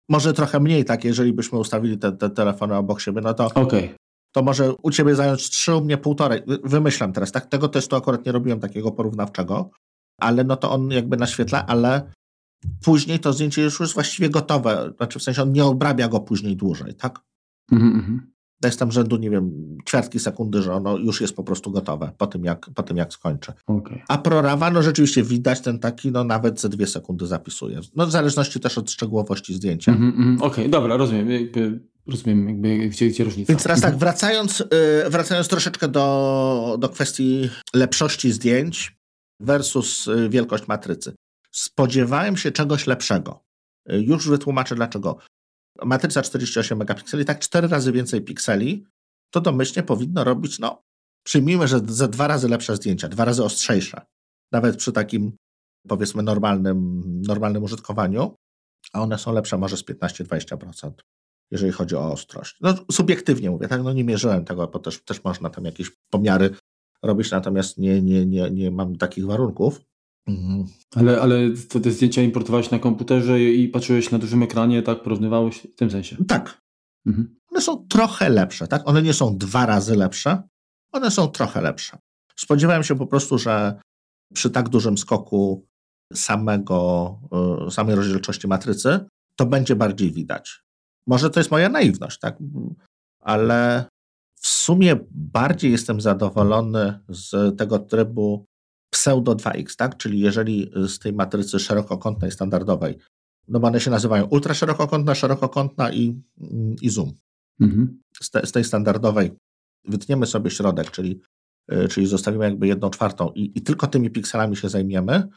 Może 0.10 0.34
trochę 0.34 0.60
mniej 0.60 0.86
tak, 0.86 1.04
jeżeli 1.04 1.34
byśmy 1.34 1.60
ustawili 1.60 1.98
te, 1.98 2.12
te 2.12 2.30
telefony 2.30 2.76
obok 2.76 3.02
siebie, 3.02 3.22
no 3.22 3.34
to, 3.34 3.46
okay. 3.46 3.90
To 4.36 4.44
może 4.44 4.74
u 4.74 4.92
ciebie 4.92 5.16
zająć 5.16 5.50
3, 5.50 5.76
u 5.76 5.82
mnie 5.82 5.98
półtorej. 5.98 6.42
Wymyślam 6.64 7.14
teraz, 7.14 7.32
tak? 7.32 7.46
Tego 7.46 7.68
testu 7.68 7.96
akurat 7.96 8.26
nie 8.26 8.32
robiłem 8.32 8.60
takiego 8.60 8.92
porównawczego, 8.92 9.70
ale 10.20 10.44
no 10.44 10.56
to 10.56 10.72
on 10.72 10.92
jakby 10.92 11.18
naświetla, 11.18 11.66
ale 11.66 12.12
później 12.84 13.20
to 13.20 13.34
zdjęcie 13.34 13.62
już 13.62 13.80
jest 13.80 13.94
właściwie 13.94 14.30
gotowe. 14.30 14.94
Znaczy 14.98 15.20
w 15.20 15.24
sensie 15.24 15.42
on 15.42 15.52
nie 15.52 15.66
obrabia 15.66 16.08
go 16.08 16.20
później 16.20 16.56
dłużej, 16.56 16.94
tak? 16.94 17.20
Mhm, 17.72 17.96
mhm 17.96 18.36
jest 18.66 18.80
tam 18.80 18.92
rzędu, 18.92 19.18
nie 19.18 19.30
wiem, 19.30 19.78
ćwiartki 19.90 20.20
sekundy, 20.20 20.62
że 20.62 20.74
ono 20.74 20.98
już 20.98 21.22
jest 21.22 21.36
po 21.36 21.44
prostu 21.44 21.72
gotowe 21.72 22.12
po 22.18 22.28
tym, 22.28 22.46
jak, 22.46 22.70
po 22.76 22.84
tym, 22.84 22.98
jak 22.98 23.14
skończę. 23.14 23.54
Okay. 23.68 24.02
A 24.08 24.18
ProRawa, 24.18 24.72
no 24.72 24.82
rzeczywiście 24.82 25.24
widać 25.24 25.62
ten 25.62 25.80
taki, 25.80 26.12
no 26.12 26.24
nawet 26.24 26.62
ze 26.62 26.70
dwie 26.70 26.88
sekundy 26.88 27.28
zapisuje. 27.28 27.80
No 27.96 28.08
w 28.08 28.12
zależności 28.12 28.60
też 28.60 28.78
od 28.78 28.92
szczegółowości 28.92 29.54
zdjęcia. 29.54 29.92
Mm 29.92 30.12
-hmm, 30.12 30.38
Okej, 30.38 30.48
okay, 30.48 30.70
dobra, 30.70 30.98
rozumiem. 30.98 31.28
Rozumiem, 32.08 32.50
jakby, 32.50 32.90
gdzie, 32.90 33.08
gdzie 33.08 33.24
różnica. 33.24 33.54
Więc 33.54 33.64
teraz 33.64 33.82
tak, 33.82 33.94
mhm. 33.94 34.00
wracając, 34.00 34.60
yy, 34.60 35.10
wracając 35.10 35.48
troszeczkę 35.48 35.88
do, 35.88 36.78
do 36.80 36.90
kwestii 36.90 37.50
lepszości 37.74 38.32
zdjęć 38.32 38.96
versus 39.40 40.08
y, 40.08 40.30
wielkość 40.30 40.68
matrycy. 40.68 41.16
Spodziewałem 41.52 42.38
się 42.38 42.52
czegoś 42.52 42.88
lepszego. 42.88 43.44
Y, 43.92 44.02
już 44.02 44.30
wytłumaczę 44.30 44.76
dlaczego 44.76 45.18
matryca 45.84 46.22
48 46.22 46.78
megapikseli, 46.78 47.26
tak 47.26 47.40
cztery 47.40 47.68
razy 47.68 47.92
więcej 47.92 48.22
pikseli, 48.22 48.86
to 49.34 49.42
domyślnie 49.42 49.84
powinno 49.84 50.24
robić, 50.24 50.60
no, 50.60 50.82
przyjmijmy, 51.26 51.68
że 51.68 51.80
ze 51.88 52.08
dwa 52.08 52.28
razy 52.28 52.50
lepsze 52.50 52.76
zdjęcia, 52.76 53.08
dwa 53.10 53.26
razy 53.26 53.44
ostrzejsze. 53.44 54.06
Nawet 54.52 54.78
przy 54.78 54.92
takim, 54.92 55.38
powiedzmy, 55.88 56.24
normalnym, 56.24 57.02
normalnym 57.28 57.64
użytkowaniu, 57.64 58.36
a 58.94 59.02
one 59.02 59.18
są 59.18 59.34
lepsze 59.34 59.58
może 59.58 59.78
z 59.78 59.84
15-20%, 59.84 60.92
jeżeli 61.52 61.72
chodzi 61.72 61.96
o 61.96 62.12
ostrość. 62.12 62.58
No, 62.62 62.74
subiektywnie 62.92 63.52
mówię, 63.52 63.68
tak, 63.68 63.84
no 63.84 63.94
nie 63.94 64.04
mierzyłem 64.04 64.46
tego, 64.46 64.68
bo 64.68 64.80
też, 64.80 65.04
też 65.04 65.24
można 65.24 65.50
tam 65.50 65.66
jakieś 65.66 65.92
pomiary 66.10 66.50
robić, 67.04 67.32
natomiast 67.32 67.78
nie, 67.78 68.02
nie, 68.02 68.26
nie, 68.26 68.52
nie 68.52 68.72
mam 68.72 68.96
takich 68.96 69.26
warunków. 69.26 69.82
Mhm. 70.28 70.66
Ale, 70.96 71.22
ale 71.22 71.38
to 71.70 71.80
te 71.80 71.92
zdjęcia 71.92 72.22
importowałeś 72.22 72.72
na 72.72 72.80
komputerze 72.80 73.42
i 73.42 73.70
patrzyłeś 73.70 74.12
na 74.12 74.20
dużym 74.20 74.44
ekranie, 74.44 74.82
tak? 74.82 75.04
Porównywałeś 75.04 75.58
w 75.58 75.76
tym 75.76 75.92
sensie? 75.92 76.18
Tak. 76.28 76.62
Mhm. 77.06 77.36
One 77.52 77.62
są 77.62 77.88
trochę 77.88 78.30
lepsze, 78.30 78.68
tak? 78.68 78.88
One 78.88 79.02
nie 79.02 79.14
są 79.14 79.38
dwa 79.38 79.66
razy 79.66 79.96
lepsze, 79.96 80.44
one 80.92 81.12
są 81.12 81.28
trochę 81.28 81.62
lepsze. 81.62 81.98
Spodziewałem 82.36 82.84
się 82.84 82.96
po 82.96 83.08
prostu, 83.08 83.38
że 83.38 83.80
przy 84.34 84.50
tak 84.50 84.70
dużym 84.70 84.98
skoku 84.98 85.68
samego, 86.14 87.20
y, 87.68 87.72
samej 87.72 87.96
rozdzielczości 87.96 88.48
matrycy, 88.48 89.00
to 89.36 89.46
będzie 89.46 89.76
bardziej 89.76 90.12
widać. 90.12 90.65
Może 91.08 91.30
to 91.30 91.40
jest 91.40 91.52
moja 91.52 91.70
naiwność, 91.70 92.20
tak? 92.20 92.38
Ale 93.20 93.86
w 94.36 94.48
sumie 94.48 95.00
bardziej 95.12 95.72
jestem 95.72 96.02
zadowolony 96.02 97.00
z 97.10 97.58
tego 97.58 97.80
trybu 97.80 98.46
pseudo 98.90 99.36
2x, 99.36 99.76
tak? 99.76 99.98
Czyli 99.98 100.20
jeżeli 100.20 100.72
z 100.88 101.00
tej 101.00 101.14
matrycy 101.14 101.60
szerokokątnej, 101.60 102.32
standardowej, 102.32 102.98
no 103.48 103.60
bo 103.60 103.68
one 103.68 103.80
się 103.80 103.92
nazywają 103.92 104.26
ultra 104.26 104.54
szerokokątna, 104.54 105.16
szerokokątna 105.16 105.92
i, 105.92 106.22
i 106.82 106.90
zoom. 106.90 107.14
Mhm. 107.60 108.02
Z, 108.22 108.30
te, 108.30 108.46
z, 108.46 108.52
tej 108.52 108.64
standardowej 108.64 109.32
wytniemy 109.86 110.26
sobie 110.26 110.52
środek, 110.52 110.92
czyli, 110.92 111.22
y, 111.72 111.88
czyli 111.88 112.08
zostawimy 112.08 112.46
jakby 112.46 112.68
jedną 112.68 112.90
czwartą 112.90 113.32
i, 113.36 113.52
i 113.56 113.62
tylko 113.62 113.88
tymi 113.88 114.10
pikselami 114.10 114.56
się 114.56 114.70
zajmiemy, 114.70 115.28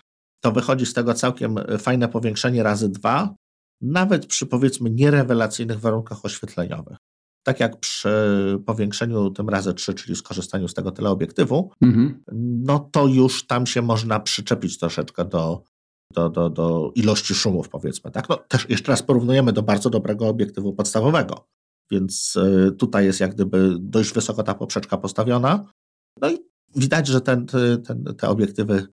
to 0.40 0.52
wychodzi 0.52 0.87
z 0.87 0.94
tego 0.94 1.14
całkiem 1.14 1.57
fajne 1.78 2.09
powiększenie 2.09 2.62
razy 2.62 2.88
dwa, 2.88 3.35
nawet 3.80 4.26
przy 4.26 4.46
powiedzmy 4.46 4.90
nierewelacyjnych 4.90 5.80
warunkach 5.80 6.24
oświetleniowych 6.24 6.96
tak 7.48 7.60
jak 7.60 7.80
przy 7.80 8.10
powiększeniu 8.66 9.30
tym 9.30 9.48
razy 9.48 9.74
3, 9.74 9.94
czyli 9.94 10.16
skorzystaniu 10.16 10.68
z 10.68 10.74
tego 10.74 10.90
teleobiektywu, 10.90 11.70
mhm. 11.82 12.24
no 12.64 12.78
to 12.92 13.06
już 13.06 13.46
tam 13.46 13.66
się 13.66 13.82
można 13.82 14.20
przyczepić 14.20 14.78
troszeczkę 14.78 15.24
do, 15.24 15.62
do, 16.14 16.28
do, 16.30 16.50
do 16.50 16.92
ilości 16.94 17.34
szumów, 17.34 17.68
powiedzmy. 17.68 18.10
Tak? 18.10 18.28
No, 18.28 18.36
też 18.36 18.68
jeszcze 18.68 18.92
raz 18.92 19.02
porównujemy 19.02 19.52
do 19.52 19.62
bardzo 19.62 19.90
dobrego 19.90 20.28
obiektywu 20.28 20.72
podstawowego, 20.72 21.46
więc 21.90 22.36
y, 22.36 22.72
tutaj 22.72 23.04
jest 23.04 23.20
jak 23.20 23.34
gdyby 23.34 23.76
dość 23.78 24.12
wysoko 24.12 24.42
ta 24.42 24.54
poprzeczka 24.54 24.96
postawiona. 24.96 25.64
No 26.20 26.30
i 26.30 26.38
widać, 26.76 27.06
że 27.06 27.20
ten, 27.20 27.46
ten, 27.86 28.04
te 28.18 28.28
obiektywy 28.28 28.86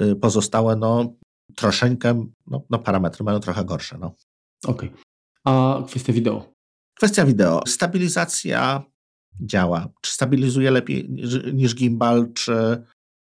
y, 0.00 0.16
pozostałe, 0.16 0.76
no 0.76 1.14
troszeczkę, 1.54 2.26
no, 2.46 2.62
no 2.70 2.78
parametry 2.78 3.24
mają 3.24 3.40
trochę 3.40 3.64
gorsze. 3.64 3.98
No. 3.98 4.14
Okej. 4.64 4.88
Okay. 4.88 5.02
A 5.44 5.82
kwestia 5.86 6.12
wideo? 6.12 6.52
Kwestia 6.94 7.24
wideo. 7.24 7.62
Stabilizacja 7.66 8.82
działa. 9.40 9.88
Czy 10.00 10.12
stabilizuje 10.12 10.70
lepiej 10.70 11.10
niż 11.52 11.74
gimbal, 11.74 12.32
czy... 12.32 12.84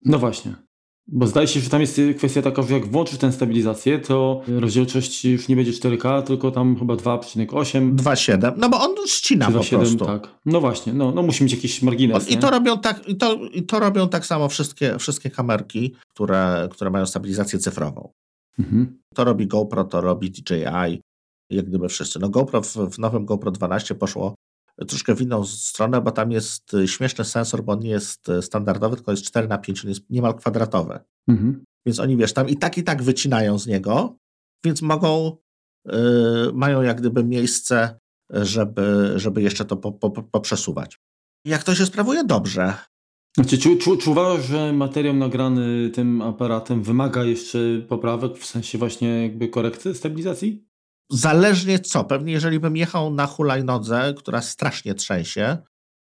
No 0.06 0.20
właśnie. 0.20 0.67
Bo 1.08 1.28
zdaje 1.28 1.48
się, 1.48 1.60
że 1.60 1.70
tam 1.70 1.82
jest 1.82 2.02
kwestia 2.18 2.42
taka, 2.42 2.62
że 2.62 2.74
jak 2.74 2.88
włączysz 2.88 3.18
tę 3.18 3.32
stabilizację, 3.32 4.00
to 4.00 4.42
rozdzielczość 4.48 5.26
już 5.26 5.48
nie 5.48 5.56
będzie 5.56 5.72
4K, 5.72 6.24
tylko 6.24 6.52
tam 6.52 6.80
chyba 6.80 6.94
2,8. 6.94 7.96
2,7. 7.96 8.54
No 8.58 8.70
bo 8.70 8.82
on 8.82 8.96
ścina 9.08 9.48
2, 9.50 9.60
po 9.60 9.64
7, 9.66 9.80
prostu. 9.80 10.06
tak. 10.06 10.28
No 10.46 10.62
właśnie, 10.62 10.94
no, 10.94 11.12
no 11.12 11.24
musi 11.24 11.44
mieć 11.44 11.54
jakiś 11.54 11.82
margines. 11.82 12.32
I 12.32 12.38
to 12.38 12.52
robią 12.52 12.80
tak, 12.80 13.08
i 13.10 13.16
to, 13.16 13.36
i 13.36 13.64
to 13.64 13.80
robią 13.80 14.10
tak 14.10 14.26
samo 14.26 14.50
wszystkie, 14.50 15.00
wszystkie 15.00 15.30
kamerki, 15.30 15.96
które, 16.14 16.70
które 16.72 16.90
mają 16.90 17.06
stabilizację 17.06 17.60
cyfrową. 17.60 18.10
Mhm. 18.60 18.98
To 19.16 19.24
robi 19.24 19.48
GoPro, 19.48 19.84
to 19.84 20.02
robi 20.02 20.32
DJI, 20.32 21.02
jak 21.52 21.66
gdyby 21.66 21.90
wszyscy. 21.90 22.20
No 22.20 22.30
GoPro 22.30 22.62
w, 22.62 22.76
w 22.76 23.00
nowym 23.00 23.26
GoPro 23.26 23.52
12 23.52 23.96
poszło 23.96 24.36
troszkę 24.86 25.16
w 25.16 25.22
inną 25.22 25.46
stronę, 25.46 26.02
bo 26.02 26.12
tam 26.12 26.32
jest 26.32 26.74
y, 26.74 26.88
śmieszny 26.88 27.26
sensor, 27.26 27.64
bo 27.64 27.74
on 27.74 27.80
nie 27.80 27.90
jest 27.90 28.30
y, 28.30 28.42
standardowy, 28.42 28.96
tylko 28.96 29.12
jest 29.12 29.24
4 29.24 29.48
na 29.48 29.58
5, 29.58 29.84
on 29.84 29.90
jest 29.90 30.10
niemal 30.10 30.36
kwadratowy. 30.36 31.00
Mhm. 31.28 31.64
Więc 31.86 32.00
oni, 32.00 32.18
wiesz, 32.18 32.34
tam 32.34 32.50
i 32.50 32.58
tak, 32.58 32.78
i 32.78 32.84
tak 32.84 33.04
wycinają 33.04 33.60
z 33.60 33.68
niego, 33.68 34.18
więc 34.66 34.82
mogą, 34.82 35.38
yy, 35.86 35.94
mają 36.54 36.82
jak 36.82 37.00
gdyby 37.00 37.24
miejsce, 37.24 38.00
żeby, 38.30 39.14
żeby 39.16 39.42
jeszcze 39.42 39.66
to 39.66 39.78
po, 39.78 39.92
po, 39.92 40.12
poprzesuwać. 40.12 41.00
Jak 41.46 41.64
to 41.64 41.76
się 41.76 41.86
sprawuje? 41.86 42.24
Dobrze. 42.24 42.74
Znaczy, 43.38 43.58
czy, 43.58 43.78
czy, 43.78 43.98
czy 43.98 44.10
uważasz, 44.10 44.46
że 44.46 44.74
materiał 44.74 45.14
nagrany 45.14 45.90
tym 45.90 46.22
aparatem 46.22 46.84
wymaga 46.84 47.24
jeszcze 47.24 47.60
poprawek, 47.88 48.38
w 48.38 48.46
sensie 48.46 48.78
właśnie 48.78 49.24
jakby 49.24 49.48
korekty 49.48 49.94
stabilizacji? 49.94 50.67
Zależnie 51.12 51.80
co, 51.80 52.04
pewnie 52.04 52.34
jeżeli 52.34 52.60
bym 52.60 52.78
jechał 52.78 53.14
na 53.14 53.28
hulajnodze, 53.28 54.14
która 54.18 54.42
strasznie 54.42 54.96
trzęsie, 54.96 55.58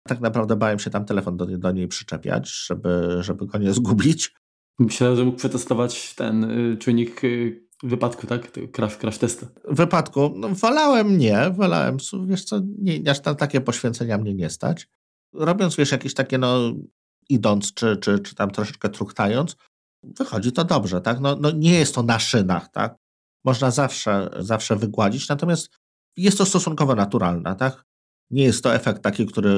tak 0.08 0.20
naprawdę 0.20 0.56
bałem 0.56 0.78
się 0.78 0.90
tam 0.90 1.04
telefon 1.04 1.36
do, 1.36 1.46
do 1.46 1.72
niej 1.72 1.88
przyczepiać, 1.88 2.50
żeby, 2.66 3.18
żeby 3.20 3.46
go 3.46 3.58
nie 3.58 3.72
zgubić. 3.72 4.34
Myślałem, 4.78 5.16
że 5.16 5.24
mógł 5.24 5.38
przetestować 5.38 6.14
ten 6.14 6.44
y, 6.44 6.76
czynnik 6.76 7.24
y, 7.24 7.66
wypadku, 7.82 8.26
tak? 8.26 8.52
Crash, 8.72 8.96
crash 8.96 9.18
testy. 9.18 9.46
Wypadku? 9.68 10.32
No, 10.36 10.48
wolałem 10.48 11.18
nie, 11.18 11.50
wolałem, 11.50 11.96
wiesz 12.26 12.44
co, 12.44 12.60
nie, 12.78 13.10
aż 13.10 13.20
tam 13.20 13.36
takie 13.36 13.60
poświęcenia 13.60 14.18
mnie 14.18 14.34
nie 14.34 14.50
stać. 14.50 14.88
Robiąc, 15.34 15.76
wiesz, 15.76 15.92
jakieś 15.92 16.14
takie, 16.14 16.38
no, 16.38 16.72
idąc, 17.28 17.74
czy, 17.74 17.96
czy, 17.96 18.18
czy 18.18 18.34
tam 18.34 18.50
troszeczkę 18.50 18.88
truchtając, 18.88 19.56
wychodzi 20.04 20.52
to 20.52 20.64
dobrze, 20.64 21.00
tak? 21.00 21.20
No, 21.20 21.36
no 21.40 21.50
nie 21.50 21.78
jest 21.78 21.94
to 21.94 22.02
na 22.02 22.18
szynach, 22.18 22.68
tak? 22.68 22.96
Można 23.44 23.70
zawsze, 23.70 24.30
zawsze 24.38 24.76
wygładzić, 24.76 25.28
natomiast 25.28 25.70
jest 26.16 26.38
to 26.38 26.46
stosunkowo 26.46 26.94
naturalne, 26.94 27.56
tak? 27.56 27.84
Nie 28.30 28.42
jest 28.42 28.64
to 28.64 28.74
efekt 28.74 29.02
taki, 29.02 29.26
który 29.26 29.54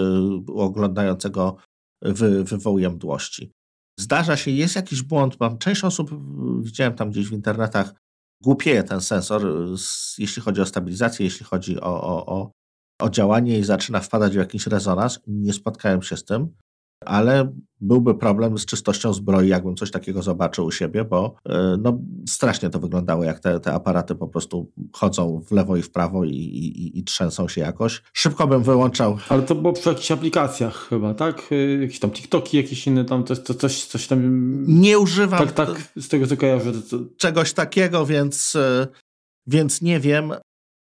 oglądającego 0.47 1.57
wy, 2.03 2.45
wywołuje 2.45 2.91
mdłości. 2.91 3.53
Zdarza 4.01 4.37
się, 4.37 4.51
jest 4.51 4.77
jakiś 4.77 5.03
błąd, 5.03 5.41
mam 5.41 5.59
część 5.59 5.85
osób, 5.85 6.11
widziałem 6.63 6.95
tam 6.95 7.11
gdzieś 7.11 7.29
w 7.29 7.33
internetach, 7.33 7.95
głupieje 8.43 8.83
ten 8.83 9.01
sensor, 9.01 9.43
jeśli 10.19 10.43
chodzi 10.43 10.61
o 10.61 10.67
stabilizację, 10.67 11.25
jeśli 11.25 11.47
chodzi 11.47 11.81
o, 11.81 12.03
o, 12.03 12.27
o, 12.27 12.53
o 13.01 13.11
działanie 13.11 13.59
i 13.59 13.65
zaczyna 13.65 14.01
wpadać 14.01 14.33
w 14.33 14.37
jakiś 14.37 14.67
rezonans. 14.67 15.21
Nie 15.27 15.53
spotkałem 15.53 16.03
się 16.03 16.17
z 16.17 16.25
tym 16.25 16.55
ale 17.05 17.53
byłby 17.83 18.15
problem 18.15 18.59
z 18.59 18.67
czystością 18.67 19.13
zbroi, 19.13 19.49
jakbym 19.49 19.77
coś 19.77 19.91
takiego 19.91 20.23
zobaczył 20.23 20.65
u 20.65 20.71
siebie, 20.71 21.05
bo 21.05 21.35
e, 21.49 21.77
no, 21.83 21.99
strasznie 22.29 22.71
to 22.71 22.79
wyglądało, 22.79 23.25
jak 23.25 23.41
te, 23.41 23.61
te 23.61 23.73
aparaty 23.73 24.15
po 24.15 24.29
prostu 24.29 24.73
chodzą 24.93 25.43
w 25.47 25.53
lewo 25.53 25.77
i 25.77 25.83
w 25.83 25.91
prawo 25.91 26.25
i, 26.25 26.31
i, 26.31 26.99
i 26.99 27.05
trzęsą 27.05 27.49
się 27.49 27.61
jakoś. 27.61 28.03
Szybko 28.13 28.47
bym 28.47 28.63
wyłączał. 28.63 29.19
Ale 29.29 29.43
to 29.43 29.55
było 29.55 29.73
przy 29.73 29.89
jakichś 29.89 30.11
aplikacjach 30.11 30.89
chyba, 30.89 31.15
tak? 31.15 31.49
E, 31.53 31.55
jakieś 31.83 31.99
tam 31.99 32.11
TikToki, 32.11 32.57
jakieś 32.57 32.87
inne 32.87 33.05
tam, 33.05 33.25
to, 33.25 33.37
to, 33.37 33.55
coś, 33.55 33.85
coś 33.85 34.07
tam... 34.07 34.21
Nie 34.67 34.99
używam... 34.99 35.39
Tak, 35.39 35.53
tak, 35.53 35.93
z 35.97 36.09
tego 36.09 36.27
co 36.27 36.37
kojarzę. 36.37 36.73
To... 36.73 36.99
Czegoś 37.17 37.53
takiego, 37.53 38.07
więc, 38.07 38.57
e, 38.57 38.87
więc 39.47 39.83
nie 39.83 40.01
wiem. 40.01 40.33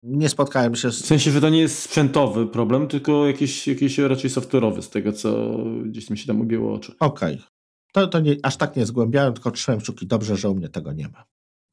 Nie 0.04 0.30
spotkałem 0.30 0.76
się 0.76 0.92
z... 0.92 1.02
W 1.02 1.06
sensie, 1.06 1.32
że 1.32 1.42
to 1.42 1.50
nie 1.50 1.60
jest 1.60 1.80
sprzętowy 1.80 2.48
problem, 2.48 2.88
tylko 2.88 3.28
jakiś, 3.28 3.68
jakiś 3.68 3.98
raczej 3.98 4.30
software'owy 4.30 4.82
z 4.82 4.90
tego, 4.90 5.12
co 5.12 5.58
gdzieś 5.86 6.06
tam 6.06 6.18
się 6.18 6.28
tam 6.28 6.42
ubiło 6.42 6.74
oczy. 6.74 6.96
Okej. 7.00 7.34
Okay. 7.34 7.48
To, 7.94 8.08
to 8.08 8.20
nie, 8.20 8.36
aż 8.44 8.58
tak 8.58 8.76
nie 8.76 8.86
zgłębiałem, 8.86 9.34
tylko 9.34 9.52
trzymałem 9.52 9.82
kciuki. 9.82 10.08
Dobrze, 10.08 10.38
że 10.38 10.50
u 10.50 10.56
mnie 10.56 10.70
tego 10.70 10.94
nie 10.94 11.08
ma. 11.08 11.24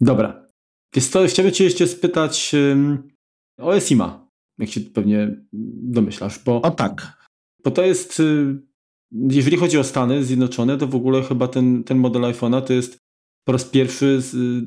Dobra. 0.01 0.47
Więc 0.95 1.11
to 1.11 1.27
chciałbym 1.27 1.55
cię 1.55 1.65
jeszcze 1.65 1.87
spytać 1.87 2.53
um, 2.55 3.09
o 3.59 3.77
ESIMA, 3.77 4.29
jak 4.59 4.71
się 4.71 4.81
pewnie 4.81 5.37
domyślasz, 5.83 6.39
bo... 6.39 6.63
O 6.63 6.71
tak. 6.71 7.27
Bo 7.65 7.71
to 7.71 7.83
jest, 7.83 8.21
y, 8.21 8.59
jeżeli 9.13 9.57
chodzi 9.57 9.79
o 9.79 9.85
Stany 9.85 10.25
Zjednoczone, 10.25 10.79
to 10.79 10.87
w 10.87 10.95
ogóle 10.95 11.23
chyba 11.23 11.49
ten, 11.49 11.85
ten 11.85 11.99
model 11.99 12.23
iPhone'a 12.23 12.63
to 12.63 12.73
jest 12.73 12.99
po 13.45 13.53
raz 13.53 13.65
pierwszy 13.65 14.21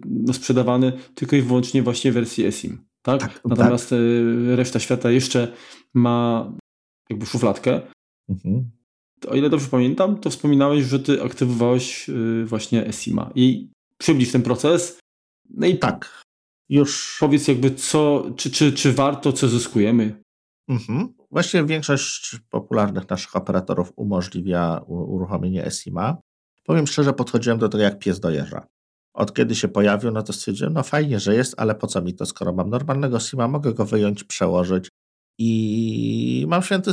no, 0.06 0.34
sprzedawany 0.34 0.94
tylko 1.16 1.36
i 1.36 1.42
wyłącznie 1.42 1.84
właśnie 1.84 2.12
w 2.12 2.14
wersji 2.14 2.46
eSIM. 2.46 2.86
Tak? 3.04 3.22
tak 3.22 3.42
Natomiast 3.46 3.90
tak. 3.90 4.00
reszta 4.56 4.80
świata 4.80 5.12
jeszcze 5.12 5.54
ma 5.94 6.52
jakby 7.10 7.26
szufladkę. 7.26 7.82
Mhm. 8.30 8.72
O 9.28 9.36
ile 9.36 9.50
dobrze 9.50 9.68
pamiętam, 9.68 10.20
to 10.20 10.30
wspominałeś, 10.30 10.86
że 10.86 11.00
ty 11.00 11.24
aktywowałeś 11.24 12.10
y, 12.10 12.46
właśnie 12.46 12.88
eSIMa. 12.88 13.32
I 13.36 13.70
przybliż 13.98 14.32
ten 14.32 14.42
proces. 14.42 15.00
No 15.50 15.68
i 15.68 15.78
tak. 15.78 16.22
Już. 16.70 17.18
Powiedz 17.20 17.48
jakby 17.48 17.72
co, 17.72 18.26
czy, 18.36 18.52
czy, 18.52 18.74
czy 18.74 18.94
warto, 18.94 19.34
co 19.34 19.48
zyskujemy? 19.48 20.24
Mhm. 20.68 21.14
Właściwie 21.32 21.66
większość 21.66 22.36
popularnych 22.50 23.10
naszych 23.10 23.36
operatorów 23.36 23.94
umożliwia 23.96 24.82
uruchomienie 24.88 25.66
eSIMa. 25.66 26.18
Powiem 26.64 26.88
szczerze, 26.88 27.14
podchodziłem 27.14 27.60
do 27.60 27.70
tego 27.70 27.84
jak 27.84 28.00
pies 28.00 28.20
do 28.20 28.30
jeża. 28.30 28.68
Od 29.14 29.34
kiedy 29.34 29.56
się 29.56 29.68
pojawił, 29.68 30.12
no 30.12 30.24
to 30.24 30.34
stwierdziłem, 30.34 30.74
no 30.74 30.84
fajnie, 30.84 31.20
że 31.20 31.36
jest, 31.36 31.54
ale 31.58 31.76
po 31.76 31.88
co 31.88 32.02
mi 32.02 32.14
to, 32.14 32.26
skoro 32.26 32.54
mam 32.54 32.70
normalnego 32.70 33.20
SIMa, 33.20 33.48
mogę 33.48 33.74
go 33.74 33.86
wyjąć, 33.86 34.24
przełożyć 34.24 34.90
i 35.40 36.46
mam 36.48 36.64
święty, 36.64 36.92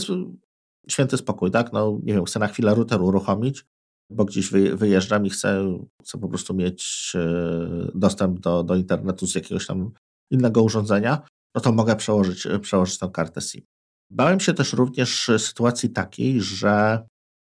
święty 0.89 1.17
spokój, 1.17 1.51
tak? 1.51 1.73
No 1.73 1.99
nie 2.03 2.15
wiem, 2.15 2.25
chcę 2.25 2.39
na 2.39 2.49
chwilę 2.49 2.75
router 2.75 3.03
uruchomić, 3.03 3.65
bo 4.11 4.25
gdzieś 4.25 4.51
wyjeżdżam 4.75 5.27
i 5.27 5.31
chcę, 5.31 5.79
chcę 6.03 6.19
po 6.19 6.29
prostu 6.29 6.55
mieć 6.55 7.13
e, 7.15 7.91
dostęp 7.95 8.41
do, 8.41 8.65
do 8.65 8.77
internetu 8.77 9.27
z 9.27 9.35
jakiegoś 9.35 9.67
tam 9.67 9.91
innego 10.31 10.63
urządzenia, 10.63 11.23
no 11.55 11.61
to 11.61 11.73
mogę 11.73 11.97
przełożyć, 11.97 12.47
przełożyć 12.63 12.99
tę 12.99 13.11
kartę 13.13 13.41
SIM. 13.41 13.63
Bałem 14.11 14.41
się 14.41 14.55
też 14.55 14.73
również 14.73 15.31
sytuacji 15.39 15.91
takiej, 15.91 16.41
że 16.41 17.07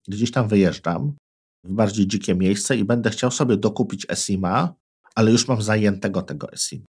gdzieś 0.08 0.30
tam 0.30 0.48
wyjeżdżam 0.48 1.16
w 1.64 1.72
bardziej 1.72 2.06
dzikie 2.06 2.34
miejsce 2.34 2.76
i 2.76 2.84
będę 2.84 3.10
chciał 3.10 3.30
sobie 3.30 3.56
dokupić 3.56 4.06
SIMA, 4.14 4.74
ale 5.14 5.30
już 5.30 5.48
mam 5.48 5.62
zajętego 5.62 6.22
tego 6.22 6.48
SIM. 6.56 6.84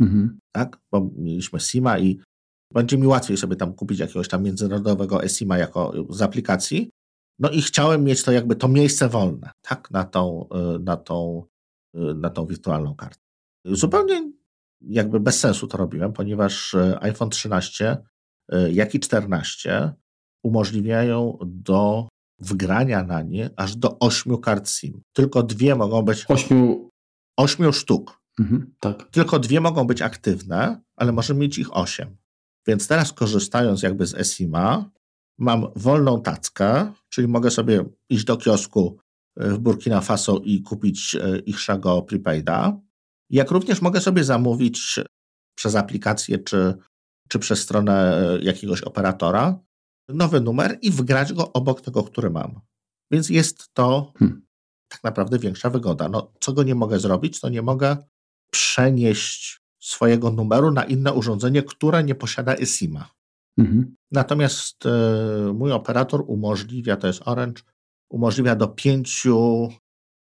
Mhm. 0.00 0.38
Tak? 0.52 0.78
Bo 0.92 1.10
mieliśmy 1.16 1.60
SIMA 1.60 1.98
i 1.98 2.20
będzie 2.72 2.98
mi 2.98 3.06
łatwiej 3.06 3.36
sobie 3.36 3.56
tam 3.56 3.72
kupić 3.72 3.98
jakiegoś 3.98 4.28
tam 4.28 4.42
międzynarodowego 4.42 5.28
SIMA 5.28 5.58
jako 5.58 5.92
z 6.10 6.22
aplikacji. 6.22 6.90
No 7.38 7.50
i 7.50 7.62
chciałem 7.62 8.04
mieć 8.04 8.22
to 8.22 8.32
jakby 8.32 8.56
to 8.56 8.68
miejsce 8.68 9.08
wolne, 9.08 9.50
tak? 9.62 9.90
Na 9.90 10.04
tą, 10.04 10.48
y, 10.76 10.78
na 10.78 10.96
tą, 10.96 11.44
y, 11.96 12.14
na 12.14 12.30
tą 12.30 12.46
wirtualną 12.46 12.94
kartę. 12.94 13.20
Zupełnie 13.64 14.32
jakby 14.80 15.20
bez 15.20 15.40
sensu 15.40 15.66
to 15.66 15.76
robiłem, 15.76 16.12
ponieważ 16.12 16.74
y, 16.74 16.98
iPhone 17.00 17.30
13, 17.30 17.96
jak 18.72 18.94
i 18.94 19.00
14 19.00 19.92
umożliwiają 20.44 21.38
do 21.46 22.08
wgrania 22.38 23.02
na 23.02 23.22
nie 23.22 23.50
aż 23.56 23.76
do 23.76 23.98
ośmiu 23.98 24.38
kart 24.38 24.70
SIM. 24.70 25.02
Tylko 25.12 25.42
dwie 25.42 25.74
mogą 25.74 26.02
być. 26.02 26.24
Ośmiu. 26.28 26.90
Ośmiu 27.36 27.72
sztuk. 27.72 28.20
Mhm, 28.40 28.74
tak. 28.80 29.10
Tylko 29.10 29.38
dwie 29.38 29.60
mogą 29.60 29.84
być 29.84 30.02
aktywne, 30.02 30.80
ale 30.96 31.12
możemy 31.12 31.40
mieć 31.40 31.58
ich 31.58 31.76
osiem. 31.76 32.16
Więc 32.66 32.88
teraz 32.88 33.12
korzystając 33.12 33.82
jakby 33.82 34.06
z 34.06 34.14
eSIMa, 34.14 34.90
mam 35.38 35.66
wolną 35.76 36.22
tackę, 36.22 36.92
czyli 37.08 37.28
mogę 37.28 37.50
sobie 37.50 37.84
iść 38.10 38.24
do 38.24 38.36
kiosku 38.36 38.98
e, 39.36 39.48
w 39.48 39.58
Burkina 39.58 40.00
Faso 40.00 40.40
i 40.44 40.62
kupić 40.62 41.14
e, 41.14 41.38
ich 41.38 41.60
Shago 41.60 42.02
prepaida. 42.02 42.80
Jak 43.30 43.50
również 43.50 43.82
mogę 43.82 44.00
sobie 44.00 44.24
zamówić 44.24 45.00
przez 45.54 45.74
aplikację 45.74 46.38
czy, 46.38 46.74
czy 47.28 47.38
przez 47.38 47.62
stronę 47.62 48.18
e, 48.18 48.38
jakiegoś 48.38 48.82
operatora 48.82 49.58
nowy 50.08 50.40
numer 50.40 50.78
i 50.82 50.90
wgrać 50.90 51.32
go 51.32 51.52
obok 51.52 51.80
tego, 51.80 52.02
który 52.02 52.30
mam. 52.30 52.60
Więc 53.10 53.28
jest 53.28 53.74
to 53.74 54.12
hmm. 54.18 54.46
tak 54.88 55.04
naprawdę 55.04 55.38
większa 55.38 55.70
wygoda. 55.70 56.08
No, 56.08 56.32
co 56.40 56.52
go 56.52 56.62
nie 56.62 56.74
mogę 56.74 56.98
zrobić, 56.98 57.40
to 57.40 57.48
nie 57.48 57.62
mogę 57.62 57.96
przenieść 58.50 59.60
swojego 59.80 60.30
numeru 60.30 60.70
na 60.70 60.84
inne 60.84 61.12
urządzenie, 61.12 61.62
które 61.62 62.04
nie 62.04 62.14
posiada 62.14 62.54
eSIM-a. 62.54 63.10
Mhm. 63.58 63.96
Natomiast 64.10 64.86
y, 64.86 65.52
mój 65.52 65.72
operator 65.72 66.24
umożliwia, 66.26 66.96
to 66.96 67.06
jest 67.06 67.22
Orange, 67.24 67.62
umożliwia 68.10 68.56
do 68.56 68.68
pięciu 68.68 69.68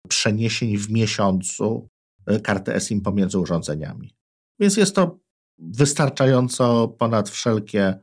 przeniesień 0.07 0.77
w 0.77 0.89
miesiącu 0.89 1.89
y, 2.31 2.39
karty 2.39 2.73
eSIM 2.73 3.01
pomiędzy 3.01 3.39
urządzeniami. 3.39 4.15
Więc 4.59 4.77
jest 4.77 4.95
to 4.95 5.19
wystarczająco 5.57 6.87
ponad 6.87 7.29
wszelkie 7.29 7.99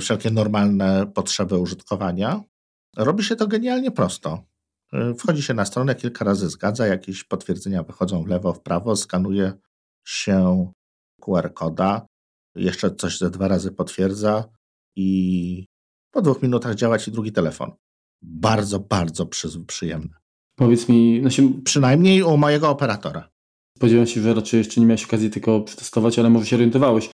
wszelkie 0.00 0.30
normalne 0.30 1.06
potrzeby 1.14 1.58
użytkowania. 1.58 2.40
Robi 2.96 3.24
się 3.24 3.36
to 3.36 3.46
genialnie 3.46 3.90
prosto. 3.90 4.44
Y, 4.94 5.14
wchodzi 5.14 5.42
się 5.42 5.54
na 5.54 5.64
stronę, 5.64 5.94
kilka 5.94 6.24
razy 6.24 6.48
zgadza, 6.48 6.86
jakieś 6.86 7.24
potwierdzenia 7.24 7.82
wychodzą 7.82 8.22
w 8.22 8.26
lewo, 8.26 8.52
w 8.52 8.60
prawo, 8.60 8.96
skanuje 8.96 9.52
się 10.06 10.70
QR 11.20 11.54
koda, 11.54 12.06
jeszcze 12.54 12.94
coś 12.94 13.18
ze 13.18 13.30
dwa 13.30 13.48
razy 13.48 13.72
potwierdza 13.72 14.44
i 14.96 15.66
po 16.10 16.22
dwóch 16.22 16.42
minutach 16.42 16.74
działa 16.74 16.98
ci 16.98 17.12
drugi 17.12 17.32
telefon. 17.32 17.72
Bardzo, 18.22 18.80
bardzo 18.80 19.26
przyjemne. 19.66 20.14
Powiedz 20.58 20.88
mi, 20.88 21.20
no 21.22 21.30
się... 21.30 21.62
przynajmniej 21.64 22.22
u 22.22 22.36
mojego 22.36 22.70
operatora. 22.70 23.28
Spodziewam 23.76 24.06
się, 24.06 24.20
że 24.20 24.34
raczej 24.34 24.58
jeszcze 24.58 24.80
nie 24.80 24.86
miałeś 24.86 25.04
okazji 25.04 25.30
tego 25.30 25.60
przetestować, 25.60 26.18
ale 26.18 26.30
może 26.30 26.46
się 26.46 26.56
orientowałeś 26.56 27.10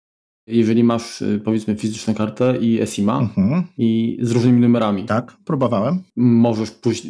jeżeli 0.48 0.84
masz 0.84 1.22
y, 1.22 1.42
powiedzmy 1.46 1.76
fizyczną 1.76 2.14
kartę 2.14 2.58
i 2.58 2.82
ESIMA 2.82 3.20
mhm. 3.20 3.64
i 3.78 4.20
z 4.22 4.32
różnymi 4.32 4.62
numerami. 4.62 5.06
Tak, 5.06 5.38
próbowałem. 5.46 6.04
Możesz 6.16 6.72
pójść. 6.72 7.08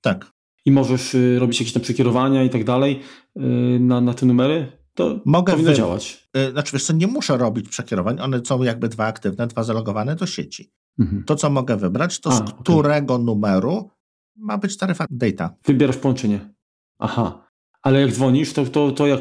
Tak. 0.00 0.32
I 0.64 0.70
możesz 0.70 1.14
y, 1.14 1.38
robić 1.38 1.60
jakieś 1.60 1.72
tam 1.72 1.82
przekierowania 1.82 2.44
i 2.44 2.50
tak 2.50 2.64
dalej 2.64 3.00
y, 3.36 3.40
na, 3.80 4.00
na 4.00 4.14
te 4.14 4.26
numery, 4.26 4.72
to 4.94 5.20
Mogę 5.24 5.52
powinno 5.52 5.70
wy... 5.70 5.76
działać. 5.76 6.28
Znaczy 6.52 6.72
wiesz 6.72 6.84
co, 6.84 6.92
nie 6.92 7.06
muszę 7.06 7.36
robić 7.36 7.68
przekierowań, 7.68 8.20
one 8.20 8.40
są 8.44 8.62
jakby 8.62 8.88
dwa 8.88 9.06
aktywne, 9.06 9.46
dwa 9.46 9.62
zalogowane 9.62 10.16
do 10.16 10.26
sieci. 10.26 10.72
Mhm. 10.98 11.24
To, 11.24 11.36
co 11.36 11.50
mogę 11.50 11.76
wybrać, 11.76 12.20
to 12.20 12.30
A, 12.30 12.36
z 12.36 12.52
którego 12.52 13.14
okay. 13.14 13.26
numeru 13.26 13.90
ma 14.36 14.58
być 14.58 14.76
taryfa 14.76 15.06
data. 15.10 15.54
Wybierasz 15.64 15.96
połączenie. 15.96 16.54
Aha. 16.98 17.48
Ale 17.82 18.00
jak 18.00 18.12
dzwonisz, 18.12 18.52
to, 18.52 18.64
to, 18.66 18.92
to 18.92 19.06
jak... 19.06 19.20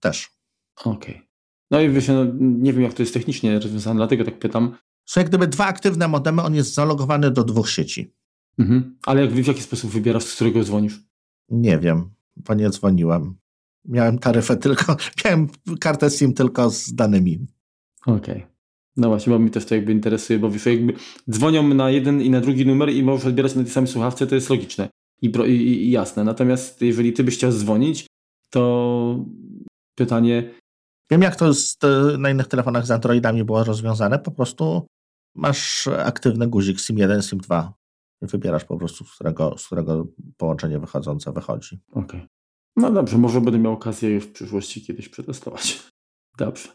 Też. 0.00 0.30
Okej. 0.84 1.14
Okay. 1.14 1.29
No 1.70 1.80
i 1.80 1.88
wiesz, 1.88 2.08
no, 2.08 2.24
nie 2.40 2.72
wiem 2.72 2.82
jak 2.82 2.94
to 2.94 3.02
jest 3.02 3.14
technicznie 3.14 3.58
rozwiązane, 3.58 3.98
dlatego 3.98 4.24
tak 4.24 4.38
pytam. 4.38 4.76
Są 5.06 5.20
jak 5.20 5.28
gdyby 5.28 5.46
dwa 5.46 5.66
aktywne 5.66 6.08
modemy, 6.08 6.42
on 6.42 6.54
jest 6.54 6.74
zalogowany 6.74 7.30
do 7.30 7.44
dwóch 7.44 7.70
sieci. 7.70 8.12
Mhm. 8.58 8.98
Ale 9.06 9.20
jak, 9.20 9.30
w 9.30 9.46
jaki 9.46 9.62
sposób 9.62 9.90
wybierasz, 9.90 10.24
z 10.24 10.34
którego 10.34 10.64
dzwonisz? 10.64 11.00
Nie 11.48 11.78
wiem, 11.78 12.10
bo 12.36 12.54
nie 12.54 12.70
dzwoniłem. 12.70 13.34
Miałem 13.84 14.18
taryfę 14.18 14.56
tylko, 14.56 14.96
miałem 15.24 15.48
kartę 15.80 16.10
SIM 16.10 16.34
tylko 16.34 16.70
z 16.70 16.94
danymi. 16.94 17.46
Okej. 18.06 18.36
Okay. 18.36 18.50
No 18.96 19.08
właśnie, 19.08 19.30
bo 19.30 19.38
mi 19.38 19.50
też 19.50 19.64
to 19.64 19.74
jakby 19.74 19.92
interesuje, 19.92 20.38
bo 20.38 20.50
wiesz, 20.50 20.66
jakby 20.66 20.92
dzwonią 21.30 21.74
na 21.74 21.90
jeden 21.90 22.22
i 22.22 22.30
na 22.30 22.40
drugi 22.40 22.66
numer 22.66 22.90
i 22.90 23.02
możesz 23.02 23.26
odbierać 23.26 23.54
na 23.54 23.62
tej 23.62 23.72
samej 23.72 23.88
słuchawce, 23.88 24.26
to 24.26 24.34
jest 24.34 24.50
logiczne 24.50 24.88
i, 25.22 25.26
i, 25.26 25.86
i 25.86 25.90
jasne. 25.90 26.24
Natomiast 26.24 26.82
jeżeli 26.82 27.12
ty 27.12 27.24
byś 27.24 27.34
chciał 27.34 27.52
dzwonić, 27.52 28.06
to 28.50 29.24
pytanie, 29.94 30.50
Wiem, 31.10 31.22
jak 31.22 31.36
to 31.36 31.54
z, 31.54 31.78
na 32.18 32.30
innych 32.30 32.46
telefonach 32.46 32.86
z 32.86 32.90
Androidami 32.90 33.44
było 33.44 33.64
rozwiązane. 33.64 34.18
Po 34.18 34.30
prostu 34.30 34.86
masz 35.34 35.88
aktywny 35.88 36.46
guzik 36.46 36.78
SIM1, 36.78 37.18
SIM2. 37.18 37.68
Wybierasz 38.22 38.64
po 38.64 38.76
prostu, 38.76 39.04
z 39.04 39.14
którego, 39.14 39.58
z 39.58 39.66
którego 39.66 40.06
połączenie 40.36 40.78
wychodzące 40.78 41.32
wychodzi. 41.32 41.80
Okej. 41.90 42.04
Okay. 42.04 42.28
No 42.76 42.92
dobrze, 42.92 43.18
może 43.18 43.40
będę 43.40 43.58
miał 43.58 43.72
okazję 43.72 44.20
w 44.20 44.32
przyszłości 44.32 44.82
kiedyś 44.82 45.08
przetestować. 45.08 45.88
Dobrze. 46.38 46.68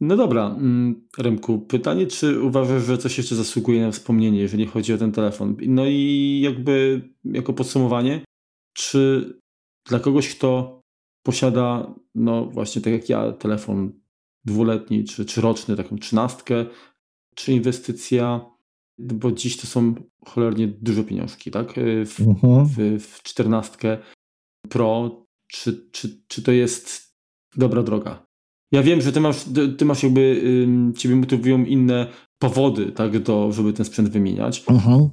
No 0.00 0.16
dobra, 0.16 0.46
mm, 0.46 1.08
Remku, 1.18 1.58
pytanie, 1.58 2.06
czy 2.06 2.42
uważasz, 2.42 2.82
że 2.82 2.98
coś 2.98 3.18
jeszcze 3.18 3.34
zasługuje 3.34 3.82
na 3.82 3.92
wspomnienie, 3.92 4.40
jeżeli 4.40 4.66
chodzi 4.66 4.92
o 4.92 4.98
ten 4.98 5.12
telefon? 5.12 5.56
No 5.66 5.86
i 5.86 6.40
jakby 6.44 7.02
jako 7.24 7.52
podsumowanie, 7.52 8.24
czy 8.72 9.32
dla 9.88 10.00
kogoś, 10.00 10.36
kto 10.36 10.77
posiada, 11.22 11.94
no 12.14 12.46
właśnie 12.46 12.82
tak 12.82 12.92
jak 12.92 13.08
ja, 13.08 13.32
telefon 13.32 13.92
dwuletni 14.44 15.04
czy, 15.04 15.24
czy 15.24 15.40
roczny, 15.40 15.76
taką 15.76 15.98
trzynastkę, 15.98 16.66
czy 17.34 17.52
inwestycja, 17.52 18.40
bo 18.98 19.32
dziś 19.32 19.56
to 19.56 19.66
są 19.66 19.94
cholernie 20.26 20.68
dużo 20.68 21.04
pieniążki, 21.04 21.50
tak? 21.50 21.72
W, 22.06 22.20
mhm. 22.20 22.66
w, 22.66 23.02
w 23.02 23.22
czternastkę 23.22 23.98
Pro, 24.68 25.24
czy, 25.48 25.88
czy, 25.92 26.22
czy 26.28 26.42
to 26.42 26.52
jest 26.52 27.14
dobra 27.56 27.82
droga? 27.82 28.26
Ja 28.72 28.82
wiem, 28.82 29.00
że 29.00 29.12
ty 29.12 29.20
masz, 29.20 29.44
ty 29.78 29.84
masz 29.84 30.02
jakby, 30.02 30.42
ciebie 30.96 31.16
motywują 31.16 31.64
inne 31.64 32.06
powody, 32.38 32.92
tak, 32.92 33.18
do, 33.18 33.52
żeby 33.52 33.72
ten 33.72 33.86
sprzęt 33.86 34.08
wymieniać. 34.08 34.64
Mhm. 34.68 35.10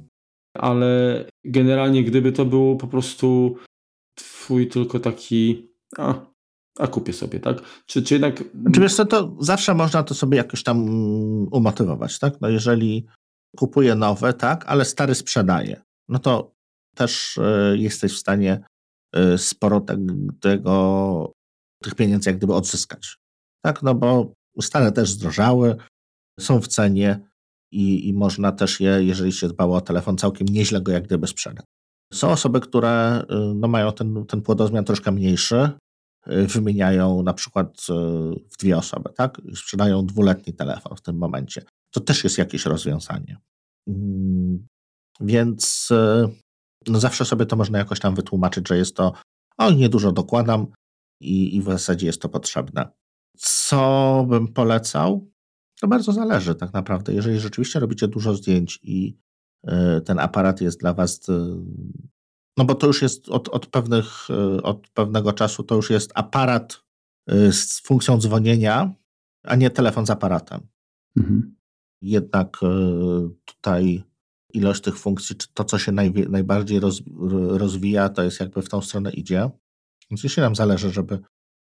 Ale 0.54 1.24
generalnie, 1.44 2.04
gdyby 2.04 2.32
to 2.32 2.44
było 2.44 2.76
po 2.76 2.86
prostu 2.86 3.56
twój 4.14 4.68
tylko 4.68 5.00
taki, 5.00 5.68
a, 5.98 6.26
a 6.78 6.86
kupię 6.86 7.12
sobie, 7.12 7.40
tak? 7.40 7.56
Czy, 7.86 8.02
czy 8.02 8.14
jednak... 8.14 8.44
Czy 8.74 8.80
wiesz 8.80 8.94
co, 8.94 9.04
to 9.04 9.36
zawsze 9.40 9.74
można 9.74 10.02
to 10.02 10.14
sobie 10.14 10.36
jakoś 10.36 10.62
tam 10.62 10.88
umotywować, 11.52 12.18
tak? 12.18 12.40
No 12.40 12.48
jeżeli 12.48 13.06
kupuję 13.56 13.94
nowe, 13.94 14.34
tak, 14.34 14.64
ale 14.66 14.84
stary 14.84 15.14
sprzedaje, 15.14 15.82
no 16.08 16.18
to 16.18 16.52
też 16.96 17.36
y, 17.36 17.76
jesteś 17.78 18.12
w 18.12 18.18
stanie 18.18 18.60
y, 19.16 19.38
sporo 19.38 19.84
tego, 20.40 21.32
tych 21.82 21.94
pieniędzy 21.94 22.30
jak 22.30 22.36
gdyby 22.36 22.54
odzyskać. 22.54 23.16
Tak, 23.64 23.82
no 23.82 23.94
bo 23.94 24.32
stare 24.60 24.92
też 24.92 25.10
zdrożały, 25.10 25.76
są 26.40 26.60
w 26.60 26.68
cenie 26.68 27.28
i, 27.72 28.08
i 28.08 28.12
można 28.12 28.52
też 28.52 28.80
je, 28.80 29.04
jeżeli 29.04 29.32
się 29.32 29.48
dbało 29.48 29.76
o 29.76 29.80
telefon, 29.80 30.18
całkiem 30.18 30.48
nieźle 30.48 30.80
go 30.80 30.92
jak 30.92 31.04
gdyby 31.04 31.26
sprzedać. 31.26 31.64
Są 32.12 32.30
osoby, 32.30 32.60
które 32.60 33.22
y, 33.22 33.54
no, 33.54 33.68
mają 33.68 33.92
ten, 33.92 34.26
ten 34.26 34.42
płodozmian 34.42 34.84
troszkę 34.84 35.12
mniejszy, 35.12 35.70
wymieniają 36.26 37.22
na 37.22 37.34
przykład 37.34 37.86
w 38.52 38.56
dwie 38.58 38.76
osoby, 38.76 39.10
tak? 39.16 39.40
Sprzedają 39.54 40.06
dwuletni 40.06 40.54
telefon 40.54 40.96
w 40.96 41.00
tym 41.00 41.18
momencie. 41.18 41.62
To 41.90 42.00
też 42.00 42.24
jest 42.24 42.38
jakieś 42.38 42.66
rozwiązanie. 42.66 43.38
Mm, 43.88 44.66
więc 45.20 45.88
no 46.86 47.00
zawsze 47.00 47.24
sobie 47.24 47.46
to 47.46 47.56
można 47.56 47.78
jakoś 47.78 48.00
tam 48.00 48.14
wytłumaczyć, 48.14 48.68
że 48.68 48.76
jest 48.76 48.96
to, 48.96 49.12
o 49.58 49.70
niedużo 49.70 50.12
dokładam 50.12 50.66
i, 51.20 51.56
i 51.56 51.62
w 51.62 51.64
zasadzie 51.64 52.06
jest 52.06 52.22
to 52.22 52.28
potrzebne. 52.28 52.88
Co 53.38 54.26
bym 54.28 54.48
polecał? 54.48 55.30
To 55.80 55.88
bardzo 55.88 56.12
zależy 56.12 56.54
tak 56.54 56.72
naprawdę. 56.72 57.14
Jeżeli 57.14 57.38
rzeczywiście 57.38 57.80
robicie 57.80 58.08
dużo 58.08 58.34
zdjęć 58.34 58.80
i 58.82 59.08
y, 59.08 59.25
ten 60.04 60.18
aparat 60.18 60.60
jest 60.60 60.80
dla 60.80 60.94
Was, 60.94 61.28
y, 61.28 61.32
no 62.56 62.64
bo 62.64 62.74
to 62.74 62.86
już 62.86 63.02
jest 63.02 63.28
od, 63.28 63.48
od, 63.48 63.66
pewnych, 63.66 64.30
y, 64.30 64.62
od 64.62 64.88
pewnego 64.88 65.32
czasu, 65.32 65.62
to 65.62 65.74
już 65.74 65.90
jest 65.90 66.12
aparat 66.14 66.86
z 67.50 67.80
funkcją 67.80 68.18
dzwonienia, 68.18 68.94
a 69.44 69.56
nie 69.56 69.70
telefon 69.70 70.06
z 70.06 70.10
aparatem. 70.10 70.60
Mhm. 71.16 71.56
Jednak 72.02 72.58
tutaj 73.44 74.04
ilość 74.54 74.82
tych 74.82 74.98
funkcji, 74.98 75.36
czy 75.36 75.48
to, 75.54 75.64
co 75.64 75.78
się 75.78 75.92
naj, 75.92 76.12
najbardziej 76.12 76.80
roz, 76.80 77.02
rozwija, 77.48 78.08
to 78.08 78.22
jest 78.22 78.40
jakby 78.40 78.62
w 78.62 78.68
tą 78.68 78.80
stronę 78.80 79.10
idzie. 79.10 79.50
Więc 80.10 80.24
jeśli 80.24 80.40
nam 80.40 80.56
zależy, 80.56 80.90
żeby 80.90 81.18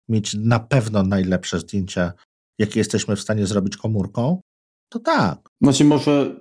mieć 0.09 0.35
na 0.35 0.61
pewno 0.61 1.03
najlepsze 1.03 1.61
zdjęcia, 1.61 2.13
jakie 2.59 2.81
jesteśmy 2.81 3.17
w 3.17 3.21
stanie 3.21 3.47
zrobić 3.47 3.77
komórką, 3.77 4.41
to 4.93 4.99
tak. 4.99 5.49
Znaczy 5.63 5.85
może 5.85 6.41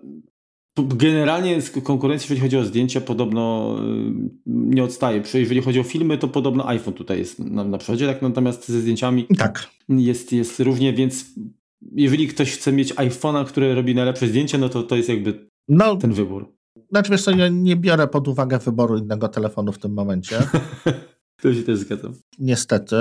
generalnie 0.87 1.61
z 1.61 1.69
konkurencji, 1.69 2.25
jeżeli 2.25 2.41
chodzi 2.41 2.57
o 2.57 2.65
zdjęcia, 2.65 3.01
podobno 3.01 3.75
y, 3.79 4.31
nie 4.45 4.83
odstaje. 4.83 5.23
Jeżeli 5.33 5.61
chodzi 5.61 5.79
o 5.79 5.83
filmy, 5.83 6.17
to 6.17 6.27
podobno 6.27 6.67
iPhone 6.67 6.93
tutaj 6.93 7.17
jest 7.19 7.39
na, 7.39 7.63
na 7.63 7.77
przodzie, 7.77 8.07
tak? 8.07 8.21
natomiast 8.21 8.69
ze 8.69 8.81
zdjęciami 8.81 9.27
tak. 9.37 9.67
jest, 9.89 10.31
jest 10.31 10.59
równie, 10.59 10.93
więc 10.93 11.25
jeżeli 11.91 12.27
ktoś 12.27 12.51
chce 12.51 12.71
mieć 12.71 12.93
iPhone'a, 12.93 13.45
który 13.45 13.75
robi 13.75 13.95
najlepsze 13.95 14.27
zdjęcia, 14.27 14.57
no 14.57 14.69
to 14.69 14.83
to 14.83 14.95
jest 14.95 15.09
jakby 15.09 15.47
no, 15.67 15.95
ten 15.95 16.13
wybór. 16.13 16.53
Znaczy 16.89 17.11
wiesz 17.11 17.23
co, 17.23 17.31
ja 17.31 17.47
nie 17.49 17.75
biorę 17.75 18.07
pod 18.07 18.27
uwagę 18.27 18.59
wyboru 18.59 18.97
innego 18.97 19.27
telefonu 19.27 19.71
w 19.71 19.77
tym 19.77 19.93
momencie. 19.93 20.39
to 21.41 21.53
się 21.53 21.63
też 21.63 21.77
zgadzam. 21.77 22.13
Niestety. 22.39 22.95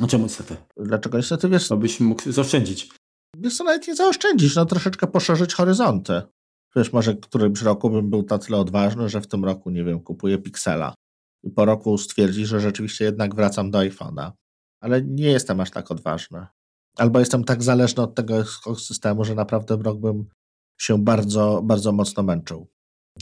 No 0.00 0.06
czemu 0.08 0.24
niestety? 0.24 0.56
Dlaczego 0.76 1.18
niestety, 1.18 1.48
wiesz... 1.48 1.72
Abyś 1.72 2.00
mógł 2.00 2.32
zaoszczędzić. 2.32 2.88
Wiesz 3.36 3.56
co, 3.56 3.64
nawet 3.64 3.88
nie 3.88 3.94
zaoszczędzić, 3.94 4.54
no 4.54 4.66
troszeczkę 4.66 5.06
poszerzyć 5.06 5.54
horyzonty. 5.54 6.22
Wiesz, 6.76 6.92
może 6.92 7.14
którymś 7.14 7.62
roku 7.62 7.90
bym 7.90 8.10
był 8.10 8.24
na 8.30 8.38
tyle 8.38 8.58
odważny, 8.58 9.08
że 9.08 9.20
w 9.20 9.26
tym 9.26 9.44
roku, 9.44 9.70
nie 9.70 9.84
wiem, 9.84 10.00
kupuję 10.00 10.38
Pixela. 10.38 10.94
I 11.44 11.50
po 11.50 11.64
roku 11.64 11.98
stwierdzi, 11.98 12.46
że 12.46 12.60
rzeczywiście 12.60 13.04
jednak 13.04 13.34
wracam 13.34 13.70
do 13.70 13.78
iPhone'a. 13.78 14.30
Ale 14.80 15.02
nie 15.02 15.30
jestem 15.30 15.60
aż 15.60 15.70
tak 15.70 15.90
odważny. 15.90 16.46
Albo 16.96 17.18
jestem 17.18 17.44
tak 17.44 17.62
zależny 17.62 18.02
od 18.02 18.14
tego 18.14 18.44
systemu, 18.78 19.24
że 19.24 19.34
naprawdę 19.34 19.78
rok 19.82 19.98
bym 19.98 20.24
się 20.80 20.98
bardzo, 20.98 21.62
bardzo 21.64 21.92
mocno 21.92 22.22
męczył. 22.22 22.66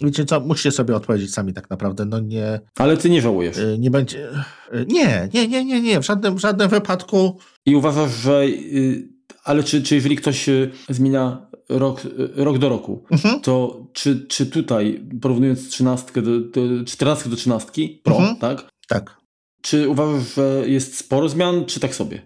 Wiecie 0.01 0.25
co, 0.25 0.41
musicie 0.41 0.71
sobie 0.71 0.97
odpowiedzieć 0.97 1.33
sami 1.35 1.53
tak 1.53 1.71
naprawdę, 1.71 2.05
no 2.05 2.21
nie... 2.21 2.61
Ale 2.79 2.97
ty 2.97 3.11
nie 3.11 3.23
żałujesz. 3.23 3.59
Y, 3.59 3.77
nie 3.79 3.91
będzie... 3.91 4.29
Y, 4.73 4.87
nie, 4.89 5.29
nie, 5.35 5.49
nie, 5.49 5.65
nie, 5.65 5.81
nie, 5.81 6.01
w 6.01 6.07
żadnym, 6.07 6.35
w 6.35 6.41
żadnym 6.41 6.69
wypadku... 6.69 7.39
I 7.67 7.77
uważasz, 7.77 8.11
że... 8.11 8.45
Y, 8.45 9.09
ale 9.45 9.63
czy, 9.63 9.83
czy 9.83 9.95
jeżeli 9.95 10.17
ktoś 10.17 10.47
zmienia 10.89 11.47
rok, 11.69 12.01
rok 12.37 12.59
do 12.59 12.69
roku, 12.69 13.05
mhm. 13.11 13.41
to 13.41 13.87
czy, 13.93 14.27
czy 14.27 14.47
tutaj, 14.47 15.07
porównując 15.21 15.69
13 15.69 16.23
do, 16.23 16.41
do 16.41 16.85
14 16.87 17.31
do 17.31 17.37
13 17.37 17.73
Pro, 18.03 18.17
mhm. 18.17 18.37
tak? 18.37 18.69
Tak. 18.89 19.21
Czy 19.63 19.89
uważasz, 19.89 20.35
że 20.35 20.63
jest 20.67 20.97
sporo 20.97 21.29
zmian, 21.29 21.65
czy 21.65 21.81
tak 21.81 21.95
sobie? 21.95 22.23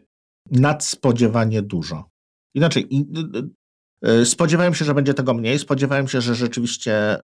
Nadspodziewanie 0.50 1.62
dużo. 1.62 2.10
Inaczej, 2.54 2.88
E, 4.02 4.24
spodziewałem 4.24 4.74
się, 4.74 4.84
że 4.84 4.94
będzie 4.94 5.14
tego 5.14 5.34
mniej. 5.34 5.58
Spodziewałem 5.58 6.08
się, 6.08 6.20
że 6.20 6.34
rzeczywiście 6.34 7.20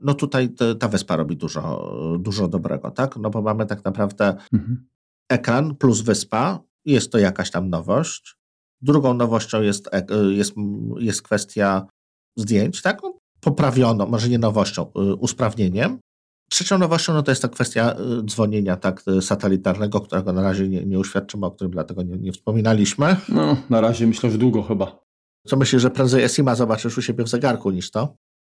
no 0.00 0.14
tutaj 0.14 0.48
ta 0.80 0.88
wyspa 0.88 1.16
robi 1.16 1.36
dużo, 1.36 1.92
dużo 2.20 2.48
dobrego, 2.48 2.90
tak? 2.90 3.16
No 3.16 3.30
bo 3.30 3.42
mamy 3.42 3.66
tak 3.66 3.84
naprawdę 3.84 4.36
mhm. 4.52 4.88
ekran 5.28 5.76
plus 5.76 6.00
wyspa. 6.00 6.60
Jest 6.84 7.12
to 7.12 7.18
jakaś 7.18 7.50
tam 7.50 7.70
nowość. 7.70 8.37
Drugą 8.82 9.14
nowością 9.14 9.62
jest, 9.62 9.88
e, 9.92 10.06
jest, 10.30 10.54
jest 10.98 11.22
kwestia 11.22 11.86
zdjęć, 12.36 12.82
tak? 12.82 13.02
No, 13.02 13.18
poprawiono, 13.40 14.06
może 14.06 14.28
nie 14.28 14.38
nowością, 14.38 14.82
e, 14.82 15.14
usprawnieniem. 15.14 15.98
Trzecią 16.50 16.78
nowością 16.78 17.14
no 17.14 17.22
to 17.22 17.30
jest 17.30 17.42
ta 17.42 17.48
kwestia 17.48 17.96
dzwonienia 18.24 18.76
tak 18.76 19.02
satelitarnego, 19.20 20.00
którego 20.00 20.32
na 20.32 20.42
razie 20.42 20.68
nie, 20.68 20.84
nie 20.84 20.98
uświadczymy, 20.98 21.46
o 21.46 21.50
którym 21.50 21.72
dlatego 21.72 22.02
nie, 22.02 22.16
nie 22.16 22.32
wspominaliśmy. 22.32 23.16
No, 23.28 23.56
na 23.70 23.80
razie 23.80 24.06
myślę, 24.06 24.30
że 24.30 24.38
długo 24.38 24.62
chyba. 24.62 25.00
Co 25.46 25.56
myślisz, 25.56 25.82
że 25.82 25.90
prędzej 25.90 26.24
Esima 26.24 26.54
zobaczysz 26.54 26.98
u 26.98 27.02
siebie 27.02 27.24
w 27.24 27.28
zegarku 27.28 27.70
niż 27.70 27.90
to? 27.90 28.14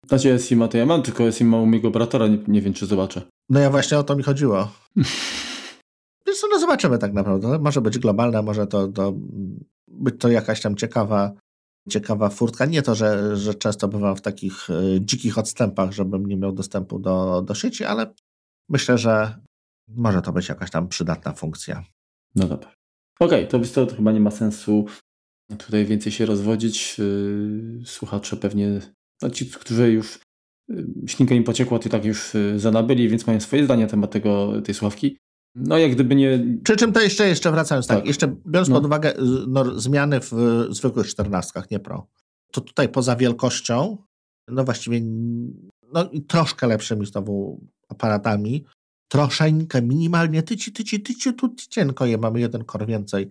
Znaczy 0.07 0.33
Esima 0.33 0.67
to 0.67 0.77
ja 0.77 0.85
mam, 0.85 1.01
tylko 1.01 1.23
Esima 1.23 1.57
u 1.57 1.65
mojego 1.65 1.91
bratora, 1.91 2.27
nie, 2.27 2.37
nie 2.47 2.61
wiem 2.61 2.73
czy 2.73 2.85
zobaczę. 2.85 3.21
No 3.49 3.59
ja 3.59 3.69
właśnie 3.69 3.97
o 3.97 4.03
to 4.03 4.15
mi 4.15 4.23
chodziło. 4.23 4.71
Więc 6.27 6.41
no 6.51 6.59
zobaczymy 6.59 6.97
tak 6.97 7.13
naprawdę. 7.13 7.59
Może 7.59 7.81
być 7.81 7.99
globalne, 7.99 8.41
może 8.41 8.67
to, 8.67 8.87
to 8.87 9.13
być 9.91 10.15
to 10.19 10.29
jakaś 10.29 10.61
tam 10.61 10.75
ciekawa, 10.75 11.33
ciekawa 11.89 12.29
furtka. 12.29 12.65
Nie 12.65 12.81
to, 12.81 12.95
że, 12.95 13.37
że 13.37 13.53
często 13.53 13.87
bywam 13.87 14.15
w 14.15 14.21
takich 14.21 14.69
y, 14.69 14.99
dzikich 15.01 15.37
odstępach, 15.37 15.91
żebym 15.91 16.25
nie 16.25 16.37
miał 16.37 16.51
dostępu 16.51 16.99
do, 16.99 17.41
do 17.41 17.55
sieci, 17.55 17.83
ale 17.83 18.13
myślę, 18.69 18.97
że 18.97 19.35
może 19.87 20.21
to 20.21 20.31
być 20.31 20.49
jakaś 20.49 20.71
tam 20.71 20.87
przydatna 20.87 21.33
funkcja. 21.33 21.83
No 22.35 22.47
dobra. 22.47 22.73
Okej, 23.19 23.47
okay, 23.47 23.61
to, 23.61 23.85
to 23.85 23.95
chyba 23.95 24.11
nie 24.11 24.19
ma 24.19 24.31
sensu 24.31 24.85
tutaj 25.57 25.85
więcej 25.85 26.11
się 26.11 26.25
rozwodzić. 26.25 26.95
Y, 26.99 27.81
słuchacze 27.85 28.37
pewnie, 28.37 28.81
no 29.21 29.29
ci, 29.29 29.49
którzy 29.49 29.91
już 29.91 30.19
y, 30.71 30.85
ślinka 31.07 31.35
im 31.35 31.43
pociekła, 31.43 31.79
to 31.79 31.89
tak 31.89 32.05
już 32.05 32.31
zanabyli, 32.55 33.09
więc 33.09 33.27
mają 33.27 33.39
swoje 33.39 33.65
zdanie 33.65 33.83
na 33.83 33.89
temat 33.89 34.11
tego, 34.11 34.61
tej 34.61 34.75
sławki. 34.75 35.17
No 35.55 35.77
jak 35.77 35.91
gdyby 35.91 36.15
nie... 36.15 36.45
Przy 36.63 36.75
czym 36.75 36.93
to 36.93 37.01
jeszcze, 37.01 37.27
jeszcze 37.27 37.51
wracając, 37.51 37.87
tak, 37.87 37.97
tak 37.97 38.07
jeszcze 38.07 38.35
biorąc 38.47 38.69
no. 38.69 38.75
pod 38.75 38.85
uwagę 38.85 39.13
no, 39.47 39.79
zmiany 39.79 40.19
w 40.19 40.31
zwykłych 40.69 41.07
czternastkach, 41.07 41.71
nie 41.71 41.79
pro, 41.79 42.07
to 42.51 42.61
tutaj 42.61 42.89
poza 42.89 43.15
wielkością, 43.15 43.97
no 44.47 44.63
właściwie 44.63 45.01
no, 45.93 46.09
troszkę 46.27 46.67
lepszymi 46.67 47.05
znowu 47.05 47.59
aparatami, 47.89 48.65
troszeczkę, 49.11 49.81
minimalnie 49.81 50.43
tyci, 50.43 50.71
tyci, 50.71 51.01
tyci, 51.01 51.33
tu 51.33 51.55
cienko 51.69 52.05
je 52.05 52.17
mamy 52.17 52.39
jeden 52.39 52.63
kor 52.63 52.85
więcej 52.85 53.29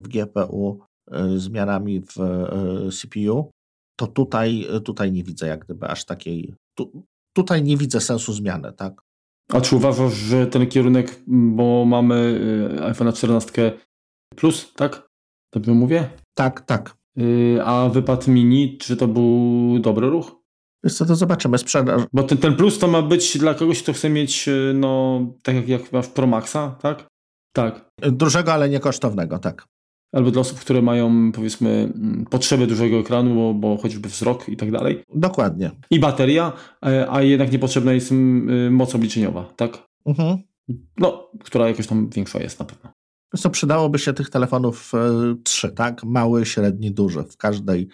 w 0.00 0.08
GPU, 0.08 0.80
E, 1.10 1.38
zmianami 1.38 2.00
w 2.00 2.20
e, 2.20 2.90
CPU, 2.90 3.50
to 3.96 4.06
tutaj, 4.06 4.66
tutaj 4.84 5.12
nie 5.12 5.24
widzę 5.24 5.46
jak 5.46 5.64
gdyby 5.64 5.88
aż 5.88 6.04
takiej. 6.04 6.54
Tu, 6.78 7.04
tutaj 7.36 7.62
nie 7.62 7.76
widzę 7.76 8.00
sensu 8.00 8.32
zmiany, 8.32 8.72
tak? 8.72 9.02
A 9.52 9.60
czy 9.60 9.76
uważasz, 9.76 10.12
że 10.12 10.46
ten 10.46 10.66
kierunek, 10.66 11.22
bo 11.26 11.84
mamy 11.84 12.40
e, 12.78 12.84
iPhone 12.84 13.12
14 13.12 13.72
Plus, 14.36 14.72
tak? 14.74 15.08
Dobrze 15.54 15.72
mówię? 15.72 16.10
Tak, 16.34 16.60
tak. 16.60 16.96
A 17.64 17.88
wypad 17.92 18.28
mini, 18.28 18.78
czy 18.78 18.96
to 18.96 19.08
był 19.08 19.78
dobry 19.78 20.10
ruch? 20.10 20.32
Wiesz 20.84 20.94
co, 20.94 21.06
to 21.06 21.16
zobaczymy 21.16 21.58
sprzedaż. 21.58 22.02
Bo 22.12 22.22
ten, 22.22 22.38
ten 22.38 22.56
plus 22.56 22.78
to 22.78 22.88
ma 22.88 23.02
być 23.02 23.38
dla 23.38 23.54
kogoś, 23.54 23.82
kto 23.82 23.92
chce 23.92 24.10
mieć, 24.10 24.48
no, 24.74 25.20
tak 25.42 25.54
jak, 25.54 25.68
jak 25.68 25.92
masz 25.92 26.08
Pro 26.08 26.26
Maxa, 26.26 26.76
tak? 26.82 27.06
Tak. 27.52 27.90
Dużego, 28.02 28.52
ale 28.52 28.68
nie 28.68 28.80
kosztownego, 28.80 29.38
tak 29.38 29.66
albo 30.12 30.30
dla 30.30 30.40
osób, 30.40 30.60
które 30.60 30.82
mają 30.82 31.32
powiedzmy 31.32 31.70
mm, 31.70 32.26
potrzeby 32.30 32.66
dużego 32.66 32.96
ekranu, 32.96 33.34
bo, 33.34 33.54
bo 33.54 33.76
choćby 33.82 34.08
wzrok 34.08 34.48
i 34.48 34.56
tak 34.56 34.70
dalej. 34.70 35.02
Dokładnie. 35.14 35.70
I 35.90 36.00
bateria, 36.00 36.52
e, 36.86 37.06
a 37.10 37.22
jednak 37.22 37.52
niepotrzebna 37.52 37.92
jest 37.92 38.12
mm, 38.12 38.50
y, 38.50 38.70
moc 38.70 38.94
obliczeniowa, 38.94 39.52
tak? 39.56 39.88
Mhm. 40.06 40.38
No, 40.98 41.30
która 41.44 41.68
jakoś 41.68 41.86
tam 41.86 42.08
większa 42.08 42.42
jest 42.42 42.58
na 42.58 42.64
pewno. 42.64 42.90
Co 43.36 43.50
przydałoby 43.50 43.98
się 43.98 44.12
tych 44.12 44.30
telefonów 44.30 44.92
e, 44.94 45.34
trzy, 45.44 45.72
tak? 45.72 46.04
Mały, 46.04 46.46
średni, 46.46 46.90
duży. 46.92 47.24
W 47.24 47.36
każdej, 47.36 47.88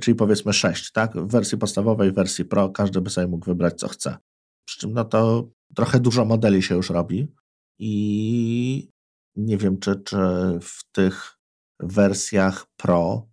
czyli 0.00 0.14
powiedzmy 0.14 0.52
sześć, 0.52 0.92
tak? 0.92 1.16
W 1.16 1.30
wersji 1.30 1.58
podstawowej, 1.58 2.12
w 2.12 2.14
wersji 2.14 2.44
Pro, 2.44 2.68
każdy 2.68 3.00
by 3.00 3.10
sobie 3.10 3.26
mógł 3.26 3.46
wybrać 3.46 3.74
co 3.74 3.88
chce. 3.88 4.16
Przy 4.64 4.78
czym 4.78 4.92
no 4.92 5.04
to 5.04 5.50
trochę 5.74 6.00
dużo 6.00 6.24
modeli 6.24 6.62
się 6.62 6.74
już 6.74 6.90
robi 6.90 7.32
i 7.78 8.88
nie 9.36 9.56
wiem, 9.56 9.78
czy, 9.78 9.96
czy 9.96 10.16
w 10.60 10.92
tych 10.92 11.35
wersjach 11.80 12.66
Pro 12.76 13.26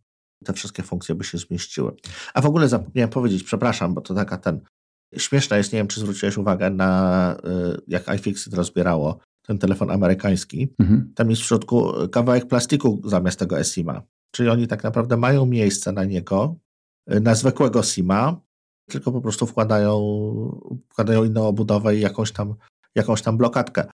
te 0.43 0.53
wszystkie 0.53 0.83
funkcje 0.83 1.15
by 1.15 1.23
się 1.23 1.37
zmieściły. 1.37 1.95
A 2.33 2.41
w 2.41 2.45
ogóle 2.45 2.67
zapomniałem 2.67 3.09
powiedzieć, 3.09 3.43
przepraszam, 3.43 3.93
bo 3.93 4.01
to 4.01 4.13
taka 4.13 4.37
ten. 4.37 4.59
Śmieszne 5.17 5.57
jest, 5.57 5.73
nie 5.73 5.79
wiem, 5.79 5.87
czy 5.87 5.99
zwróciłeś 5.99 6.37
uwagę 6.37 6.69
na 6.69 7.35
y, 7.75 7.81
jak 7.87 8.15
iFixit 8.15 8.53
rozbierało 8.53 9.19
ten 9.47 9.57
telefon 9.57 9.91
amerykański. 9.91 10.73
Mhm. 10.79 11.13
Tam 11.15 11.29
jest 11.29 11.41
w 11.41 11.45
środku 11.45 11.93
kawałek 12.11 12.47
plastiku 12.47 13.01
zamiast 13.05 13.39
tego 13.39 13.63
SIM-a. 13.63 14.01
Czyli 14.31 14.49
oni 14.49 14.67
tak 14.67 14.83
naprawdę 14.83 15.17
mają 15.17 15.45
miejsce 15.45 15.91
na 15.91 16.03
niego, 16.03 16.55
y, 17.13 17.19
na 17.19 17.35
zwykłego 17.35 17.83
SIM-a, 17.83 18.41
tylko 18.89 19.11
po 19.11 19.21
prostu 19.21 19.45
wkładają, 19.45 19.99
wkładają 20.89 21.23
inną 21.23 21.47
obudowę 21.47 21.95
i 21.95 21.99
jakąś 21.99 22.31
tam, 22.31 22.55
jakąś 22.95 23.21
tam 23.21 23.37
blokadkę. 23.37 23.85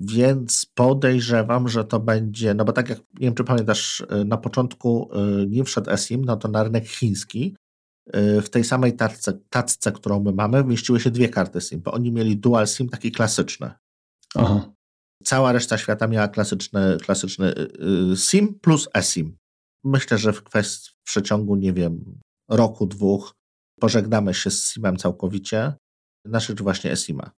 Więc 0.00 0.66
podejrzewam, 0.74 1.68
że 1.68 1.84
to 1.84 2.00
będzie, 2.00 2.54
no 2.54 2.64
bo 2.64 2.72
tak 2.72 2.88
jak, 2.88 2.98
nie 2.98 3.04
wiem 3.20 3.34
czy 3.34 3.44
pamiętasz, 3.44 4.00
y, 4.00 4.24
na 4.24 4.36
początku 4.36 5.10
y, 5.42 5.46
nie 5.46 5.64
wszedł 5.64 5.90
eSIM, 5.90 6.24
no 6.24 6.36
to 6.36 6.48
na 6.48 6.62
rynek 6.62 6.86
chiński 6.86 7.56
y, 8.16 8.42
w 8.42 8.50
tej 8.50 8.64
samej 8.64 8.96
tacce, 8.96 9.38
tacce, 9.50 9.92
którą 9.92 10.22
my 10.22 10.32
mamy, 10.32 10.64
mieściły 10.64 11.00
się 11.00 11.10
dwie 11.10 11.28
karty 11.28 11.60
SIM, 11.60 11.80
bo 11.80 11.92
oni 11.92 12.12
mieli 12.12 12.36
dual 12.36 12.66
SIM 12.66 12.88
taki 12.88 13.12
klasyczny. 13.12 13.70
Aha. 14.34 14.72
Cała 15.24 15.52
reszta 15.52 15.78
świata 15.78 16.08
miała 16.08 16.28
klasyczny, 16.28 16.96
klasyczny 17.02 17.54
SIM 18.16 18.58
plus 18.60 18.88
eSIM. 18.94 19.36
Myślę, 19.84 20.18
że 20.18 20.32
w 20.32 20.42
kwestii 20.42 20.90
w 20.90 21.10
przeciągu, 21.10 21.56
nie 21.56 21.72
wiem, 21.72 22.20
roku, 22.50 22.86
dwóch 22.86 23.32
pożegnamy 23.80 24.34
się 24.34 24.50
z 24.50 24.72
SIM-em 24.72 24.96
całkowicie 24.96 25.74
na 26.24 26.40
rzecz 26.40 26.62
właśnie 26.62 26.92
eSIM-a 26.92 27.30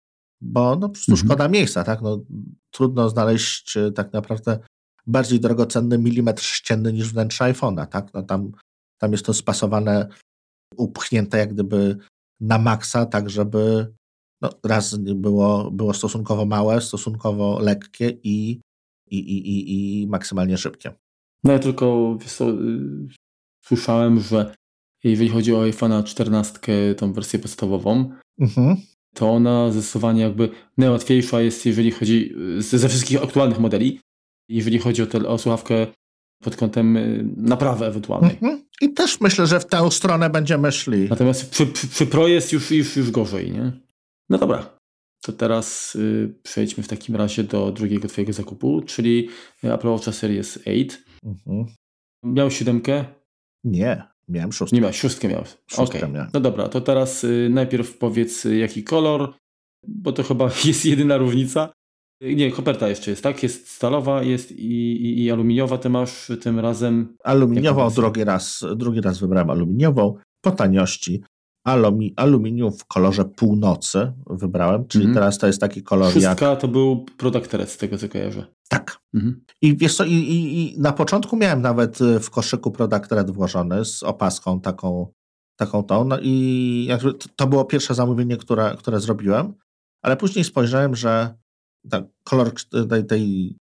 bo 0.41 0.75
no, 0.75 0.89
po 0.89 0.93
prostu 0.93 1.11
mhm. 1.11 1.27
szkoda 1.27 1.47
miejsca, 1.47 1.83
tak? 1.83 2.01
No, 2.01 2.19
trudno 2.71 3.09
znaleźć 3.09 3.77
e, 3.77 3.91
tak 3.91 4.13
naprawdę 4.13 4.59
bardziej 5.07 5.39
drogocenny 5.39 5.97
milimetr 5.97 6.43
ścienny 6.43 6.93
niż 6.93 7.13
wnętrze 7.13 7.53
iPhone'a, 7.53 7.87
tak? 7.87 8.13
No, 8.13 8.23
tam, 8.23 8.51
tam 8.97 9.11
jest 9.11 9.25
to 9.25 9.33
spasowane, 9.33 10.07
upchnięte 10.77 11.37
jak 11.37 11.53
gdyby 11.53 11.97
na 12.39 12.57
maksa, 12.57 13.05
tak 13.05 13.29
żeby 13.29 13.93
no, 14.41 14.49
raz 14.63 14.95
było, 14.95 15.71
było 15.71 15.93
stosunkowo 15.93 16.45
małe, 16.45 16.81
stosunkowo 16.81 17.59
lekkie 17.59 18.09
i, 18.09 18.61
i, 19.07 19.17
i, 19.17 19.49
i, 19.49 20.01
i 20.01 20.07
maksymalnie 20.07 20.57
szybkie. 20.57 20.93
No 21.43 21.53
ja 21.53 21.59
tylko 21.59 22.17
y, 22.41 23.07
słyszałem, 23.65 24.19
że 24.19 24.55
jeżeli 25.03 25.29
chodzi 25.29 25.53
o 25.55 25.61
iPhone'a 25.61 26.03
14, 26.03 26.95
tą 26.97 27.13
wersję 27.13 27.39
podstawową, 27.39 28.11
mhm 28.39 28.77
to 29.19 29.29
ona 29.29 29.71
zdecydowanie 29.71 30.21
jakby 30.21 30.49
najłatwiejsza 30.77 31.41
jest, 31.41 31.65
jeżeli 31.65 31.91
chodzi 31.91 32.35
ze 32.59 32.89
wszystkich 32.89 33.23
aktualnych 33.23 33.59
modeli, 33.59 33.99
jeżeli 34.49 34.79
chodzi 34.79 35.01
o, 35.01 35.05
te, 35.05 35.27
o 35.27 35.37
słuchawkę 35.37 35.87
pod 36.43 36.55
kątem 36.55 36.97
y, 36.97 37.25
naprawy 37.37 37.85
ewentualnej. 37.85 38.31
Mhm. 38.31 38.65
I 38.81 38.93
też 38.93 39.21
myślę, 39.21 39.47
że 39.47 39.59
w 39.59 39.65
tę 39.65 39.91
stronę 39.91 40.29
będziemy 40.29 40.71
szli. 40.71 41.09
Natomiast 41.09 41.51
przy, 41.51 41.67
przy, 41.67 41.87
przy 41.87 42.05
Pro 42.05 42.27
jest 42.27 42.53
już, 42.53 42.71
już, 42.71 42.95
już 42.95 43.11
gorzej, 43.11 43.51
nie? 43.51 43.71
No 44.29 44.37
dobra. 44.37 44.77
To 45.21 45.33
teraz 45.33 45.95
y, 45.95 46.33
przejdźmy 46.43 46.83
w 46.83 46.87
takim 46.87 47.15
razie 47.15 47.43
do 47.43 47.71
drugiego 47.71 48.07
twojego 48.07 48.33
zakupu, 48.33 48.81
czyli 48.81 49.29
Apple 49.63 49.87
Watch 49.87 50.15
Series 50.15 50.57
8. 50.57 50.87
Mhm. 51.25 51.65
Miał 52.23 52.51
siódemkę? 52.51 53.05
Nie. 53.63 54.08
Miałem 54.29 54.51
szóstkę. 54.51 54.75
Nie 54.75 54.81
miałeś, 54.81 54.99
szóstkę 54.99 55.27
miałeś. 55.27 55.57
Okej, 55.77 56.03
okay. 56.03 56.27
no 56.33 56.39
dobra, 56.39 56.67
to 56.67 56.81
teraz 56.81 57.23
y, 57.23 57.47
najpierw 57.51 57.97
powiedz 57.97 58.45
y, 58.45 58.57
jaki 58.57 58.83
kolor, 58.83 59.33
bo 59.87 60.11
to 60.11 60.23
chyba 60.23 60.49
jest 60.65 60.85
jedyna 60.85 61.17
różnica. 61.17 61.73
Nie, 62.21 62.51
koperta 62.51 62.87
jeszcze 62.87 63.11
jest, 63.11 63.23
tak? 63.23 63.43
Jest 63.43 63.69
stalowa, 63.69 64.23
jest 64.23 64.51
i, 64.51 64.91
i, 65.05 65.23
i 65.23 65.31
aluminiowa, 65.31 65.77
ty 65.77 65.89
masz 65.89 66.31
tym 66.41 66.59
razem... 66.59 67.17
Aluminiową 67.23 67.89
drugi 67.89 68.23
raz, 68.23 68.65
drugi 68.75 69.01
raz 69.01 69.19
wybrałem 69.19 69.49
aluminiową, 69.49 70.15
po 70.41 70.51
taniości. 70.51 71.23
Alumi, 71.69 72.13
aluminium 72.15 72.71
w 72.71 72.85
kolorze 72.85 73.25
północy 73.25 74.13
wybrałem, 74.29 74.87
czyli 74.87 75.03
mm. 75.03 75.15
teraz 75.15 75.37
to 75.37 75.47
jest 75.47 75.61
taki 75.61 75.83
kolor 75.83 76.13
Szóstka 76.13 76.49
jak... 76.49 76.59
to 76.59 76.67
był 76.67 77.05
product 77.17 77.53
red, 77.53 77.69
z 77.69 77.77
tego 77.77 77.97
co 77.97 78.09
kojarzę. 78.09 78.45
Tak. 78.69 78.99
Mhm. 79.13 79.41
I 79.61 79.77
wiesz 79.77 79.95
co, 79.95 80.05
i, 80.05 80.13
i, 80.13 80.73
i, 80.75 80.79
na 80.79 80.91
początku 80.91 81.37
miałem 81.37 81.61
nawet 81.61 82.01
y, 82.01 82.19
w 82.19 82.29
koszyku 82.29 82.71
product 82.71 83.11
red 83.11 83.31
włożony 83.31 83.85
z 83.85 84.03
opaską 84.03 84.61
taką, 84.61 85.13
taką 85.55 85.83
tą, 85.83 86.05
no 86.05 86.17
i 86.21 86.85
jakby 86.89 87.13
to 87.35 87.47
było 87.47 87.65
pierwsze 87.65 87.93
zamówienie, 87.93 88.37
które, 88.37 88.75
które 88.77 88.99
zrobiłem, 88.99 89.53
ale 90.01 90.17
później 90.17 90.45
spojrzałem, 90.45 90.95
że 90.95 91.35
kolor 92.23 92.51
tej, 92.89 93.05
tej 93.05 93.55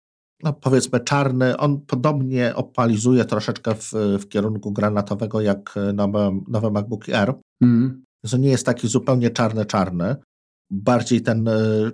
no 0.46 0.54
powiedzmy 0.54 1.00
czarny, 1.00 1.58
on 1.58 1.82
podobnie 1.82 2.56
opalizuje 2.56 3.26
troszeczkę 3.26 3.76
w, 3.76 3.92
w 4.20 4.28
kierunku 4.28 4.72
granatowego 4.72 5.42
jak 5.42 5.76
nowe, 5.94 6.40
nowe 6.48 6.72
MacBook 6.72 7.10
Air. 7.10 7.34
Mm. 7.62 8.06
To 8.32 8.38
nie 8.38 8.50
jest 8.50 8.66
taki 8.66 8.88
zupełnie 8.88 9.30
czarny-czarny. 9.30 10.16
Bardziej 10.72 11.22
ten, 11.22 11.48
y, 11.48 11.92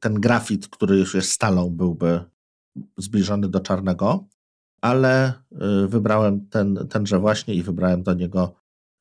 ten 0.00 0.14
grafit, 0.14 0.68
który 0.68 0.98
już 0.98 1.14
jest 1.14 1.30
stalą, 1.30 1.70
byłby 1.70 2.24
zbliżony 2.98 3.48
do 3.48 3.60
czarnego, 3.60 4.24
ale 4.82 5.32
y, 5.84 5.88
wybrałem 5.88 6.48
ten, 6.48 6.86
tenże 6.88 7.18
właśnie 7.18 7.54
i 7.54 7.62
wybrałem 7.62 8.02
do 8.02 8.14
niego 8.14 8.54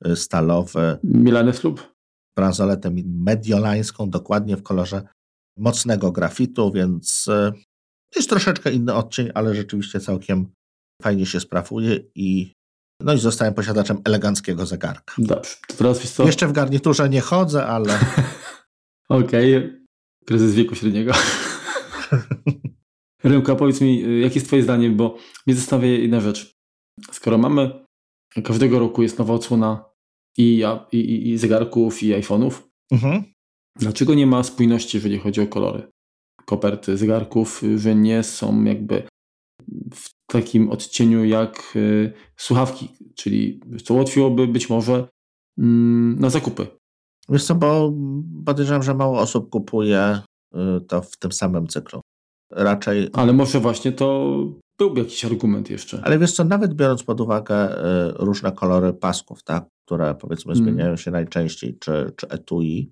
y, 0.08 0.16
stalowy. 0.16 0.98
Milany 1.04 1.54
Slub? 1.54 1.94
Bransoletę 2.38 2.92
mediolańską, 3.06 4.10
dokładnie 4.10 4.58
w 4.58 4.64
kolorze 4.64 5.02
mocnego 5.58 6.12
grafitu, 6.12 6.72
więc 6.72 7.30
jest 8.16 8.30
troszeczkę 8.30 8.72
inny 8.72 8.94
odcień, 8.94 9.30
ale 9.34 9.56
rzeczywiście 9.56 10.00
całkiem 10.00 10.52
fajnie 11.02 11.26
się 11.26 11.40
sprawuje 11.40 12.00
i 12.16 12.54
no 13.02 13.14
i 13.14 13.20
zostałem 13.20 13.54
posiadaczem 13.54 14.02
eleganckiego 14.06 14.66
zegarka. 14.66 15.16
Dobrze, 15.18 15.56
to 15.68 15.74
teraz 15.74 16.00
wiesz 16.00 16.12
co? 16.12 16.26
Jeszcze 16.26 16.48
w 16.48 16.52
garniturze 16.52 17.10
nie 17.10 17.22
chodzę, 17.22 17.66
ale... 17.66 18.00
Okej, 19.10 19.58
okay. 19.58 19.86
kryzys 20.26 20.56
wieku 20.56 20.76
średniego. 20.76 21.14
Rymka, 23.24 23.56
powiedz 23.56 23.82
mi, 23.82 24.06
y, 24.06 24.20
jakie 24.20 24.36
jest 24.36 24.48
twoje 24.48 24.64
zdanie, 24.64 24.90
bo 24.90 25.18
mnie 25.48 25.56
zastanawia 25.56 25.88
jedna 25.88 26.22
rzecz. 26.22 26.52
Skoro 27.12 27.38
mamy, 27.38 27.86
każdego 28.44 28.80
roku 28.80 29.04
jest 29.04 29.20
nowa 29.20 29.34
odsłona 29.34 29.86
i, 30.38 30.64
i, 30.92 31.30
i 31.30 31.38
zegarków, 31.38 32.04
i 32.04 32.14
iPhone'ów, 32.14 32.52
mhm. 32.92 33.24
dlaczego 33.80 34.14
nie 34.14 34.28
ma 34.28 34.44
spójności, 34.44 34.98
jeżeli 34.98 35.20
chodzi 35.20 35.42
o 35.42 35.48
kolory? 35.48 35.88
Koperty 36.50 36.98
zegarków, 36.98 37.62
że 37.76 37.96
nie 37.96 38.24
są 38.24 38.64
jakby 38.64 39.04
w 39.94 40.10
takim 40.32 40.70
odcieniu 40.70 41.26
jak 41.26 41.74
y, 41.76 42.14
słuchawki, 42.38 42.90
czyli 43.16 43.62
co 43.84 43.94
ułatwiłoby 43.94 44.48
być 44.48 44.70
może 44.70 45.08
mm, 45.58 46.20
na 46.20 46.30
zakupy. 46.30 46.68
Wiesz 47.30 47.46
co, 47.46 47.56
bo 47.56 47.94
podejrzewam, 48.46 48.84
że 48.84 48.94
mało 48.94 49.20
osób 49.20 49.50
kupuje 49.50 50.22
y, 50.56 50.82
to 50.82 51.02
w 51.02 51.18
tym 51.18 51.32
samym 51.32 51.68
cyklu. 51.68 52.02
Raczej. 52.52 53.10
Ale 53.14 53.34
może 53.34 53.60
właśnie 53.60 53.92
to 53.92 54.36
byłby 54.80 55.00
jakiś 55.00 55.26
argument 55.26 55.70
jeszcze. 55.70 56.02
Ale 56.04 56.20
wiesz 56.20 56.32
co, 56.32 56.44
nawet 56.44 56.74
biorąc 56.74 57.04
pod 57.04 57.22
uwagę 57.22 57.80
y, 57.80 58.14
różne 58.14 58.52
kolory 58.52 58.94
pasków, 58.94 59.44
tak, 59.44 59.66
które 59.86 60.16
powiedzmy 60.16 60.54
hmm. 60.54 60.66
zmieniają 60.66 60.98
się 60.98 61.12
najczęściej, 61.12 61.78
czy, 61.80 62.12
czy 62.16 62.28
etui 62.28 62.92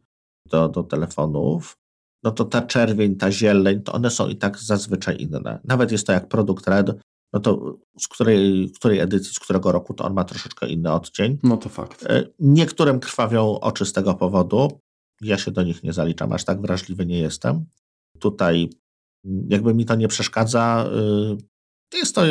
do, 0.51 0.69
do 0.69 0.83
telefonów, 0.83 1.77
no 2.25 2.31
to 2.31 2.45
ta 2.45 2.61
czerwień, 2.61 3.15
ta 3.15 3.31
zieleń, 3.31 3.81
to 3.81 3.93
one 3.93 4.09
są 4.09 4.27
i 4.27 4.35
tak 4.35 4.59
zazwyczaj 4.59 5.17
inne. 5.21 5.59
Nawet 5.63 5.91
jest 5.91 6.07
to 6.07 6.13
jak 6.13 6.27
produkt 6.27 6.67
red, 6.67 6.91
no 7.33 7.39
to 7.39 7.77
z 7.99 8.07
której, 8.07 8.71
której 8.75 8.99
edycji, 8.99 9.33
z 9.33 9.39
którego 9.39 9.71
roku, 9.71 9.93
to 9.93 10.05
on 10.05 10.13
ma 10.13 10.23
troszeczkę 10.23 10.67
inny 10.67 10.91
odcień. 10.91 11.37
No 11.43 11.57
to 11.57 11.69
fakt. 11.69 12.05
E, 12.05 12.23
niektórym 12.39 12.99
krwawią 12.99 13.59
oczy 13.59 13.85
z 13.85 13.93
tego 13.93 14.13
powodu. 14.13 14.79
Ja 15.21 15.37
się 15.37 15.51
do 15.51 15.63
nich 15.63 15.83
nie 15.83 15.93
zaliczam, 15.93 16.33
aż 16.33 16.43
tak 16.43 16.61
wrażliwy 16.61 17.05
nie 17.05 17.19
jestem. 17.19 17.65
Tutaj 18.19 18.69
jakby 19.47 19.73
mi 19.73 19.85
to 19.85 19.95
nie 19.95 20.07
przeszkadza. 20.07 20.85
Y, 21.93 21.97
jest 21.97 22.15
to 22.15 22.21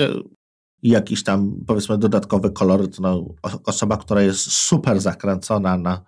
jakiś 0.83 1.25
tam, 1.25 1.65
powiedzmy, 1.67 1.99
dodatkowy 1.99 2.51
kolor. 2.51 2.89
No, 3.01 3.25
osoba, 3.65 3.97
która 3.97 4.23
jest 4.23 4.53
super 4.53 5.01
zakręcona 5.01 5.79
na, 5.79 6.05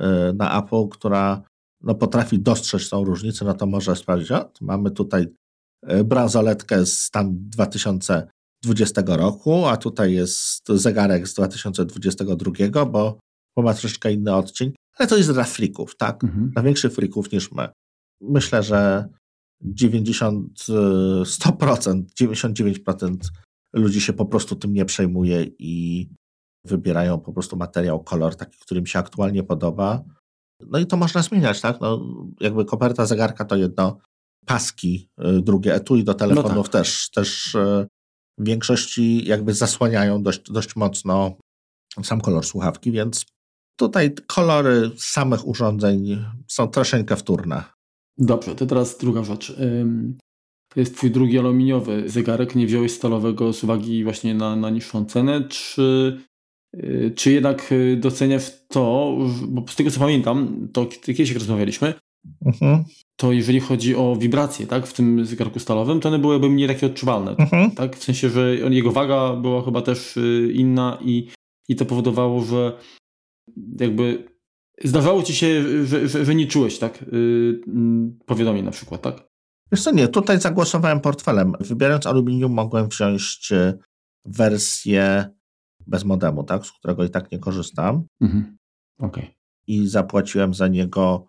y, 0.00 0.04
na 0.34 0.62
Apple, 0.62 0.88
która 0.88 1.42
no, 1.82 1.94
potrafi 1.94 2.38
dostrzec 2.38 2.88
tą 2.88 3.04
różnicę, 3.04 3.44
no 3.44 3.54
to 3.54 3.66
może 3.66 3.96
sprawdzić, 3.96 4.30
o, 4.32 4.50
mamy 4.60 4.90
tutaj 4.90 5.26
y, 5.92 6.04
bransoletkę 6.04 6.86
z 6.86 7.02
stan 7.02 7.48
2020 7.48 9.02
roku, 9.06 9.66
a 9.66 9.76
tutaj 9.76 10.12
jest 10.12 10.68
zegarek 10.68 11.28
z 11.28 11.34
2022, 11.34 12.86
bo, 12.86 13.18
bo 13.56 13.62
ma 13.62 13.74
troszeczkę 13.74 14.12
inny 14.12 14.34
odcień, 14.34 14.72
ale 14.98 15.08
to 15.08 15.16
jest 15.16 15.32
dla 15.32 15.44
frików, 15.44 15.96
tak? 15.96 16.24
Mhm. 16.24 16.50
Dla 16.50 16.62
większych 16.62 16.92
frików 16.92 17.32
niż 17.32 17.52
my. 17.52 17.68
Myślę, 18.20 18.62
że 18.62 19.08
90, 19.62 20.66
100%, 21.24 22.02
99% 22.20 23.16
ludzi 23.72 24.00
się 24.00 24.12
po 24.12 24.26
prostu 24.26 24.56
tym 24.56 24.72
nie 24.72 24.84
przejmuje 24.84 25.46
i 25.58 26.08
wybierają 26.64 27.20
po 27.20 27.32
prostu 27.32 27.56
materiał, 27.56 28.04
kolor 28.04 28.36
taki, 28.36 28.58
który 28.58 28.80
mi 28.80 28.88
się 28.88 28.98
aktualnie 28.98 29.42
podoba. 29.42 30.04
No 30.66 30.78
i 30.78 30.86
to 30.86 30.96
można 30.96 31.22
zmieniać, 31.22 31.60
tak? 31.60 31.80
No, 31.80 32.06
jakby 32.40 32.64
koperta 32.64 33.06
zegarka 33.06 33.44
to 33.44 33.56
jedno, 33.56 33.98
paski, 34.46 35.08
y, 35.38 35.42
drugie 35.42 35.74
etui 35.74 36.04
do 36.04 36.14
telefonów 36.14 36.56
no 36.56 36.62
tak. 36.62 36.72
też, 36.72 37.10
też 37.10 37.54
y, 37.54 37.86
w 38.38 38.44
większości 38.44 39.28
jakby 39.28 39.54
zasłaniają 39.54 40.22
dość, 40.22 40.40
dość 40.50 40.76
mocno 40.76 41.36
sam 42.02 42.20
kolor 42.20 42.46
słuchawki, 42.46 42.92
więc 42.92 43.26
tutaj 43.76 44.14
kolory 44.26 44.90
samych 44.96 45.46
urządzeń 45.46 46.24
są 46.48 46.68
troszeczkę 46.68 47.16
wtórne. 47.16 47.64
Dobrze, 48.18 48.54
to 48.54 48.66
teraz 48.66 48.98
druga 48.98 49.24
rzecz. 49.24 49.56
To 50.68 50.80
jest 50.80 50.96
twój 50.96 51.10
drugi 51.10 51.38
aluminiowy 51.38 52.10
zegarek. 52.10 52.54
Nie 52.54 52.66
wziąłeś 52.66 52.92
stalowego 52.92 53.52
z 53.52 53.64
uwagi 53.64 54.04
właśnie 54.04 54.34
na, 54.34 54.56
na 54.56 54.70
niższą 54.70 55.04
cenę, 55.04 55.48
czy, 55.48 56.18
czy 57.14 57.32
jednak 57.32 57.74
doceniasz 57.96 58.52
to, 58.68 59.16
bo 59.48 59.64
z 59.68 59.76
tego 59.76 59.90
co 59.90 60.00
pamiętam, 60.00 60.68
to 60.72 60.86
kiedyś 60.86 61.32
rozmawialiśmy, 61.32 61.94
mhm 62.46 62.84
to 63.20 63.32
jeżeli 63.32 63.60
chodzi 63.60 63.96
o 63.96 64.16
wibracje, 64.16 64.66
tak, 64.66 64.86
w 64.86 64.92
tym 64.92 65.26
zegarku 65.26 65.58
stalowym, 65.58 66.00
to 66.00 66.08
one 66.08 66.18
byłyby 66.18 66.50
mniej 66.50 66.68
takie 66.68 66.86
odczuwalne, 66.86 67.36
mhm. 67.36 67.70
tak, 67.70 67.96
w 67.96 68.04
sensie, 68.04 68.30
że 68.30 68.56
jego 68.56 68.92
waga 68.92 69.32
była 69.32 69.64
chyba 69.64 69.82
też 69.82 70.16
y, 70.16 70.52
inna 70.54 70.98
i, 71.00 71.28
i 71.68 71.76
to 71.76 71.84
powodowało, 71.84 72.44
że 72.44 72.78
jakby 73.80 74.24
zdarzało 74.84 75.22
ci 75.22 75.34
się, 75.34 75.62
że, 75.86 76.08
że, 76.08 76.24
że 76.24 76.34
nie 76.34 76.46
czułeś, 76.46 76.78
tak, 76.78 77.04
yy, 77.12 77.62
powiadomień 78.26 78.64
na 78.64 78.70
przykład, 78.70 79.02
tak? 79.02 79.28
Wiesz 79.72 79.82
co, 79.82 79.90
nie, 79.90 80.08
tutaj 80.08 80.40
zagłosowałem 80.40 81.00
portfelem. 81.00 81.52
Wybierając 81.60 82.06
aluminium 82.06 82.52
mogłem 82.52 82.88
wziąć 82.88 83.48
y, 83.52 83.78
wersję 84.24 85.30
bez 85.88 86.04
modemu, 86.04 86.44
tak, 86.44 86.66
z 86.66 86.72
którego 86.72 87.04
i 87.04 87.10
tak 87.10 87.32
nie 87.32 87.38
korzystam. 87.38 88.06
Mhm. 88.20 88.56
Okay. 88.98 89.26
I 89.66 89.88
zapłaciłem 89.88 90.54
za 90.54 90.68
niego 90.68 91.26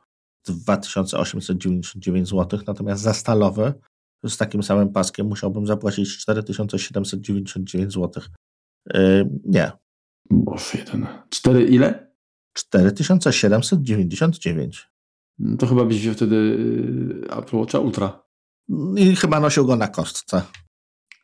2899 0.47 2.29
zł, 2.29 2.59
natomiast 2.67 3.01
za 3.01 3.13
stalowy 3.13 3.73
z 4.27 4.37
takim 4.37 4.63
samym 4.63 4.89
paskiem 4.89 5.27
musiałbym 5.27 5.67
zapłacić 5.67 6.17
4799 6.17 7.93
zł. 7.93 8.23
Yy, 8.93 9.29
nie. 9.45 9.71
Boże, 10.29 10.77
jeden. 10.77 11.07
Cztery 11.29 11.63
ile? 11.63 12.09
4799. 12.53 14.89
No 15.39 15.57
to 15.57 15.67
chyba 15.67 15.85
byś 15.85 15.99
wziął 15.99 16.13
wtedy 16.13 16.35
yy, 16.35 17.27
Apple 17.37 17.57
Watcha 17.57 17.79
Ultra. 17.79 18.23
I 18.95 19.15
chyba 19.15 19.39
nosił 19.39 19.65
go 19.65 19.75
na 19.75 19.87
kostce. 19.87 20.41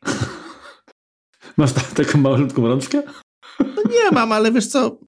Masz 1.56 1.72
taką 1.72 2.18
malutką 2.18 2.68
rączkę? 2.68 3.02
Nie 4.04 4.10
mam, 4.10 4.32
ale 4.32 4.52
wiesz 4.52 4.66
co, 4.66 4.98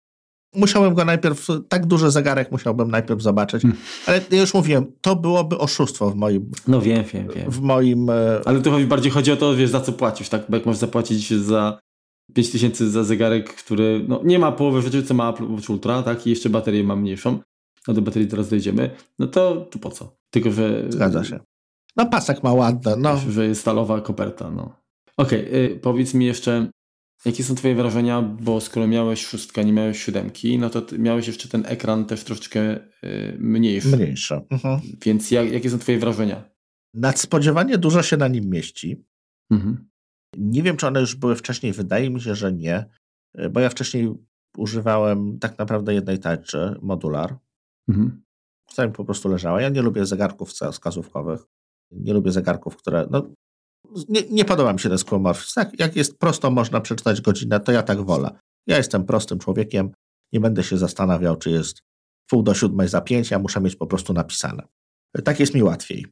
musiałem 0.54 0.94
go 0.94 1.04
najpierw, 1.04 1.46
tak 1.68 1.86
duży 1.86 2.10
zegarek 2.10 2.52
musiałbym 2.52 2.90
najpierw 2.90 3.22
zobaczyć, 3.22 3.62
hmm. 3.62 3.80
ale 4.06 4.20
ja 4.30 4.40
już 4.40 4.54
mówiłem, 4.54 4.92
to 5.00 5.16
byłoby 5.16 5.58
oszustwo 5.58 6.10
w 6.10 6.14
moim... 6.14 6.50
No 6.68 6.80
wiem, 6.80 7.04
wiem, 7.12 7.28
wiem. 7.34 7.50
W 7.50 7.60
moim... 7.60 8.10
E, 8.10 8.40
ale 8.44 8.62
tu 8.62 8.86
bardziej 8.86 9.12
chodzi 9.12 9.32
o 9.32 9.36
to, 9.36 9.56
wiesz, 9.56 9.70
za 9.70 9.80
co 9.80 9.92
płacisz, 9.92 10.28
tak? 10.28 10.42
Bo 10.48 10.56
jak 10.56 10.66
masz 10.66 10.76
zapłacić 10.76 11.34
za 11.34 11.78
5000 12.34 12.90
za 12.90 13.04
zegarek, 13.04 13.54
który 13.54 14.04
no, 14.08 14.20
nie 14.24 14.38
ma 14.38 14.52
połowy 14.52 14.82
rzeczy, 14.82 15.02
co 15.02 15.14
ma 15.14 15.30
Apple 15.30 15.52
Watch 15.52 15.70
Ultra, 15.70 16.02
tak? 16.02 16.26
I 16.26 16.30
jeszcze 16.30 16.50
baterię 16.50 16.84
ma 16.84 16.96
mniejszą, 16.96 17.38
no 17.88 17.94
do 17.94 18.02
baterii 18.02 18.28
teraz 18.28 18.48
dojdziemy, 18.48 18.90
no 19.18 19.26
to, 19.26 19.66
to 19.70 19.78
po 19.78 19.90
co? 19.90 20.16
Tylko, 20.30 20.50
że... 20.50 20.84
Zgadza 20.88 21.24
się. 21.24 21.40
No 21.96 22.06
pasek 22.06 22.42
ma 22.42 22.52
ładny, 22.52 22.94
no. 22.98 23.16
Że 23.30 23.46
jest 23.46 23.60
stalowa 23.60 24.00
koperta, 24.00 24.50
no. 24.50 24.76
Okej, 25.16 25.48
okay, 25.48 25.78
powiedz 25.82 26.14
mi 26.14 26.26
jeszcze, 26.26 26.70
Jakie 27.24 27.44
są 27.44 27.54
Twoje 27.54 27.74
wrażenia, 27.74 28.22
bo 28.22 28.60
skoro 28.60 28.86
miałeś 28.86 29.26
szóstkę, 29.26 29.64
nie 29.64 29.72
miałeś 29.72 30.02
siódemki, 30.02 30.58
no 30.58 30.70
to 30.70 30.82
miałeś 30.98 31.26
jeszcze 31.26 31.48
ten 31.48 31.66
ekran 31.66 32.04
też 32.04 32.24
troszeczkę 32.24 32.76
y, 33.04 33.36
mniejszy. 33.38 33.96
Mniejszy. 33.96 34.40
Mhm. 34.50 34.80
Więc 35.04 35.30
jak, 35.30 35.52
jakie 35.52 35.70
są 35.70 35.78
Twoje 35.78 35.98
wrażenia? 35.98 36.50
Nadspodziewanie 36.94 37.78
dużo 37.78 38.02
się 38.02 38.16
na 38.16 38.28
nim 38.28 38.50
mieści. 38.50 39.04
Mhm. 39.50 39.88
Nie 40.36 40.62
wiem, 40.62 40.76
czy 40.76 40.86
one 40.86 41.00
już 41.00 41.14
były 41.14 41.36
wcześniej, 41.36 41.72
wydaje 41.72 42.10
mi 42.10 42.20
się, 42.20 42.34
że 42.34 42.52
nie, 42.52 42.84
y, 43.40 43.50
bo 43.50 43.60
ja 43.60 43.68
wcześniej 43.68 44.14
używałem 44.56 45.38
tak 45.38 45.58
naprawdę 45.58 45.94
jednej 45.94 46.18
tarczy, 46.18 46.74
modular, 46.82 47.38
mhm. 47.88 48.22
która 48.68 48.86
mi 48.86 48.92
po 48.92 49.04
prostu 49.04 49.28
leżała. 49.28 49.60
Ja 49.60 49.68
nie 49.68 49.82
lubię 49.82 50.06
zegarków 50.06 50.50
wskazówkowych. 50.50 51.40
Nie 51.90 52.12
lubię 52.12 52.32
zegarków, 52.32 52.76
które. 52.76 53.08
No, 53.10 53.30
nie, 54.08 54.22
nie 54.30 54.44
podoba 54.44 54.72
mi 54.72 54.80
się 54.80 54.88
ten 54.88 54.98
skłomorfizm. 54.98 55.54
Tak, 55.54 55.80
jak 55.80 55.96
jest 55.96 56.18
prosto 56.18 56.50
można 56.50 56.80
przeczytać 56.80 57.20
godzinę, 57.20 57.60
to 57.60 57.72
ja 57.72 57.82
tak 57.82 58.00
wolę. 58.00 58.30
Ja 58.66 58.76
jestem 58.76 59.04
prostym 59.04 59.38
człowiekiem, 59.38 59.90
nie 60.32 60.40
będę 60.40 60.62
się 60.62 60.78
zastanawiał, 60.78 61.36
czy 61.36 61.50
jest 61.50 61.82
pół 62.30 62.42
do 62.42 62.54
siódmej 62.54 62.88
za 62.88 63.00
pięć, 63.00 63.30
ja 63.30 63.38
muszę 63.38 63.60
mieć 63.60 63.76
po 63.76 63.86
prostu 63.86 64.12
napisane. 64.12 64.62
Tak 65.24 65.40
jest 65.40 65.54
mi 65.54 65.62
łatwiej. 65.62 66.06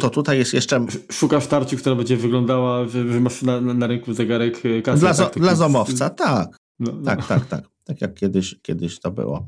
To 0.00 0.10
tutaj 0.10 0.38
jest 0.38 0.54
jeszcze... 0.54 0.86
Szukasz 1.12 1.46
tarczy, 1.46 1.76
która 1.76 1.94
będzie 1.94 2.16
wyglądała, 2.16 2.88
że, 2.88 3.12
że 3.12 3.20
masz 3.20 3.42
na, 3.42 3.60
na 3.60 3.86
rynku 3.86 4.14
zegarek 4.14 4.66
e, 4.66 4.82
kasy. 4.82 5.00
Dla, 5.00 5.14
tak, 5.14 5.38
dla 5.38 5.54
zomowca, 5.54 6.10
tak. 6.10 6.56
No, 6.78 6.92
no. 6.92 7.04
Tak, 7.04 7.26
tak, 7.26 7.46
tak. 7.46 7.64
Tak 7.84 8.00
jak 8.00 8.14
kiedyś, 8.14 8.56
kiedyś 8.62 9.00
to 9.00 9.10
było. 9.10 9.46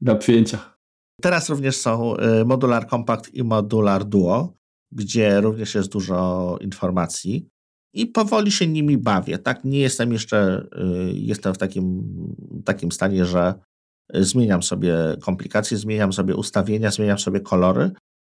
Dla 0.00 0.14
przyjęcia. 0.14 0.76
Teraz 1.22 1.48
również 1.48 1.76
są 1.76 2.16
e, 2.16 2.44
Modular 2.44 2.88
Compact 2.88 3.34
i 3.34 3.44
Modular 3.44 4.04
Duo 4.04 4.54
gdzie 4.92 5.40
również 5.40 5.74
jest 5.74 5.92
dużo 5.92 6.58
informacji 6.60 7.48
i 7.94 8.06
powoli 8.06 8.52
się 8.52 8.66
nimi 8.66 8.98
bawię. 8.98 9.38
Tak, 9.38 9.64
nie 9.64 9.78
jestem 9.78 10.12
jeszcze, 10.12 10.66
y, 11.08 11.12
jestem 11.12 11.54
w 11.54 11.58
takim, 11.58 12.02
takim 12.64 12.92
stanie, 12.92 13.24
że 13.24 13.54
zmieniam 14.14 14.62
sobie 14.62 14.94
komplikacje, 15.22 15.76
zmieniam 15.78 16.12
sobie 16.12 16.36
ustawienia, 16.36 16.90
zmieniam 16.90 17.18
sobie 17.18 17.40
kolory 17.40 17.90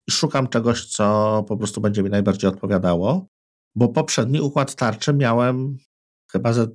i 0.09 0.11
szukam 0.11 0.49
czegoś, 0.49 0.87
co 0.87 1.45
po 1.49 1.57
prostu 1.57 1.81
będzie 1.81 2.03
mi 2.03 2.11
najbardziej 2.11 2.51
odpowiadało, 2.51 3.27
bo 3.75 3.89
poprzedni 3.89 4.41
układ 4.41 4.75
tarczy 4.75 5.15
miałem 5.15 5.79
chyba 6.33 6.53
ze 6.53 6.67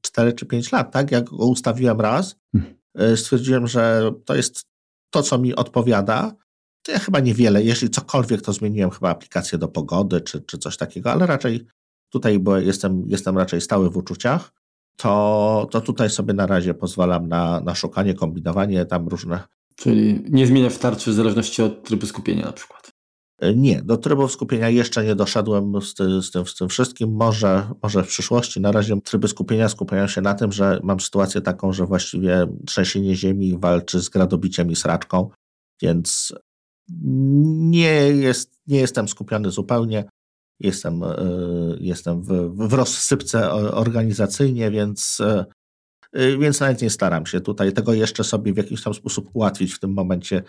4 0.00 0.32
czy 0.32 0.46
5 0.46 0.72
lat, 0.72 0.92
tak? 0.92 1.10
Jak 1.10 1.24
go 1.24 1.46
ustawiłem 1.46 2.00
raz, 2.00 2.36
hmm. 2.52 2.74
y, 3.00 3.16
stwierdziłem, 3.16 3.66
że 3.66 4.12
to 4.24 4.34
jest 4.34 4.62
to, 5.10 5.22
co 5.22 5.38
mi 5.38 5.54
odpowiada 5.54 6.34
ja 6.88 6.98
chyba 6.98 7.20
niewiele, 7.20 7.62
jeśli 7.62 7.90
cokolwiek, 7.90 8.42
to 8.42 8.52
zmieniłem 8.52 8.90
chyba 8.90 9.10
aplikację 9.10 9.58
do 9.58 9.68
pogody 9.68 10.20
czy, 10.20 10.40
czy 10.40 10.58
coś 10.58 10.76
takiego, 10.76 11.12
ale 11.12 11.26
raczej 11.26 11.66
tutaj, 12.08 12.38
bo 12.38 12.58
jestem, 12.58 13.04
jestem 13.06 13.38
raczej 13.38 13.60
stały 13.60 13.90
w 13.90 13.96
uczuciach, 13.96 14.52
to, 14.96 15.68
to 15.70 15.80
tutaj 15.80 16.10
sobie 16.10 16.34
na 16.34 16.46
razie 16.46 16.74
pozwalam 16.74 17.28
na, 17.28 17.60
na 17.60 17.74
szukanie, 17.74 18.14
kombinowanie 18.14 18.86
tam 18.86 19.08
różne. 19.08 19.40
Czyli 19.76 20.24
nie 20.28 20.46
zmienia 20.46 20.70
w 20.70 20.78
tarczy 20.78 21.10
w 21.10 21.14
zależności 21.14 21.62
od 21.62 21.84
trybu 21.84 22.06
skupienia 22.06 22.46
na 22.46 22.52
przykład. 22.52 22.90
E, 23.40 23.54
nie, 23.54 23.82
do 23.82 23.96
trybu 23.96 24.28
skupienia 24.28 24.68
jeszcze 24.68 25.04
nie 25.04 25.14
doszedłem 25.14 25.82
z, 25.82 25.94
ty, 25.94 26.22
z, 26.22 26.30
tym, 26.30 26.46
z 26.46 26.54
tym 26.54 26.68
wszystkim. 26.68 27.12
Może, 27.12 27.70
może 27.82 28.02
w 28.02 28.08
przyszłości. 28.08 28.60
Na 28.60 28.72
razie 28.72 29.00
tryby 29.00 29.28
skupienia 29.28 29.68
skupiają 29.68 30.06
się 30.06 30.20
na 30.20 30.34
tym, 30.34 30.52
że 30.52 30.80
mam 30.82 31.00
sytuację 31.00 31.40
taką, 31.40 31.72
że 31.72 31.86
właściwie 31.86 32.46
trzęsienie 32.66 33.16
ziemi 33.16 33.58
walczy 33.58 34.00
z 34.00 34.08
gradobiciem 34.08 34.70
i 34.70 34.76
sraczką, 34.76 35.30
więc 35.82 36.34
nie, 37.70 37.94
jest, 38.08 38.60
nie 38.66 38.78
jestem 38.78 39.08
skupiony 39.08 39.50
zupełnie. 39.50 40.04
Jestem, 40.60 41.02
e, 41.02 41.16
jestem 41.80 42.22
w, 42.22 42.28
w 42.68 42.72
rozsypce 42.72 43.52
organizacyjnie, 43.52 44.70
więc, 44.70 45.20
e, 45.20 45.44
e, 46.12 46.38
więc 46.38 46.60
nawet 46.60 46.82
nie 46.82 46.90
staram 46.90 47.26
się 47.26 47.40
tutaj 47.40 47.72
tego 47.72 47.94
jeszcze 47.94 48.24
sobie 48.24 48.52
w 48.52 48.56
jakiś 48.56 48.82
tam 48.82 48.94
sposób 48.94 49.30
ułatwić 49.32 49.74
w 49.74 49.80
tym 49.80 49.92
momencie, 49.92 50.42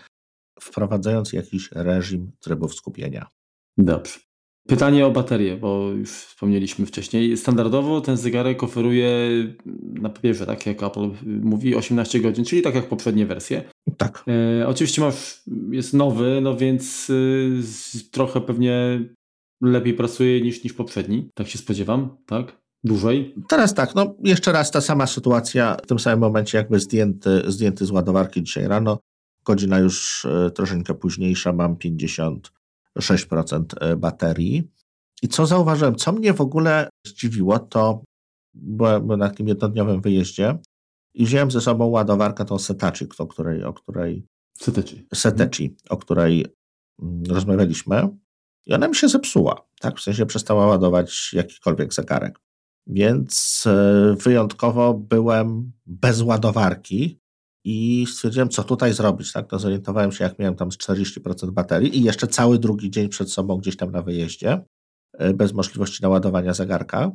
wprowadzając 0.60 1.32
jakiś 1.32 1.72
reżim 1.72 2.32
trybów 2.40 2.74
skupienia. 2.74 3.26
Dobrze. 3.78 4.31
Pytanie 4.68 5.06
o 5.06 5.10
baterię, 5.10 5.56
bo 5.56 5.90
już 5.90 6.10
wspomnieliśmy 6.10 6.86
wcześniej. 6.86 7.36
Standardowo 7.36 8.00
ten 8.00 8.16
zegarek 8.16 8.62
oferuje 8.62 9.08
na 9.94 10.08
papierze, 10.08 10.46
tak 10.46 10.66
jak 10.66 10.82
Apple 10.82 11.10
mówi, 11.26 11.74
18 11.76 12.20
godzin, 12.20 12.44
czyli 12.44 12.62
tak 12.62 12.74
jak 12.74 12.88
poprzednie 12.88 13.26
wersje. 13.26 13.62
Tak. 13.96 14.24
E, 14.60 14.68
oczywiście 14.68 15.02
masz, 15.02 15.42
jest 15.70 15.94
nowy, 15.94 16.40
no 16.42 16.56
więc 16.56 17.10
y, 17.10 17.62
trochę 18.10 18.40
pewnie 18.40 19.00
lepiej 19.62 19.94
pracuje 19.94 20.40
niż, 20.40 20.64
niż 20.64 20.72
poprzedni. 20.72 21.28
Tak 21.34 21.48
się 21.48 21.58
spodziewam, 21.58 22.16
tak? 22.26 22.62
Dłużej? 22.84 23.34
Teraz 23.48 23.74
tak, 23.74 23.94
no 23.94 24.14
jeszcze 24.24 24.52
raz 24.52 24.70
ta 24.70 24.80
sama 24.80 25.06
sytuacja, 25.06 25.76
w 25.82 25.86
tym 25.86 25.98
samym 25.98 26.20
momencie 26.20 26.58
jakby 26.58 26.80
zdjęty, 26.80 27.42
zdjęty 27.46 27.86
z 27.86 27.90
ładowarki 27.90 28.42
dzisiaj 28.42 28.68
rano. 28.68 28.98
Godzina 29.44 29.78
już 29.78 30.24
y, 30.24 30.50
troszeczkę 30.54 30.94
późniejsza, 30.94 31.52
mam 31.52 31.76
50 31.76 32.52
6% 32.98 33.64
e, 33.80 33.96
baterii. 33.96 34.70
I 35.22 35.28
co 35.28 35.46
zauważyłem, 35.46 35.94
co 35.94 36.12
mnie 36.12 36.34
w 36.34 36.40
ogóle 36.40 36.88
zdziwiło, 37.06 37.58
to 37.58 38.04
byłem 38.54 39.06
na 39.06 39.28
takim 39.28 39.48
jednodniowym 39.48 40.00
wyjeździe 40.00 40.58
i 41.14 41.24
wziąłem 41.24 41.50
ze 41.50 41.60
sobą 41.60 41.86
ładowarkę 41.86 42.44
tą 42.44 42.58
Setachi, 42.58 43.06
o 43.18 43.26
której, 43.26 43.64
o 43.64 43.72
której 43.72 44.26
Setechi. 44.58 45.06
Setechi, 45.14 45.76
o 45.90 45.96
której 45.96 46.46
mm, 47.02 47.22
rozmawialiśmy. 47.28 48.08
i 48.66 48.74
ona 48.74 48.88
mi 48.88 48.96
się 48.96 49.08
zepsuła, 49.08 49.66
tak? 49.80 49.98
W 49.98 50.02
sensie 50.02 50.26
przestała 50.26 50.66
ładować 50.66 51.32
jakikolwiek 51.32 51.94
zegarek. 51.94 52.40
Więc 52.86 53.64
e, 53.66 54.16
wyjątkowo 54.18 54.94
byłem 54.94 55.72
bez 55.86 56.22
ładowarki 56.22 57.21
i 57.64 58.06
stwierdziłem, 58.06 58.48
co 58.48 58.64
tutaj 58.64 58.92
zrobić. 58.92 59.32
Tak? 59.32 59.52
No, 59.52 59.58
zorientowałem 59.58 60.12
się, 60.12 60.24
jak 60.24 60.38
miałem 60.38 60.56
tam 60.56 60.72
z 60.72 60.78
40% 60.78 61.50
baterii 61.50 61.98
i 61.98 62.02
jeszcze 62.02 62.26
cały 62.26 62.58
drugi 62.58 62.90
dzień 62.90 63.08
przed 63.08 63.32
sobą 63.32 63.56
gdzieś 63.56 63.76
tam 63.76 63.90
na 63.90 64.02
wyjeździe, 64.02 64.64
e, 65.12 65.34
bez 65.34 65.52
możliwości 65.52 66.02
naładowania 66.02 66.54
zegarka 66.54 67.10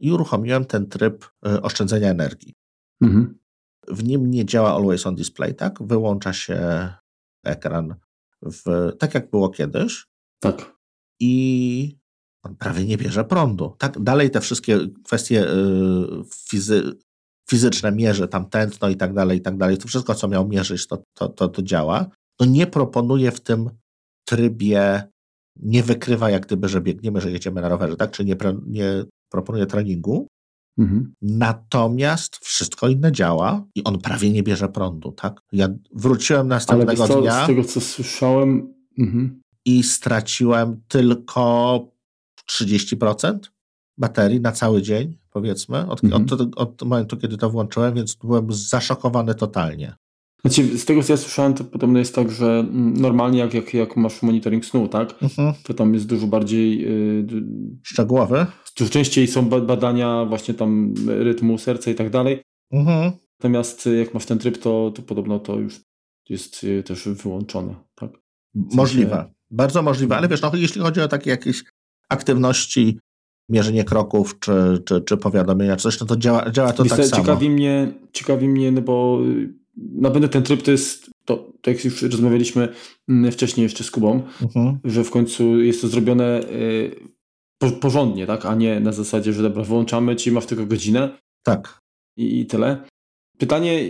i 0.00 0.12
uruchomiłem 0.12 0.64
ten 0.64 0.86
tryb 0.86 1.24
e, 1.46 1.62
oszczędzenia 1.62 2.10
energii. 2.10 2.54
Mhm. 3.02 3.38
W 3.88 4.04
nim 4.04 4.30
nie 4.30 4.44
działa 4.44 4.74
Always 4.74 5.06
on 5.06 5.14
Display, 5.14 5.54
tak? 5.54 5.82
Wyłącza 5.82 6.32
się 6.32 6.88
ekran 7.44 7.94
w, 8.42 8.92
tak 8.98 9.14
jak 9.14 9.30
było 9.30 9.48
kiedyś. 9.48 10.06
Tak. 10.40 10.76
I 11.20 11.98
on 12.42 12.56
prawie 12.56 12.84
nie 12.84 12.96
bierze 12.96 13.24
prądu. 13.24 13.76
Tak, 13.78 14.02
dalej 14.02 14.30
te 14.30 14.40
wszystkie 14.40 14.78
kwestie 15.04 15.50
y, 15.50 15.54
fizy, 16.34 16.92
fizyczne 17.50 17.92
mierzy, 17.92 18.28
tam 18.28 18.48
tętno 18.48 18.88
i 18.88 18.96
tak 18.96 19.12
dalej, 19.12 19.38
i 19.38 19.40
tak 19.40 19.56
dalej. 19.56 19.78
To 19.78 19.88
wszystko, 19.88 20.14
co 20.14 20.28
miał 20.28 20.48
mierzyć, 20.48 20.86
to, 20.86 21.02
to, 21.14 21.28
to, 21.28 21.48
to 21.48 21.62
działa. 21.62 22.06
No 22.40 22.46
nie 22.46 22.66
proponuje 22.66 23.30
w 23.30 23.40
tym 23.40 23.70
trybie, 24.28 25.02
nie 25.56 25.82
wykrywa 25.82 26.30
jak 26.30 26.46
gdyby, 26.46 26.68
że 26.68 26.80
biegniemy, 26.80 27.20
że 27.20 27.30
jedziemy 27.30 27.60
na 27.60 27.68
rowerze, 27.68 27.96
tak? 27.96 28.10
Czy 28.10 28.24
nie, 28.24 28.36
nie 28.66 29.04
proponuje 29.30 29.66
treningu. 29.66 30.26
Mhm. 30.78 31.14
Natomiast 31.22 32.36
wszystko 32.36 32.88
inne 32.88 33.12
działa 33.12 33.64
i 33.74 33.84
on 33.84 33.98
prawie 33.98 34.30
nie 34.30 34.42
bierze 34.42 34.68
prądu, 34.68 35.12
tak? 35.12 35.40
Ja 35.52 35.68
wróciłem 35.92 36.48
następnego 36.48 37.04
Ale 37.04 37.20
dnia. 37.20 37.44
Z 37.44 37.46
tego, 37.46 37.64
co 37.64 37.80
słyszałem. 37.80 38.74
Mhm. 38.98 39.40
I 39.64 39.82
straciłem 39.82 40.80
tylko 40.88 41.80
30% 42.50 43.38
baterii 43.98 44.40
na 44.40 44.52
cały 44.52 44.82
dzień, 44.82 45.18
powiedzmy, 45.36 45.86
od, 45.88 46.04
mhm. 46.04 46.26
od, 46.32 46.58
od, 46.58 46.82
momentu, 46.82 47.16
kiedy 47.16 47.36
to 47.36 47.50
włączyłem, 47.50 47.94
więc 47.94 48.14
byłem 48.14 48.52
zaszokowany 48.52 49.34
totalnie. 49.34 49.94
Znaczy, 50.40 50.78
z 50.78 50.84
tego 50.84 51.02
co 51.02 51.12
ja 51.12 51.16
słyszałem, 51.16 51.54
to 51.54 51.64
podobno 51.64 51.98
jest 51.98 52.14
tak, 52.14 52.30
że 52.30 52.46
mm, 52.46 52.94
normalnie 52.94 53.38
jak, 53.38 53.54
jak, 53.54 53.74
jak 53.74 53.96
masz 53.96 54.22
monitoring 54.22 54.64
snu, 54.64 54.88
tak, 54.88 55.22
mhm. 55.22 55.54
to 55.62 55.74
tam 55.74 55.94
jest 55.94 56.06
dużo 56.06 56.26
bardziej... 56.26 56.80
Yy, 56.80 57.26
Szczegółowy? 57.82 58.46
Dużo 58.78 58.90
częściej 58.90 59.26
są 59.26 59.48
badania 59.48 60.24
właśnie 60.24 60.54
tam 60.54 60.94
rytmu 61.06 61.58
serca 61.58 61.90
i 61.90 61.94
tak 61.94 62.10
dalej. 62.10 62.42
Mhm. 62.72 63.12
Natomiast 63.38 63.88
jak 63.98 64.14
masz 64.14 64.26
ten 64.26 64.38
tryb, 64.38 64.58
to, 64.58 64.92
to 64.94 65.02
podobno 65.02 65.38
to 65.38 65.56
już 65.56 65.80
jest 66.28 66.64
y, 66.64 66.82
też 66.82 67.08
wyłączone, 67.08 67.74
tak? 67.94 68.10
W 68.10 68.60
sensie... 68.60 68.76
Możliwe. 68.76 69.32
Bardzo 69.50 69.82
możliwe, 69.82 70.16
ale 70.16 70.28
wiesz, 70.28 70.42
no, 70.42 70.50
jeśli 70.54 70.80
chodzi 70.80 71.00
o 71.00 71.08
takie 71.08 71.30
jakieś 71.30 71.64
aktywności, 72.08 72.98
mierzenie 73.48 73.84
kroków, 73.84 74.38
czy, 74.38 74.82
czy, 74.84 75.00
czy 75.00 75.16
powiadomienia, 75.16 75.76
czy 75.76 75.82
coś, 75.82 76.00
no 76.00 76.06
to 76.06 76.16
działa, 76.16 76.50
działa 76.50 76.72
to 76.72 76.84
tak 76.84 77.04
samo. 77.04 77.22
Ciekawi 77.22 77.50
mnie, 77.50 77.92
ciekawi 78.12 78.48
mnie, 78.48 78.72
no 78.72 78.80
bo 78.80 79.20
na 79.76 80.10
pewno 80.10 80.28
ten 80.28 80.42
tryb 80.42 80.62
to 80.62 80.70
jest, 80.70 81.10
to, 81.24 81.52
to 81.60 81.70
jak 81.70 81.84
już 81.84 82.02
rozmawialiśmy 82.02 82.68
mm, 83.08 83.32
wcześniej 83.32 83.62
jeszcze 83.62 83.84
z 83.84 83.90
Kubą, 83.90 84.22
mhm. 84.42 84.78
że 84.84 85.04
w 85.04 85.10
końcu 85.10 85.60
jest 85.60 85.80
to 85.80 85.88
zrobione 85.88 86.40
y, 86.40 87.70
porządnie, 87.80 88.26
tak, 88.26 88.46
a 88.46 88.54
nie 88.54 88.80
na 88.80 88.92
zasadzie, 88.92 89.32
że 89.32 89.42
dobra, 89.42 89.62
wyłączamy 89.62 90.16
ci, 90.16 90.32
masz 90.32 90.46
tylko 90.46 90.66
godzinę. 90.66 91.18
Tak. 91.42 91.80
I, 92.16 92.40
i 92.40 92.46
tyle. 92.46 92.84
Pytanie, 93.38 93.88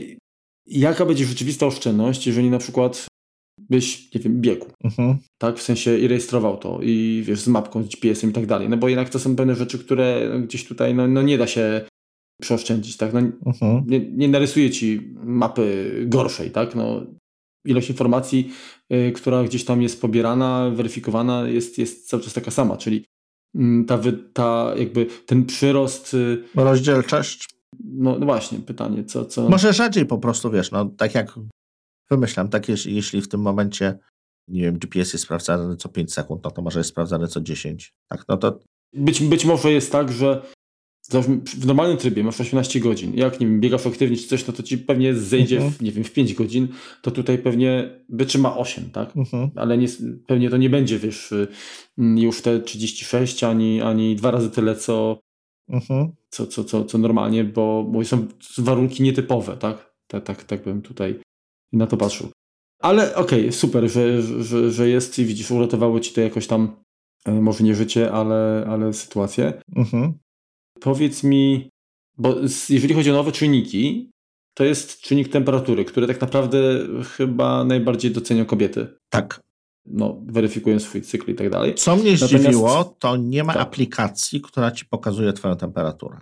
jaka 0.67 1.07
będzie 1.07 1.25
rzeczywista 1.25 1.67
oszczędność, 1.67 2.27
jeżeli 2.27 2.51
na 2.51 2.59
przykład 2.59 3.07
byś, 3.59 4.15
nie 4.15 4.21
wiem, 4.21 4.41
biegł, 4.41 4.67
mhm. 4.85 5.17
tak, 5.39 5.59
w 5.59 5.63
sensie 5.63 5.99
i 5.99 6.09
rejestrował 6.09 6.57
to 6.57 6.81
i 6.83 7.23
wiesz, 7.27 7.41
z 7.41 7.49
mapką, 7.49 7.83
z 7.83 7.89
GPS-em 7.89 8.31
i 8.31 8.33
tak 8.33 8.47
dalej, 8.47 8.69
no 8.69 8.77
bo 8.77 8.89
jednak 8.89 9.09
to 9.09 9.19
są 9.19 9.37
pewne 9.37 9.55
rzeczy, 9.55 9.79
które 9.79 10.31
gdzieś 10.45 10.65
tutaj, 10.65 10.95
no, 10.95 11.09
no 11.09 11.23
nie 11.23 11.39
da 11.39 11.47
się 11.47 11.81
przeoszczędzić, 12.43 12.97
tak, 12.97 13.13
no 13.13 13.21
mhm. 13.47 13.85
nie, 13.87 14.01
nie 14.01 14.29
narysuje 14.29 14.71
ci 14.71 15.15
mapy 15.25 15.93
gorszej, 16.07 16.51
tak, 16.51 16.75
no 16.75 17.07
ilość 17.67 17.91
informacji, 17.91 18.53
y, 18.93 19.13
która 19.13 19.45
gdzieś 19.45 19.65
tam 19.65 19.83
jest 19.83 20.01
pobierana, 20.01 20.71
weryfikowana 20.71 21.49
jest, 21.49 21.79
jest 21.79 22.09
cały 22.09 22.23
czas 22.23 22.33
taka 22.33 22.51
sama, 22.51 22.77
czyli 22.77 23.05
y, 23.57 23.85
ta, 23.87 23.99
ta 24.33 24.75
jakby 24.79 25.07
ten 25.27 25.45
przyrost... 25.45 26.15
Y, 26.15 26.43
Rozdzielczość? 26.55 27.49
No, 27.85 28.19
no 28.19 28.27
właśnie, 28.27 28.59
pytanie, 28.59 29.05
co, 29.05 29.25
co... 29.25 29.49
Może 29.49 29.73
rzadziej 29.73 30.07
po 30.07 30.19
prostu, 30.19 30.51
wiesz, 30.51 30.71
no 30.71 30.85
tak 30.85 31.15
jak 31.15 31.39
Wymyślam, 32.11 32.49
tak 32.49 32.69
jeśli 32.69 33.23
w 33.23 33.29
tym 33.29 33.41
momencie, 33.41 33.99
nie 34.49 34.63
wiem, 34.63 34.79
GPS 34.79 35.13
jest 35.13 35.25
sprawdzany 35.25 35.77
co 35.77 35.89
5 35.89 36.13
sekund, 36.13 36.45
no 36.45 36.51
to 36.51 36.63
może 36.63 36.81
jest 36.81 36.91
sprawdzany 36.91 37.29
co 37.29 37.41
10. 37.41 37.95
Tak, 38.09 38.25
no 38.29 38.37
to... 38.37 38.61
Być, 38.93 39.23
być 39.23 39.45
może 39.45 39.73
jest 39.73 39.93
tak, 39.93 40.13
że 40.13 40.43
w 41.45 41.67
normalnym 41.67 41.97
trybie 41.97 42.25
masz 42.25 42.41
18 42.41 42.81
godzin. 42.81 43.15
Jak 43.15 43.41
nie 43.41 43.47
wiem, 43.47 43.61
biegasz 43.61 43.87
aktywnie 43.87 44.17
czy 44.17 44.29
coś, 44.29 44.47
no 44.47 44.53
to 44.53 44.63
ci 44.63 44.79
pewnie 44.79 45.15
zejdzie 45.15 45.57
mhm. 45.57 45.75
w, 45.75 45.83
nie 45.83 45.93
wiem, 45.93 46.05
w 46.05 46.13
5 46.13 46.35
godzin, 46.35 46.69
to 47.03 47.11
tutaj 47.11 47.39
pewnie 47.39 48.01
wytrzyma 48.09 48.57
8, 48.57 48.91
tak? 48.91 49.17
Mhm. 49.17 49.51
Ale 49.57 49.79
nie, 49.79 49.87
pewnie 50.27 50.51
to 50.51 50.57
nie 50.57 50.71
będzie, 50.71 50.99
wiesz, 50.99 51.35
mm, 51.99 52.19
już 52.19 52.43
te 52.43 52.61
36, 52.61 53.45
ani, 53.45 53.83
ani 53.83 54.17
dwa 54.17 54.31
razy 54.31 54.51
tyle, 54.51 54.77
co, 54.77 55.21
mhm. 55.69 56.13
co, 56.31 56.47
co, 56.47 56.65
co, 56.65 56.85
co 56.85 56.99
normalnie, 56.99 57.45
bo, 57.45 57.85
bo 57.85 58.05
są 58.05 58.27
warunki 58.59 59.03
nietypowe, 59.03 59.57
tak? 59.57 59.97
Tak, 60.07 60.25
tak, 60.25 60.45
tak 60.45 60.65
bym 60.65 60.83
tutaj 60.83 61.21
i 61.77 61.79
na 61.79 61.87
to 61.87 61.97
patrzył. 61.97 62.29
Ale 62.81 63.15
okej, 63.15 63.41
okay, 63.41 63.53
super, 63.53 63.91
że, 63.91 64.23
że, 64.23 64.71
że 64.71 64.89
jest 64.89 65.19
i 65.19 65.25
widzisz, 65.25 65.51
uratowało 65.51 66.01
ci 66.01 66.13
to 66.13 66.21
jakoś 66.21 66.47
tam, 66.47 66.77
e, 67.25 67.33
może 67.33 67.65
nie 67.65 67.75
życie, 67.75 68.13
ale, 68.13 68.67
ale 68.69 68.93
sytuację. 68.93 69.53
Mhm. 69.77 70.13
Powiedz 70.81 71.23
mi, 71.23 71.71
bo 72.19 72.35
jeżeli 72.69 72.95
chodzi 72.95 73.11
o 73.11 73.15
nowe 73.15 73.33
czynniki, 73.33 74.11
to 74.55 74.65
jest 74.65 75.01
czynnik 75.01 75.29
temperatury, 75.29 75.85
który 75.85 76.07
tak 76.07 76.21
naprawdę 76.21 76.59
chyba 77.17 77.65
najbardziej 77.65 78.11
docenią 78.11 78.45
kobiety. 78.45 78.87
Tak. 79.11 79.41
No, 79.87 80.21
weryfikują 80.27 80.81
swój 80.81 81.03
cykl 81.03 81.31
i 81.31 81.35
tak 81.35 81.51
dalej. 81.51 81.75
Co 81.75 81.97
mnie 81.97 82.13
Natomiast... 82.13 82.35
zdziwiło, 82.35 82.97
to 82.99 83.17
nie 83.17 83.45
ma 83.45 83.53
tak. 83.53 83.63
aplikacji, 83.63 84.41
która 84.41 84.71
ci 84.71 84.87
pokazuje 84.87 85.33
twoją 85.33 85.57
temperaturę. 85.57 86.21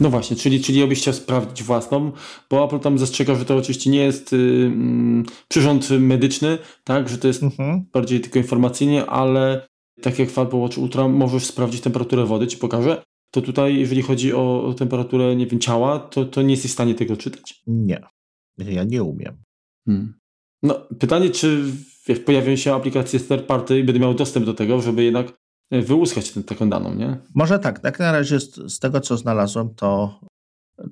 No 0.00 0.10
właśnie, 0.10 0.36
czyli, 0.36 0.60
czyli 0.60 0.80
ja 0.80 0.86
byś 0.86 0.98
chciał 0.98 1.14
sprawdzić 1.14 1.62
własną, 1.62 2.12
bo 2.50 2.64
Apple 2.64 2.78
tam 2.78 2.98
zastrzega, 2.98 3.34
że 3.34 3.44
to 3.44 3.56
oczywiście 3.56 3.90
nie 3.90 3.98
jest 3.98 4.32
y, 4.32 4.70
przyrząd 5.48 5.90
medyczny, 5.90 6.58
tak, 6.84 7.08
że 7.08 7.18
to 7.18 7.28
jest 7.28 7.42
mhm. 7.42 7.84
bardziej 7.92 8.20
tylko 8.20 8.38
informacyjnie, 8.38 9.06
ale 9.06 9.68
tak 10.02 10.18
jak 10.18 10.30
w 10.30 10.38
Apple 10.38 10.56
Watch 10.56 10.78
Ultra 10.78 11.08
możesz 11.08 11.44
sprawdzić 11.44 11.80
temperaturę 11.80 12.24
wody, 12.24 12.46
ci 12.46 12.58
pokażę, 12.58 13.02
to 13.30 13.42
tutaj 13.42 13.78
jeżeli 13.78 14.02
chodzi 14.02 14.34
o, 14.34 14.64
o 14.64 14.74
temperaturę, 14.74 15.36
nie 15.36 15.46
wiem, 15.46 15.60
ciała, 15.60 15.98
to, 15.98 16.24
to 16.24 16.42
nie 16.42 16.50
jesteś 16.50 16.70
w 16.70 16.74
stanie 16.74 16.94
tego 16.94 17.16
czytać. 17.16 17.62
Nie, 17.66 18.00
ja 18.58 18.84
nie 18.84 19.02
umiem. 19.02 19.36
Hmm. 19.86 20.14
No, 20.62 20.74
pytanie, 20.98 21.30
czy 21.30 21.64
wiesz, 22.06 22.20
pojawią 22.20 22.56
się 22.56 22.74
aplikacje 22.74 23.20
third 23.20 23.46
party 23.46 23.78
i 23.78 23.84
będę 23.84 24.00
miał 24.00 24.14
dostęp 24.14 24.46
do 24.46 24.54
tego, 24.54 24.80
żeby 24.80 25.04
jednak 25.04 25.32
wyłuskać 25.70 26.32
tę 26.32 26.42
taką 26.42 26.70
daną, 26.70 26.94
nie? 26.94 27.16
Może 27.34 27.58
tak. 27.58 27.78
Tak 27.80 27.98
na 27.98 28.12
razie 28.12 28.40
z, 28.40 28.54
z 28.54 28.78
tego, 28.78 29.00
co 29.00 29.16
znalazłem, 29.16 29.74
to, 29.74 30.20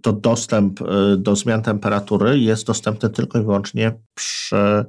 to 0.03 0.12
dostęp 0.12 0.83
e, 0.83 1.16
do 1.16 1.37
zmian 1.37 1.62
temperatury 1.62 2.39
jest 2.39 2.66
dostępny 2.66 3.11
tylko 3.11 3.39
i 3.39 3.43
wyłącznie 3.43 4.01
przy, 4.14 4.85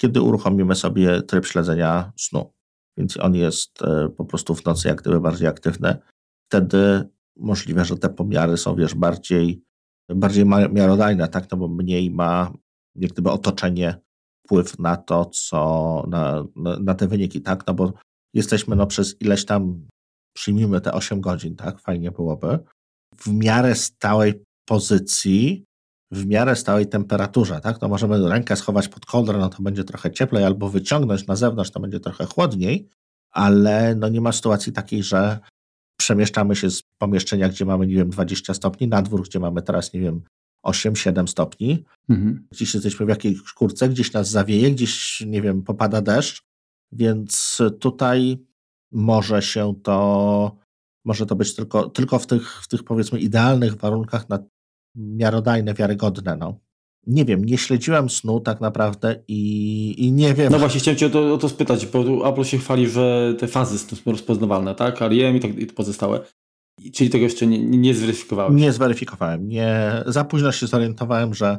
kiedy 0.00 0.22
uruchomimy 0.22 0.74
sobie 0.74 1.22
tryb 1.22 1.46
śledzenia 1.46 2.12
snu. 2.16 2.52
Więc 2.98 3.16
on 3.16 3.34
jest 3.34 3.82
e, 3.82 4.08
po 4.08 4.24
prostu 4.24 4.54
w 4.54 4.64
nocy 4.64 4.88
jak 4.88 5.00
gdyby 5.00 5.20
bardziej 5.20 5.48
aktywny. 5.48 5.96
Wtedy 6.50 7.08
możliwe, 7.36 7.84
że 7.84 7.96
te 7.96 8.08
pomiary 8.08 8.56
są, 8.56 8.76
wiesz, 8.76 8.94
bardziej, 8.94 9.62
bardziej 10.08 10.44
miarodajne, 10.72 11.28
tak? 11.28 11.50
No 11.50 11.56
bo 11.56 11.68
mniej 11.68 12.10
ma 12.10 12.52
jak 12.94 13.12
gdyby 13.12 13.30
otoczenie 13.30 14.00
wpływ 14.46 14.78
na 14.78 14.96
to, 14.96 15.24
co, 15.24 16.04
na, 16.08 16.44
na, 16.56 16.78
na 16.78 16.94
te 16.94 17.08
wyniki, 17.08 17.42
tak? 17.42 17.66
No 17.66 17.74
bo 17.74 17.92
jesteśmy 18.36 18.76
no 18.76 18.86
przez 18.86 19.20
ileś 19.20 19.44
tam, 19.44 19.86
przyjmijmy 20.36 20.80
te 20.80 20.92
8 20.92 21.20
godzin, 21.20 21.56
tak, 21.56 21.80
fajnie 21.80 22.10
byłoby, 22.10 22.58
w 23.16 23.26
miarę 23.32 23.74
stałej 23.74 24.42
pozycji, 24.68 25.64
w 26.12 26.26
miarę 26.26 26.56
stałej 26.56 26.86
temperaturze, 26.86 27.60
tak, 27.60 27.80
no 27.80 27.88
możemy 27.88 28.28
rękę 28.28 28.56
schować 28.56 28.88
pod 28.88 29.06
kołdrę, 29.06 29.38
no 29.38 29.48
to 29.48 29.62
będzie 29.62 29.84
trochę 29.84 30.10
cieplej, 30.10 30.44
albo 30.44 30.68
wyciągnąć 30.68 31.26
na 31.26 31.36
zewnątrz, 31.36 31.70
to 31.70 31.80
będzie 31.80 32.00
trochę 32.00 32.26
chłodniej, 32.26 32.88
ale 33.30 33.94
no 33.94 34.08
nie 34.08 34.20
ma 34.20 34.32
sytuacji 34.32 34.72
takiej, 34.72 35.02
że 35.02 35.38
przemieszczamy 36.00 36.56
się 36.56 36.70
z 36.70 36.80
pomieszczenia, 36.98 37.48
gdzie 37.48 37.64
mamy, 37.64 37.86
nie 37.86 37.94
wiem, 37.94 38.10
20 38.10 38.54
stopni, 38.54 38.88
na 38.88 39.02
dwór, 39.02 39.22
gdzie 39.22 39.38
mamy 39.40 39.62
teraz, 39.62 39.92
nie 39.92 40.00
wiem, 40.00 40.22
8-7 40.66 41.26
stopni. 41.26 41.84
Mhm. 42.08 42.46
Gdzieś 42.52 42.74
jesteśmy 42.74 43.06
w 43.06 43.08
jakiejś 43.08 43.38
szkórce, 43.44 43.88
gdzieś 43.88 44.12
nas 44.12 44.30
zawieje, 44.30 44.70
gdzieś, 44.70 45.20
nie 45.26 45.42
wiem, 45.42 45.62
popada 45.62 46.02
deszcz, 46.02 46.42
więc 46.92 47.58
tutaj 47.80 48.38
może 48.92 49.42
się 49.42 49.74
to, 49.82 50.56
może 51.04 51.26
to 51.26 51.36
być 51.36 51.54
tylko, 51.54 51.90
tylko 51.90 52.18
w, 52.18 52.26
tych, 52.26 52.62
w 52.62 52.68
tych 52.68 52.84
powiedzmy 52.84 53.20
idealnych 53.20 53.74
warunkach 53.74 54.28
na 54.28 54.38
miarodajne, 54.96 55.74
wiarygodne. 55.74 56.36
No. 56.36 56.60
nie 57.06 57.24
wiem, 57.24 57.44
nie 57.44 57.58
śledziłem 57.58 58.10
snu 58.10 58.40
tak 58.40 58.60
naprawdę 58.60 59.22
i, 59.28 59.94
i 59.98 60.12
nie 60.12 60.34
wiem. 60.34 60.52
No 60.52 60.58
właśnie, 60.58 60.80
chciałem 60.80 60.98
cię 60.98 61.06
o 61.06 61.10
to, 61.10 61.34
o 61.34 61.38
to 61.38 61.48
spytać, 61.48 61.86
bo 61.86 62.28
Apple 62.28 62.44
się 62.44 62.58
chwali, 62.58 62.88
że 62.88 63.34
te 63.38 63.48
fazy 63.48 63.78
są 63.78 64.12
rozpoznawalne, 64.12 64.74
tak? 64.74 65.00
REM 65.00 65.36
i, 65.36 65.40
tak, 65.40 65.58
i 65.58 65.66
pozostałe. 65.66 66.20
Czyli 66.92 67.10
tego 67.10 67.24
jeszcze 67.24 67.46
nie, 67.46 67.58
nie 67.58 67.94
zweryfikowałeś? 67.94 68.60
Nie 68.60 68.72
zweryfikowałem. 68.72 69.48
Nie, 69.48 70.02
za 70.06 70.24
późno 70.24 70.52
się 70.52 70.66
zorientowałem, 70.66 71.34
że, 71.34 71.58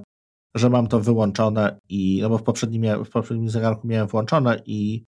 że 0.55 0.69
mam 0.69 0.88
to 0.88 0.99
wyłączone 0.99 1.80
i, 1.89 2.19
no 2.21 2.30
bo 2.30 2.38
w 2.38 2.43
poprzednim, 2.43 3.03
w 3.05 3.09
poprzednim 3.09 3.49
zegarku 3.49 3.88
miałem 3.88 4.07
włączone 4.07 4.61
i 4.65 5.03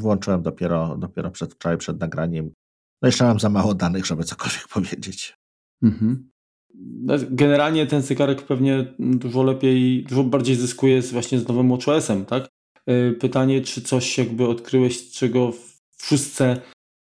włączyłem 0.00 0.42
dopiero, 0.42 0.96
dopiero 0.98 1.30
przed, 1.30 1.54
wczoraj 1.54 1.78
przed 1.78 2.00
nagraniem. 2.00 2.50
No 3.02 3.08
jeszcze 3.08 3.24
mam 3.24 3.40
za 3.40 3.48
mało 3.48 3.74
danych, 3.74 4.06
żeby 4.06 4.24
cokolwiek 4.24 4.68
powiedzieć. 4.74 5.36
Mhm. 5.82 6.30
No, 6.84 7.14
generalnie 7.30 7.86
ten 7.86 8.02
zegarek 8.02 8.42
pewnie 8.42 8.94
dużo 8.98 9.42
lepiej, 9.42 10.04
dużo 10.04 10.24
bardziej 10.24 10.56
zyskuje 10.56 11.02
z, 11.02 11.12
właśnie 11.12 11.38
z 11.38 11.48
nowym 11.48 11.68
WatchOS-em, 11.68 12.24
tak? 12.24 12.48
Y, 12.90 13.16
pytanie, 13.20 13.60
czy 13.60 13.82
coś 13.82 14.18
jakby 14.18 14.46
odkryłeś, 14.48 15.10
czego 15.10 15.52
w 15.52 16.06
szóstce 16.06 16.60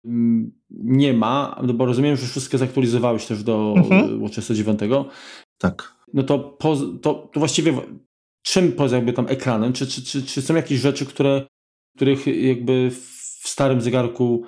mm, 0.05 0.51
nie 0.69 1.13
ma, 1.13 1.61
no 1.63 1.73
bo 1.73 1.85
rozumiem, 1.85 2.15
że 2.15 2.27
wszystkie 2.27 2.57
zaktualizowałeś 2.57 3.25
też 3.25 3.43
do 3.43 3.73
mhm. 3.77 4.21
WatchOS 4.21 4.47
9. 4.47 4.79
Tak. 5.57 5.95
No 6.13 6.23
to, 6.23 6.39
po, 6.39 6.75
to, 7.01 7.13
to 7.13 7.39
właściwie 7.39 7.73
czym 8.45 8.71
poza 8.71 8.95
jakby 8.95 9.13
tam 9.13 9.25
ekranem, 9.29 9.73
czy, 9.73 9.87
czy, 9.87 10.03
czy, 10.03 10.23
czy 10.23 10.41
są 10.41 10.55
jakieś 10.55 10.79
rzeczy, 10.79 11.05
które, 11.05 11.47
których 11.95 12.27
jakby 12.27 12.91
w 12.91 13.47
starym 13.47 13.81
zegarku 13.81 14.45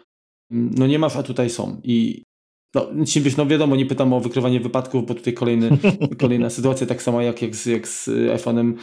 mm, 0.51 0.71
no 0.77 0.87
nie 0.87 0.99
masz, 0.99 1.15
a 1.15 1.23
tutaj 1.23 1.49
są 1.49 1.81
i 1.83 2.23
no, 2.75 2.89
no 3.37 3.45
wiadomo, 3.45 3.75
nie 3.75 3.85
pytam 3.85 4.13
o 4.13 4.19
wykrywanie 4.19 4.59
wypadków, 4.59 5.05
bo 5.05 5.13
tutaj 5.13 5.33
kolejny, 5.33 5.69
kolejna 6.21 6.49
sytuacja, 6.49 6.87
tak 6.87 7.01
samo 7.01 7.21
jak, 7.21 7.41
jak 7.41 7.55
z, 7.55 7.65
jak 7.65 7.87
z 7.87 8.07
iPhone'em. 8.07 8.73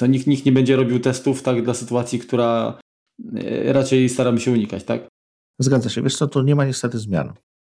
No, 0.00 0.06
nikt, 0.06 0.26
nikt 0.26 0.46
nie 0.46 0.52
będzie 0.52 0.76
robił 0.76 1.00
testów 1.00 1.42
tak 1.42 1.64
dla 1.64 1.74
sytuacji, 1.74 2.18
która 2.18 2.78
e, 3.34 3.72
raczej 3.72 4.08
staramy 4.08 4.40
się 4.40 4.50
unikać, 4.50 4.84
tak? 4.84 5.08
Zgadza 5.58 5.88
się. 5.88 6.02
Wiesz 6.02 6.16
co, 6.16 6.28
tu 6.28 6.42
nie 6.42 6.54
ma 6.54 6.64
niestety 6.64 6.98
zmian. 6.98 7.32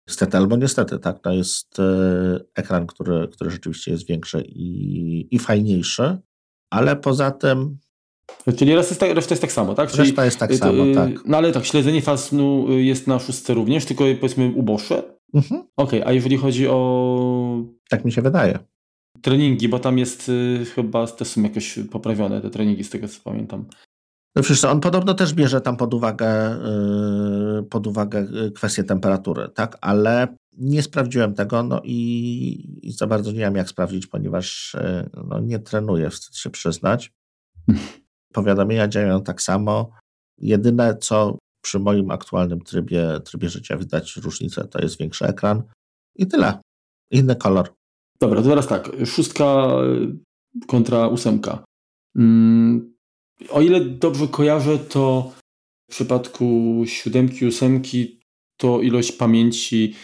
Niestety 0.07 0.37
albo 0.37 0.57
niestety, 0.57 0.99
tak. 0.99 1.19
To 1.19 1.31
jest 1.31 1.79
e, 1.79 2.39
ekran, 2.55 2.87
który, 2.87 3.27
który 3.27 3.49
rzeczywiście 3.51 3.91
jest 3.91 4.07
większy 4.07 4.41
i, 4.41 5.35
i 5.35 5.39
fajniejszy, 5.39 6.17
ale 6.71 6.95
poza 6.95 7.31
tym 7.31 7.77
Czyli 8.57 8.75
reszta 8.75 8.89
jest, 8.89 8.99
tak, 8.99 9.11
reszta 9.11 9.33
jest 9.33 9.41
tak 9.41 9.51
samo, 9.51 9.73
tak? 9.73 9.91
Czyli, 9.91 10.03
reszta 10.03 10.25
jest 10.25 10.39
tak 10.39 10.55
samo, 10.55 10.85
y, 10.85 10.95
tak. 10.95 11.11
No 11.25 11.37
ale 11.37 11.51
tak, 11.51 11.65
śledzenie 11.65 12.01
faz 12.01 12.25
snu 12.25 12.71
jest 12.79 13.07
na 13.07 13.19
szóstce 13.19 13.53
również, 13.53 13.85
tylko 13.85 14.03
powiedzmy 14.19 14.51
uboższe. 14.55 15.03
Mhm. 15.33 15.61
Okej, 15.77 15.99
okay, 15.99 16.05
a 16.05 16.13
jeżeli 16.13 16.37
chodzi 16.37 16.67
o... 16.67 17.63
Tak 17.89 18.05
mi 18.05 18.11
się 18.11 18.21
wydaje. 18.21 18.59
Treningi, 19.21 19.69
bo 19.69 19.79
tam 19.79 19.97
jest 19.97 20.29
y, 20.29 20.65
chyba 20.75 21.07
też 21.07 21.27
są 21.27 21.43
jakoś 21.43 21.79
poprawione 21.91 22.41
te 22.41 22.49
treningi, 22.49 22.83
z 22.83 22.89
tego 22.89 23.07
co 23.07 23.19
pamiętam. 23.23 23.65
No 24.35 24.43
przecież 24.43 24.63
on 24.63 24.79
podobno 24.79 25.13
też 25.13 25.33
bierze 25.33 25.61
tam 25.61 25.77
pod 25.77 25.93
uwagę, 25.93 26.57
yy, 27.55 27.63
pod 27.63 27.87
uwagę 27.87 28.27
kwestię 28.55 28.83
temperatury, 28.83 29.49
tak? 29.53 29.77
Ale 29.81 30.27
nie 30.57 30.83
sprawdziłem 30.83 31.33
tego, 31.33 31.63
no 31.63 31.81
i, 31.83 32.79
i 32.83 32.91
za 32.91 33.07
bardzo 33.07 33.31
nie 33.31 33.39
wiem 33.39 33.55
jak 33.55 33.69
sprawdzić, 33.69 34.07
ponieważ 34.07 34.77
yy, 34.83 35.23
no, 35.27 35.39
nie 35.39 35.59
trenuję, 35.59 36.09
wstyd 36.09 36.37
się 36.37 36.49
przyznać. 36.49 37.11
Powiadomienia 38.33 38.87
działają 38.87 39.23
tak 39.23 39.41
samo. 39.41 39.91
Jedyne, 40.37 40.97
co 40.97 41.37
przy 41.63 41.79
moim 41.79 42.11
aktualnym 42.11 42.61
trybie, 42.61 43.19
trybie 43.25 43.49
życia 43.49 43.77
widać 43.77 44.15
różnicę, 44.15 44.67
to 44.67 44.79
jest 44.79 44.99
większy 44.99 45.25
ekran 45.25 45.63
i 46.15 46.27
tyle. 46.27 46.59
Inny 47.11 47.35
kolor. 47.35 47.73
Dobra, 48.19 48.41
to 48.41 48.49
teraz 48.49 48.67
tak. 48.67 48.91
Szóstka 49.05 49.67
y, 50.63 50.65
kontra 50.67 51.07
ósemka. 51.07 51.63
Mm, 52.15 52.93
o 53.49 53.61
ile 53.61 53.81
dobrze 53.81 54.27
kojarzę, 54.27 54.77
to 54.77 55.31
w 55.89 55.91
przypadku 55.91 56.83
siódemki, 56.85 57.45
ósemki 57.45 58.19
to 58.57 58.81
ilość 58.81 59.11
pamięci 59.11 59.95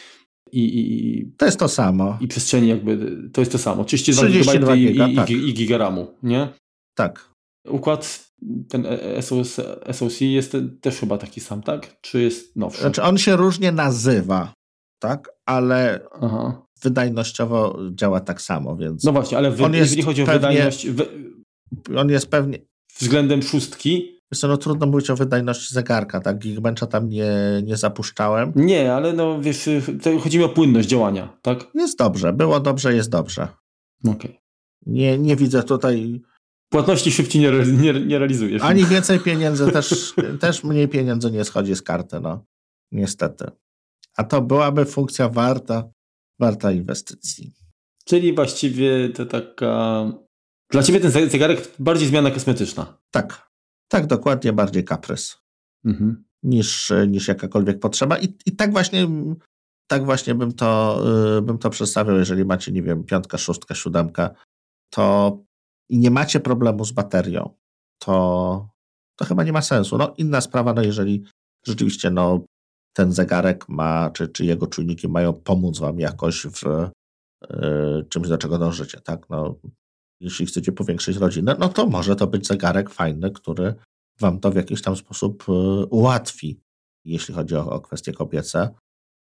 i, 0.52 0.80
i, 0.80 1.32
to 1.38 1.46
jest 1.46 1.60
to 1.60 1.68
samo. 1.68 2.18
I 2.22 2.28
przestrzeni 2.28 2.68
jakby, 2.68 3.18
to 3.34 3.42
jest 3.42 3.52
to 3.52 3.58
samo. 3.58 3.84
32, 3.84 4.22
32 4.28 4.76
GB 4.76 5.12
i, 5.12 5.16
tak. 5.16 5.30
i, 5.30 5.34
i 5.34 5.54
gigaramu, 5.54 6.08
nie? 6.24 6.48
Tak. 6.96 7.29
Układ 7.66 8.30
ten 8.70 8.88
SOC, 9.22 9.58
SOC 9.92 10.22
jest 10.22 10.58
też 10.82 11.00
chyba 11.00 11.18
taki 11.18 11.42
sam, 11.42 11.62
tak? 11.62 12.02
Czy 12.02 12.22
jest 12.22 12.56
nowszy? 12.56 12.82
Znaczy 12.82 13.04
on 13.04 13.18
się 13.18 13.36
różnie 13.36 13.72
nazywa, 13.72 14.54
tak? 15.00 15.30
Ale 15.46 16.00
Aha. 16.22 16.66
wydajnościowo 16.82 17.80
działa 17.92 18.20
tak 18.20 18.42
samo, 18.42 18.76
więc... 18.76 19.04
No 19.04 19.12
właśnie, 19.12 19.38
ale 19.38 19.52
wy, 19.52 19.64
jeżeli 19.74 20.02
chodzi 20.02 20.24
o 20.24 20.26
pewnie, 20.26 20.40
wydajność... 20.50 20.88
on 21.98 22.10
jest 22.10 22.28
pewnie... 22.28 22.58
Względem 22.98 23.42
szóstki... 23.42 24.20
Wiesz 24.32 24.44
no 24.44 24.58
trudno 24.58 24.88
mówić 24.88 25.10
o 25.10 25.16
wydajności 25.16 25.74
zegarka, 25.74 26.22
tak? 26.22 26.40
Geekbencha 26.40 26.88
tam 26.88 27.10
nie, 27.10 27.32
nie 27.64 27.78
zapuszczałem. 27.78 28.52
Nie, 28.56 28.94
ale 28.94 29.14
no 29.14 29.42
wiesz, 29.42 29.70
chodzi 30.24 30.38
mi 30.38 30.44
o 30.44 30.50
płynność 30.50 30.88
działania, 30.88 31.38
tak? 31.42 31.68
Jest 31.76 31.98
dobrze, 31.98 32.34
było 32.34 32.60
dobrze, 32.60 32.96
jest 32.96 33.10
dobrze. 33.10 33.48
Okej. 34.04 34.14
Okay. 34.14 34.38
Nie, 34.86 35.18
nie 35.18 35.36
widzę 35.36 35.64
tutaj 35.64 36.22
Płatności 36.70 37.12
szybciej 37.12 37.42
nie, 37.42 37.52
nie, 37.52 38.06
nie 38.06 38.20
realizujesz. 38.20 38.62
Ani 38.62 38.86
więcej 38.86 39.20
pieniędzy, 39.20 39.72
też, 39.72 40.14
też 40.42 40.64
mniej 40.64 40.88
pieniędzy 40.88 41.32
nie 41.32 41.44
schodzi 41.44 41.76
z 41.76 41.82
karty, 41.82 42.20
no. 42.20 42.46
Niestety. 42.92 43.46
A 44.18 44.24
to 44.24 44.42
byłaby 44.42 44.86
funkcja 44.86 45.30
warta, 45.30 45.90
warta 46.40 46.72
inwestycji. 46.72 47.54
Czyli 48.06 48.36
właściwie 48.36 49.10
to 49.10 49.26
taka... 49.26 50.06
Dla 50.72 50.84
ciebie 50.84 51.00
ten 51.00 51.30
zegarek 51.30 51.72
bardziej 51.80 52.08
zmiana 52.08 52.32
kosmetyczna. 52.32 52.98
Tak. 53.12 53.50
Tak, 53.88 54.08
dokładnie 54.08 54.54
bardziej 54.54 54.84
kaprys. 54.84 55.38
Mhm. 55.86 56.24
Niż, 56.44 56.94
niż 57.08 57.28
jakakolwiek 57.28 57.80
potrzeba. 57.80 58.18
I, 58.18 58.38
I 58.46 58.56
tak 58.56 58.72
właśnie 58.72 59.08
tak 59.90 60.06
właśnie 60.06 60.36
bym 60.36 60.52
to, 60.52 61.02
yy, 61.36 61.42
bym 61.42 61.58
to 61.58 61.70
przedstawiał, 61.70 62.18
jeżeli 62.18 62.46
macie, 62.46 62.72
nie 62.72 62.84
wiem, 62.84 63.04
piątka, 63.04 63.38
szóstka, 63.38 63.76
siódemka, 63.76 64.30
to 64.90 65.38
i 65.90 65.98
nie 65.98 66.12
macie 66.12 66.40
problemu 66.40 66.86
z 66.86 66.92
baterią, 66.92 67.50
to, 68.00 68.70
to 69.16 69.26
chyba 69.26 69.44
nie 69.44 69.54
ma 69.54 69.62
sensu. 69.62 69.98
No, 69.98 70.14
inna 70.18 70.42
sprawa, 70.42 70.74
no 70.74 70.82
jeżeli 70.82 71.26
rzeczywiście 71.66 72.10
no, 72.10 72.46
ten 72.94 73.12
zegarek 73.14 73.70
ma, 73.70 74.10
czy, 74.10 74.28
czy 74.28 74.46
jego 74.46 74.68
czujniki 74.68 75.08
mają 75.08 75.34
pomóc 75.34 75.80
wam 75.80 76.00
jakoś 76.00 76.46
w 76.46 76.64
y, 76.66 78.06
czymś, 78.10 78.28
do 78.28 78.38
czego 78.38 78.58
dążycie, 78.58 79.02
tak? 79.02 79.30
No, 79.30 79.56
jeśli 80.20 80.46
chcecie 80.46 80.72
powiększyć 80.72 81.18
rodzinę, 81.18 81.56
no 81.60 81.70
to 81.70 81.88
może 81.88 82.16
to 82.16 82.28
być 82.28 82.48
zegarek 82.48 82.90
fajny, 82.90 83.32
który 83.32 83.74
wam 84.20 84.40
to 84.40 84.52
w 84.52 84.56
jakiś 84.56 84.82
tam 84.82 84.96
sposób 84.96 85.46
y, 85.50 85.52
ułatwi, 85.86 86.60
jeśli 87.06 87.34
chodzi 87.34 87.56
o, 87.56 87.70
o 87.70 87.82
kwestie 87.82 88.14
kobiece. 88.14 88.70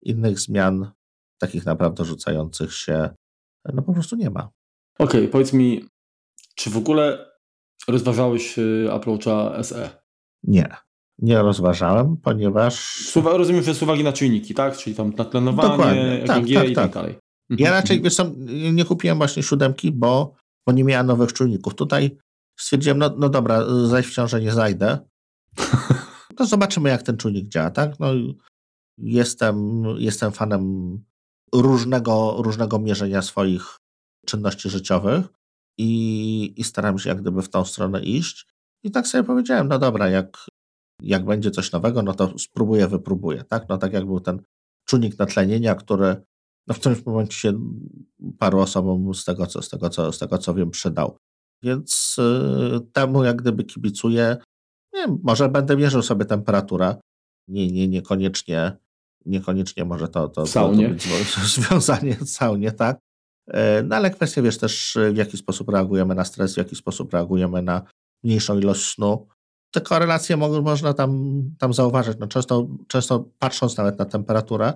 Innych 0.02 0.40
zmian, 0.40 0.90
takich 1.38 1.66
naprawdę 1.66 2.04
rzucających 2.04 2.74
się, 2.74 3.10
no 3.74 3.82
po 3.82 3.92
prostu 3.92 4.16
nie 4.16 4.30
ma. 4.30 4.50
Okej, 4.98 5.20
okay, 5.20 5.28
powiedz 5.28 5.52
mi, 5.52 5.88
czy 6.58 6.70
w 6.70 6.76
ogóle 6.76 7.30
rozważałeś 7.88 8.58
y, 8.58 8.88
Apple 8.92 9.10
Watcha 9.10 9.62
SE? 9.62 9.90
Nie. 10.42 10.76
Nie 11.18 11.42
rozważałem, 11.42 12.16
ponieważ. 12.16 13.04
rozumiem, 13.16 13.62
że 13.62 13.74
z 13.74 13.82
uwagi 13.82 14.04
na 14.04 14.12
czujniki, 14.12 14.54
tak? 14.54 14.76
Czyli 14.76 14.96
tam 14.96 15.12
na 15.14 15.24
tlenowanie, 15.24 16.22
tak, 16.26 16.38
EKG 16.38 16.54
tak, 16.54 16.68
i 16.68 16.74
tak, 16.74 16.84
tak 16.84 16.92
dalej. 16.92 17.18
Ja 17.50 17.66
mhm. 17.66 17.74
raczej 17.74 18.02
wiesz, 18.02 18.16
nie 18.72 18.84
kupiłem 18.84 19.18
właśnie 19.18 19.42
siódemki, 19.42 19.92
bo, 19.92 20.34
bo 20.66 20.72
nie 20.72 20.84
miałem 20.84 21.06
nowych 21.06 21.32
czujników. 21.32 21.74
Tutaj 21.74 22.18
stwierdziłem, 22.60 22.98
no, 22.98 23.10
no 23.18 23.28
dobra, 23.28 23.64
zaś 23.86 24.06
w 24.06 24.14
ciążę 24.14 24.40
nie 24.40 24.52
zajdę. 24.52 24.98
To 26.36 26.46
zobaczymy, 26.54 26.88
jak 26.88 27.02
ten 27.02 27.16
czujnik 27.16 27.48
działa, 27.48 27.70
tak? 27.70 28.00
No, 28.00 28.08
jestem, 28.98 29.84
jestem 29.98 30.32
fanem 30.32 30.94
różnego, 31.54 32.36
różnego 32.38 32.78
mierzenia 32.78 33.22
swoich 33.22 33.76
czynności 34.26 34.70
życiowych 34.70 35.37
i, 35.78 36.60
i 36.60 36.64
staram 36.64 36.98
się 36.98 37.08
jak 37.08 37.20
gdyby 37.20 37.42
w 37.42 37.48
tą 37.48 37.64
stronę 37.64 38.02
iść. 38.02 38.46
I 38.82 38.90
tak 38.90 39.06
sobie 39.06 39.24
powiedziałem, 39.24 39.68
no 39.68 39.78
dobra, 39.78 40.08
jak, 40.08 40.46
jak 41.02 41.24
będzie 41.24 41.50
coś 41.50 41.72
nowego, 41.72 42.02
no 42.02 42.14
to 42.14 42.38
spróbuję, 42.38 42.88
wypróbuję, 42.88 43.44
tak? 43.44 43.68
No 43.68 43.78
tak 43.78 43.92
jak 43.92 44.06
był 44.06 44.20
ten 44.20 44.42
czujnik 44.84 45.18
natlenienia, 45.18 45.74
który 45.74 46.16
no 46.66 46.74
w 46.74 46.78
którymś 46.78 47.06
momencie 47.06 47.34
się 47.38 47.52
paru 48.38 48.60
osobom 48.60 49.14
z 49.14 49.24
tego, 49.24 49.46
co, 49.46 49.62
z 49.62 49.68
tego, 49.68 49.90
co, 49.90 50.12
z 50.12 50.18
tego, 50.18 50.38
co 50.38 50.54
wiem, 50.54 50.70
przydał. 50.70 51.16
Więc 51.62 52.16
y, 52.18 52.80
temu 52.92 53.24
jak 53.24 53.36
gdyby 53.36 53.64
kibicuję, 53.64 54.36
nie 54.94 55.00
wiem, 55.00 55.18
może 55.22 55.48
będę 55.48 55.76
mierzył 55.76 56.02
sobie 56.02 56.24
temperaturę, 56.24 56.96
nie, 57.48 57.72
nie, 57.72 57.88
niekoniecznie, 57.88 58.76
niekoniecznie 59.26 59.84
może 59.84 60.08
to, 60.08 60.28
to, 60.28 60.42
to, 60.42 60.48
to 61.02 61.18
być 61.18 61.34
związanie 61.56 62.16
w 62.16 62.28
saunie, 62.28 62.72
tak? 62.72 62.98
E, 63.48 63.82
no 63.82 63.96
ale 63.96 64.10
kwestia, 64.10 64.42
wiesz, 64.42 64.58
też 64.58 64.98
w 65.12 65.16
jaki 65.16 65.36
sposób 65.36 65.68
reagujemy 65.68 66.14
na 66.14 66.24
stres, 66.24 66.54
w 66.54 66.56
jaki 66.56 66.76
sposób 66.76 67.12
reagujemy 67.12 67.62
na 67.62 67.82
mniejszą 68.24 68.58
ilość 68.58 68.94
snu. 68.94 69.26
Te 69.70 69.80
korelacje 69.80 70.36
mo 70.36 70.62
można 70.62 70.94
tam, 70.94 71.42
tam 71.58 71.72
zauważyć. 71.72 72.18
No 72.18 72.26
często, 72.26 72.68
często 72.88 73.28
patrząc 73.38 73.76
nawet 73.76 73.98
na 73.98 74.04
temperaturę, 74.04 74.72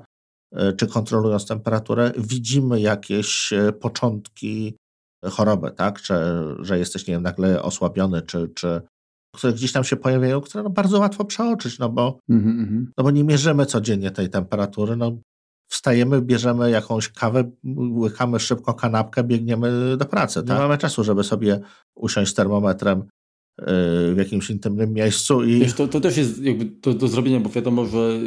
e, 0.53 0.73
czy 0.73 0.87
kontrolując 0.87 1.47
temperaturę, 1.47 2.13
widzimy 2.17 2.81
jakieś 2.81 3.53
e, 3.53 3.73
początki 3.73 4.77
chorobę, 5.31 5.71
tak? 5.71 6.03
Czy, 6.03 6.15
że 6.61 6.79
jesteś, 6.79 7.07
nie 7.07 7.15
wiem, 7.15 7.23
nagle 7.23 7.63
osłabiony, 7.63 8.23
czy, 8.23 8.49
czy 8.55 8.83
które 9.35 9.53
gdzieś 9.53 9.73
tam 9.73 9.85
się 9.85 9.97
pojawiają, 9.97 10.41
które 10.41 10.65
no 10.65 10.71
bardzo 10.71 10.99
łatwo 10.99 11.25
przeoczyć, 11.25 11.79
no 11.79 11.89
bo, 11.89 12.19
mm-hmm. 12.31 12.85
no 12.99 13.05
bo 13.05 13.11
nie 13.11 13.25
mierzymy 13.25 13.67
codziennie 13.67 14.11
tej 14.11 14.31
temperatury, 14.31 14.97
no 14.97 15.17
wstajemy, 15.73 16.23
bierzemy 16.23 16.71
jakąś 16.71 17.09
kawę, 17.09 17.51
łykamy 17.95 18.41
szybko 18.41 18.75
kanapkę, 18.75 19.25
biegniemy 19.25 19.97
do 19.97 20.05
pracy. 20.05 20.43
Nie 20.49 20.55
mamy 20.55 20.79
czasu, 20.79 21.05
żeby 21.05 21.25
sobie 21.25 21.61
usiąść 21.95 22.31
z 22.31 22.35
termometrem 22.35 22.99
y, 23.01 23.05
w 24.15 24.15
jakimś 24.19 24.51
intymnym 24.51 24.93
miejscu. 24.93 25.45
I... 25.45 25.59
Wiesz, 25.59 25.75
to, 25.75 25.89
to 25.89 26.01
też 26.01 26.17
jest 26.17 26.43
jakby 26.43 26.65
do, 26.65 26.95
do 26.95 27.09
zrobienia, 27.09 27.41
bo 27.41 27.51
wiadomo, 27.51 27.87
że 27.87 28.19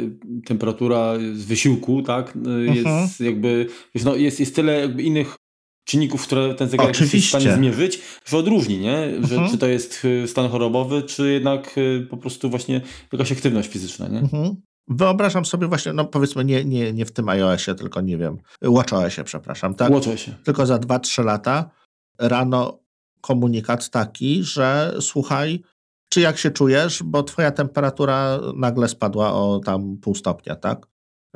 temperatura 0.46 1.14
z 1.34 1.44
wysiłku, 1.44 2.02
tak, 2.02 2.36
y, 2.36 2.64
jest 2.64 2.86
mhm. 2.86 3.08
jakby, 3.20 3.66
wiesz, 3.94 4.04
no, 4.04 4.14
jest, 4.16 4.40
jest 4.40 4.54
tyle 4.56 4.80
jakby 4.80 5.02
innych 5.02 5.36
czynników, 5.84 6.22
które 6.22 6.54
ten 6.54 6.68
zegarek 6.68 7.00
jest 7.00 7.14
w 7.14 7.24
stanie 7.24 7.54
zmierzyć, 7.54 8.00
że 8.24 8.36
odróżni, 8.36 8.78
nie? 8.78 9.10
Że, 9.22 9.34
mhm. 9.34 9.50
Czy 9.50 9.58
to 9.58 9.66
jest 9.66 10.04
y, 10.04 10.28
stan 10.28 10.48
chorobowy, 10.48 11.02
czy 11.02 11.32
jednak 11.32 11.76
po 12.10 12.16
prostu 12.16 12.50
właśnie 12.50 12.80
jakaś 13.12 13.32
aktywność 13.32 13.68
fizyczna, 13.68 14.08
nie? 14.08 14.18
Mhm. 14.18 14.56
Wyobrażam 14.88 15.44
sobie 15.44 15.66
właśnie, 15.66 15.92
no 15.92 16.04
powiedzmy 16.04 16.44
nie, 16.44 16.64
nie, 16.64 16.92
nie 16.92 17.06
w 17.06 17.12
tym 17.12 17.28
iOSie, 17.28 17.74
tylko 17.74 18.00
nie 18.00 18.18
wiem, 18.18 18.38
WatchOSie, 18.62 19.24
przepraszam, 19.24 19.74
tak? 19.74 19.92
WatchOSie. 19.92 20.34
Tylko 20.44 20.66
za 20.66 20.76
2-3 20.76 21.24
lata 21.24 21.70
rano 22.18 22.78
komunikat 23.20 23.90
taki, 23.90 24.44
że 24.44 24.94
słuchaj, 25.00 25.62
czy 26.08 26.20
jak 26.20 26.38
się 26.38 26.50
czujesz, 26.50 27.02
bo 27.02 27.22
twoja 27.22 27.50
temperatura 27.50 28.40
nagle 28.56 28.88
spadła 28.88 29.32
o 29.32 29.60
tam 29.64 29.96
pół 29.96 30.14
stopnia, 30.14 30.56
tak? 30.56 30.86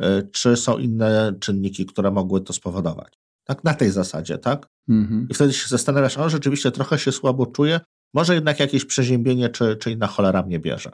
Y, 0.01 0.29
czy 0.33 0.57
są 0.57 0.79
inne 0.79 1.33
czynniki, 1.41 1.87
które 1.87 2.11
mogły 2.11 2.41
to 2.41 2.53
spowodować? 2.53 3.13
Tak, 3.45 3.65
na 3.65 3.75
tej 3.75 3.91
zasadzie, 3.91 4.39
tak? 4.39 4.67
Mhm. 4.89 5.27
I 5.31 5.35
wtedy 5.35 5.53
się 5.53 5.69
zastanawiasz, 5.69 6.19
o 6.19 6.29
rzeczywiście 6.29 6.71
trochę 6.71 6.99
się 6.99 7.13
słabo 7.13 7.47
czuję, 7.47 7.81
może 8.15 8.35
jednak 8.35 8.61
jakieś 8.61 8.85
przeziębienie 8.85 9.49
czy, 9.49 9.77
czy 9.77 9.91
inna 9.91 10.07
cholera 10.07 10.43
mnie 10.43 10.59
bierze. 10.59 10.91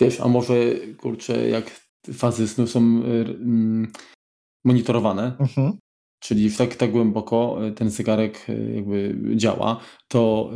Wiesz, 0.00 0.20
a 0.20 0.28
może 0.28 0.54
kurczę, 0.98 1.48
jak 1.48 1.83
fazy 2.12 2.48
snu 2.48 2.66
są 2.66 2.80
mm, 2.80 3.92
monitorowane, 4.64 5.36
mhm. 5.40 5.72
czyli 6.20 6.52
tak, 6.52 6.74
tak 6.74 6.90
głęboko 6.90 7.66
e, 7.66 7.72
ten 7.72 7.90
zegarek 7.90 8.46
e, 8.48 8.74
jakby 8.74 9.16
działa, 9.36 9.80
to 10.08 10.50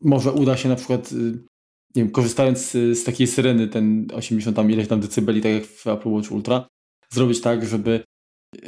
może 0.00 0.32
uda 0.32 0.56
się 0.56 0.68
na 0.68 0.76
przykład 0.76 1.12
nie 1.96 2.02
wiem, 2.02 2.10
korzystając 2.10 2.70
z, 2.70 3.04
takiej 3.04 3.26
syreny, 3.26 3.68
ten 3.68 4.06
80 4.14 4.56
tam 4.56 4.70
ileś 4.70 4.88
tam 4.88 5.00
decybeli, 5.00 5.40
tak 5.40 5.52
jak 5.52 5.64
w 5.64 5.86
Apple 5.86 6.08
Watch 6.08 6.32
Ultra, 6.32 6.68
zrobić 7.12 7.40
tak, 7.40 7.66
żeby 7.66 8.04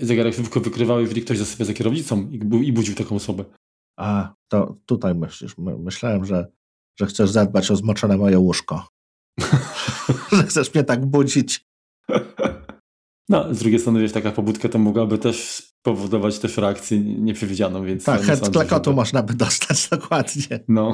zegarek 0.03 0.35
szybko 0.35 0.61
wykrywał, 0.61 1.01
jeżeli 1.01 1.23
ktoś 1.23 1.39
zasypia 1.39 1.65
za 1.65 1.73
kierownicą 1.73 2.31
i, 2.31 2.67
i 2.67 2.73
budził 2.73 2.95
taką 2.95 3.17
osobę. 3.17 3.45
A, 3.99 4.35
to 4.49 4.77
tutaj 4.87 5.15
myślisz. 5.15 5.55
Myślałem, 5.59 6.25
że, 6.25 6.47
że 7.01 7.07
chcesz 7.07 7.31
zadbać 7.31 7.71
o 7.71 7.77
zmoczone 7.77 8.17
moje 8.17 8.39
łóżko. 8.39 8.89
że 10.33 10.43
chcesz 10.43 10.75
mnie 10.75 10.85
tak 10.85 11.07
budzić. 11.07 11.65
No, 13.29 13.55
z 13.55 13.59
drugiej 13.59 13.81
strony, 13.81 14.01
wiesz, 14.01 14.13
taka 14.13 14.33
pobudka 14.33 14.69
to 14.69 14.79
mogłaby 14.79 15.19
też 15.19 15.37
spowodować 15.55 16.39
też 16.39 16.57
reakcję 16.57 16.99
nieprzewidzianą, 17.01 17.85
więc... 17.85 18.05
Tak, 18.05 18.23
head 18.23 18.51
klakotu 18.53 18.91
żeby... 18.91 18.97
można 18.97 19.23
by 19.23 19.35
dostać, 19.35 19.89
dokładnie. 19.99 20.61
No. 20.69 20.93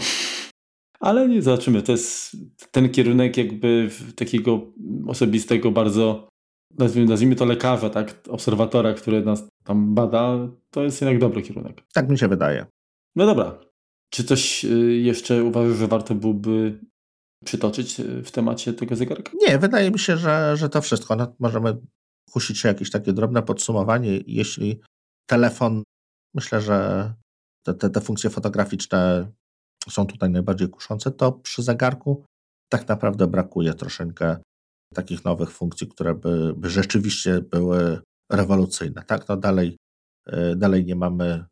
Ale 1.01 1.29
nie, 1.29 1.43
zobaczymy. 1.43 1.83
To 1.83 1.93
jest 1.93 2.37
ten 2.71 2.91
kierunek 2.91 3.37
jakby 3.37 3.91
takiego 4.17 4.73
osobistego, 5.07 5.71
bardzo 5.71 6.29
nazwijmy, 6.79 7.11
nazwijmy 7.11 7.37
to 7.37 7.45
lekarza, 7.45 7.91
tak, 7.91 8.15
obserwatora, 8.29 8.95
który 8.95 9.25
nas 9.25 9.49
tam 9.65 9.95
bada, 9.95 10.49
to 10.71 10.83
jest 10.83 11.01
jednak 11.01 11.19
dobry 11.19 11.43
kierunek. 11.43 11.83
Tak 11.93 12.09
mi 12.09 12.19
się 12.19 12.29
wydaje. 12.29 12.67
No 13.17 13.27
dobra. 13.27 13.59
Czy 14.11 14.25
coś 14.25 14.65
y, 14.65 14.99
jeszcze 15.03 15.45
uważasz, 15.45 15.77
że 15.77 15.87
warto 15.87 16.15
byłoby 16.15 16.81
przytoczyć 17.45 18.01
e, 18.01 18.23
w 18.23 18.31
temacie 18.31 18.73
tego 18.73 18.97
zegarka? 18.97 19.33
Nie, 19.35 19.59
wydaje 19.59 19.91
mi 19.91 19.99
się, 19.99 20.17
że, 20.17 20.57
że 20.57 20.69
to 20.69 20.83
wszystko. 20.83 21.17
No, 21.17 21.35
możemy 21.39 21.77
kusić 22.31 22.59
się 22.59 22.69
jakieś 22.69 22.91
takie 22.91 23.13
drobne 23.13 23.43
podsumowanie. 23.43 24.21
Jeśli 24.27 24.81
telefon, 25.27 25.83
myślę, 26.35 26.61
że 26.61 27.15
te, 27.67 27.75
te, 27.75 27.91
te 27.91 28.01
funkcje 28.01 28.31
fotograficzne 28.31 29.33
są 29.91 30.07
tutaj 30.07 30.31
najbardziej 30.31 30.69
kuszące, 30.69 31.11
to 31.11 31.33
przy 31.33 31.63
zegarku 31.63 32.25
tak 32.69 32.89
naprawdę 32.89 33.27
brakuje 33.27 33.75
troszeczkę 33.75 34.37
takich 34.95 35.25
nowych 35.25 35.51
funkcji, 35.51 35.89
które 35.89 36.15
by, 36.15 36.55
by 36.57 36.71
rzeczywiście 36.71 37.41
były 37.41 38.01
rewolucyjne. 38.33 39.03
Tak, 39.03 39.29
no 39.29 39.37
dalej, 39.37 39.77
e, 40.27 40.57
dalej 40.57 40.85
nie 40.85 40.97
mamy 40.97 41.45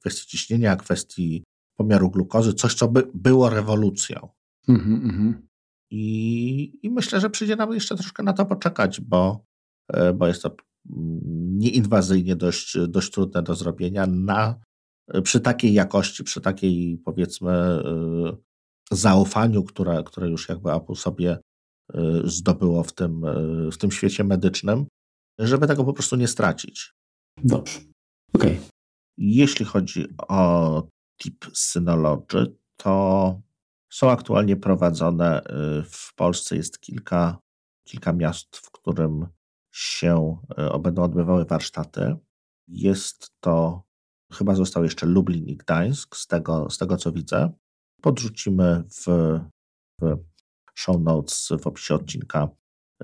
kwestii 0.00 0.26
ciśnienia, 0.26 0.76
kwestii 0.76 1.44
pomiaru 1.76 2.10
glukozy, 2.10 2.54
coś, 2.54 2.74
co 2.74 2.88
by 2.88 3.10
było 3.14 3.50
rewolucją. 3.50 4.28
Mm 4.68 4.80
-hmm. 4.80 5.34
I, 5.90 6.86
I 6.86 6.90
myślę, 6.90 7.20
że 7.20 7.30
przyjdzie 7.30 7.56
nam 7.56 7.72
jeszcze 7.72 7.96
troszkę 7.96 8.22
na 8.22 8.32
to 8.32 8.46
poczekać, 8.46 9.00
bo, 9.00 9.44
e, 9.88 10.12
bo 10.12 10.26
jest 10.26 10.42
to 10.42 10.56
mm, 10.90 11.20
nieinwazyjnie 11.58 12.36
dość, 12.36 12.76
dość 12.88 13.10
trudne 13.10 13.42
do 13.42 13.54
zrobienia 13.54 14.06
na, 14.06 14.60
przy 15.22 15.40
takiej 15.40 15.72
jakości, 15.72 16.24
przy 16.24 16.40
takiej 16.40 16.98
powiedzmy 17.04 17.52
e, 17.52 18.36
zaufaniu, 18.90 19.64
które, 19.64 20.02
które 20.06 20.28
już 20.28 20.48
jakby 20.48 20.72
Apple 20.72 20.94
sobie 20.94 21.38
e, 21.94 22.20
zdobyło 22.24 22.84
w 22.84 22.92
tym, 22.92 23.22
w 23.72 23.76
tym 23.76 23.90
świecie 23.90 24.24
medycznym, 24.24 24.86
żeby 25.38 25.66
tego 25.66 25.84
po 25.84 25.92
prostu 25.92 26.16
nie 26.16 26.28
stracić. 26.28 26.94
Dobrze. 27.44 27.78
Okej. 28.34 28.52
Okay. 28.52 28.68
Jeśli 29.18 29.64
chodzi 29.64 30.06
o 30.28 30.88
tip 31.22 31.46
Synology, 31.52 32.56
to 32.76 33.40
są 33.94 34.10
aktualnie 34.10 34.56
prowadzone. 34.56 35.42
Y, 35.42 35.82
w 35.82 36.14
Polsce 36.14 36.56
jest 36.56 36.80
kilka, 36.80 37.38
kilka 37.88 38.12
miast, 38.12 38.56
w 38.56 38.70
którym 38.70 39.26
się 39.74 40.38
y, 40.76 40.78
będą 40.78 41.02
odbywały 41.02 41.44
warsztaty. 41.44 42.16
Jest 42.68 43.30
to, 43.40 43.82
chyba 44.32 44.54
został 44.54 44.84
jeszcze 44.84 45.06
Lublin 45.06 45.44
i 45.46 45.56
Gdańsk, 45.56 46.16
z 46.16 46.26
tego, 46.26 46.70
z 46.70 46.78
tego 46.78 46.96
co 46.96 47.12
widzę. 47.12 47.52
Podrzucimy 48.02 48.84
w, 48.90 49.06
w 50.00 50.18
show 50.74 51.00
notes, 51.00 51.48
w 51.60 51.66
opisie 51.66 51.94
odcinka 51.94 52.48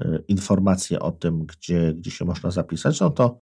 y, 0.01 0.24
informacje 0.28 1.01
o 1.01 1.12
tym, 1.12 1.47
gdzie, 1.47 1.95
gdzie 1.95 2.11
się 2.11 2.24
można 2.24 2.51
zapisać. 2.51 2.97
Są 2.97 3.11
to, 3.11 3.41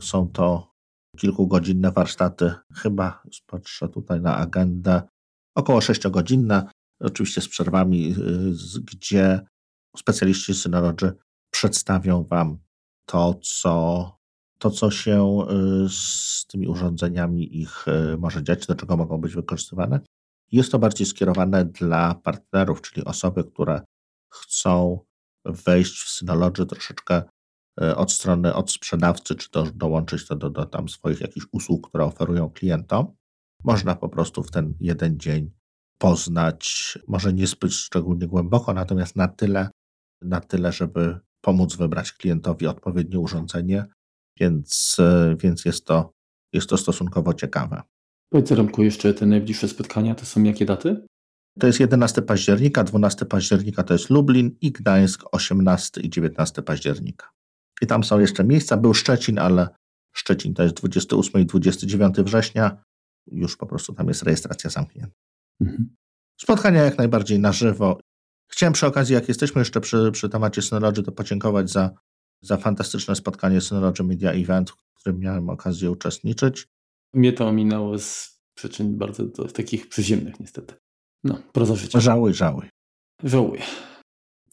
są 0.00 0.28
to 0.28 0.72
kilkugodzinne 1.18 1.92
warsztaty, 1.92 2.54
chyba 2.74 3.22
patrzę 3.46 3.88
tutaj 3.88 4.20
na 4.20 4.36
agendę, 4.36 5.02
około 5.56 5.80
sześciogodzinne 5.80 6.70
oczywiście 7.00 7.40
z 7.40 7.48
przerwami, 7.48 8.14
y, 8.76 8.80
gdzie 8.80 9.40
specjaliści 9.96 10.54
Synology 10.54 11.12
przedstawią 11.50 12.24
Wam 12.24 12.58
to, 13.06 13.34
co, 13.34 14.16
to, 14.58 14.70
co 14.70 14.90
się 14.90 15.46
y, 15.84 15.88
z 15.88 16.46
tymi 16.46 16.68
urządzeniami 16.68 17.60
ich 17.60 17.88
y, 17.88 18.16
może 18.18 18.42
dziać, 18.42 18.66
do 18.66 18.74
czego 18.74 18.96
mogą 18.96 19.20
być 19.20 19.34
wykorzystywane. 19.34 20.00
Jest 20.52 20.72
to 20.72 20.78
bardziej 20.78 21.06
skierowane 21.06 21.64
dla 21.64 22.14
partnerów, 22.14 22.82
czyli 22.82 23.04
osoby, 23.04 23.44
które 23.44 23.82
chcą 24.30 25.00
wejść 25.44 26.02
w 26.02 26.10
Synology 26.10 26.66
troszeczkę 26.66 27.22
od 27.96 28.12
strony 28.12 28.54
od 28.54 28.70
sprzedawcy, 28.70 29.34
czy 29.34 29.50
to 29.50 29.62
dołączyć 29.62 30.26
to 30.26 30.36
do, 30.36 30.50
do 30.50 30.66
tam 30.66 30.88
swoich 30.88 31.20
jakichś 31.20 31.46
usług, 31.52 31.88
które 31.88 32.04
oferują 32.04 32.50
klientom. 32.50 33.16
Można 33.64 33.94
po 33.94 34.08
prostu 34.08 34.42
w 34.42 34.50
ten 34.50 34.74
jeden 34.80 35.18
dzień 35.18 35.50
poznać, 36.00 36.98
może 37.08 37.32
niezbyt 37.32 37.72
szczególnie 37.72 38.26
głęboko, 38.26 38.74
natomiast 38.74 39.16
na 39.16 39.28
tyle, 39.28 39.68
na 40.22 40.40
tyle, 40.40 40.72
żeby 40.72 41.18
pomóc 41.40 41.76
wybrać 41.76 42.12
klientowi 42.12 42.66
odpowiednie 42.66 43.18
urządzenie, 43.18 43.84
więc, 44.40 44.96
e, 45.00 45.36
więc 45.38 45.64
jest, 45.64 45.84
to, 45.84 46.12
jest 46.52 46.68
to 46.68 46.76
stosunkowo 46.76 47.34
ciekawe. 47.34 47.82
Powiedz 48.32 48.50
Remku, 48.50 48.82
jeszcze 48.82 49.14
te 49.14 49.26
najbliższe 49.26 49.68
spotkania 49.68 50.14
to 50.14 50.26
są 50.26 50.42
jakie 50.42 50.64
daty? 50.64 51.06
To 51.58 51.66
jest 51.66 51.80
11 51.80 52.22
października, 52.22 52.84
12 52.84 53.26
października 53.26 53.82
to 53.82 53.94
jest 53.94 54.10
Lublin 54.10 54.56
i 54.60 54.72
Gdańsk 54.72 55.24
18 55.32 56.00
i 56.00 56.10
19 56.10 56.62
października. 56.62 57.30
I 57.82 57.86
tam 57.86 58.04
są 58.04 58.18
jeszcze 58.18 58.44
miejsca. 58.44 58.76
Był 58.76 58.94
Szczecin, 58.94 59.38
ale 59.38 59.68
Szczecin 60.12 60.54
to 60.54 60.62
jest 60.62 60.74
28 60.74 61.40
i 61.40 61.46
29 61.46 62.16
września. 62.16 62.84
Już 63.26 63.56
po 63.56 63.66
prostu 63.66 63.92
tam 63.92 64.08
jest 64.08 64.22
rejestracja 64.22 64.70
zamknięta. 64.70 65.29
Mhm. 65.60 65.96
Spotkania 66.40 66.82
jak 66.82 66.98
najbardziej 66.98 67.38
na 67.38 67.52
żywo. 67.52 68.00
Chciałem 68.48 68.72
przy 68.72 68.86
okazji, 68.86 69.14
jak 69.14 69.28
jesteśmy 69.28 69.60
jeszcze 69.60 69.80
przy, 69.80 70.10
przy 70.12 70.28
temacie 70.28 70.62
Synology, 70.62 71.02
to 71.02 71.12
podziękować 71.12 71.70
za, 71.70 71.90
za 72.42 72.56
fantastyczne 72.56 73.16
spotkanie 73.16 73.60
Synology 73.60 74.04
Media 74.04 74.32
Event, 74.32 74.70
w 74.70 74.94
którym 74.94 75.20
miałem 75.20 75.50
okazję 75.50 75.90
uczestniczyć. 75.90 76.68
Mnie 77.14 77.32
to 77.32 77.48
ominęło 77.48 77.98
z 77.98 78.40
przyczyn 78.54 78.98
bardzo 78.98 79.26
to, 79.26 79.44
takich 79.44 79.88
przyziemnych 79.88 80.40
niestety. 80.40 80.74
No, 81.24 81.42
proza 81.52 81.74
życia. 81.74 82.00
Żałuj, 82.00 82.34
żałuj. 82.34 82.68
Żałuję. 83.24 83.62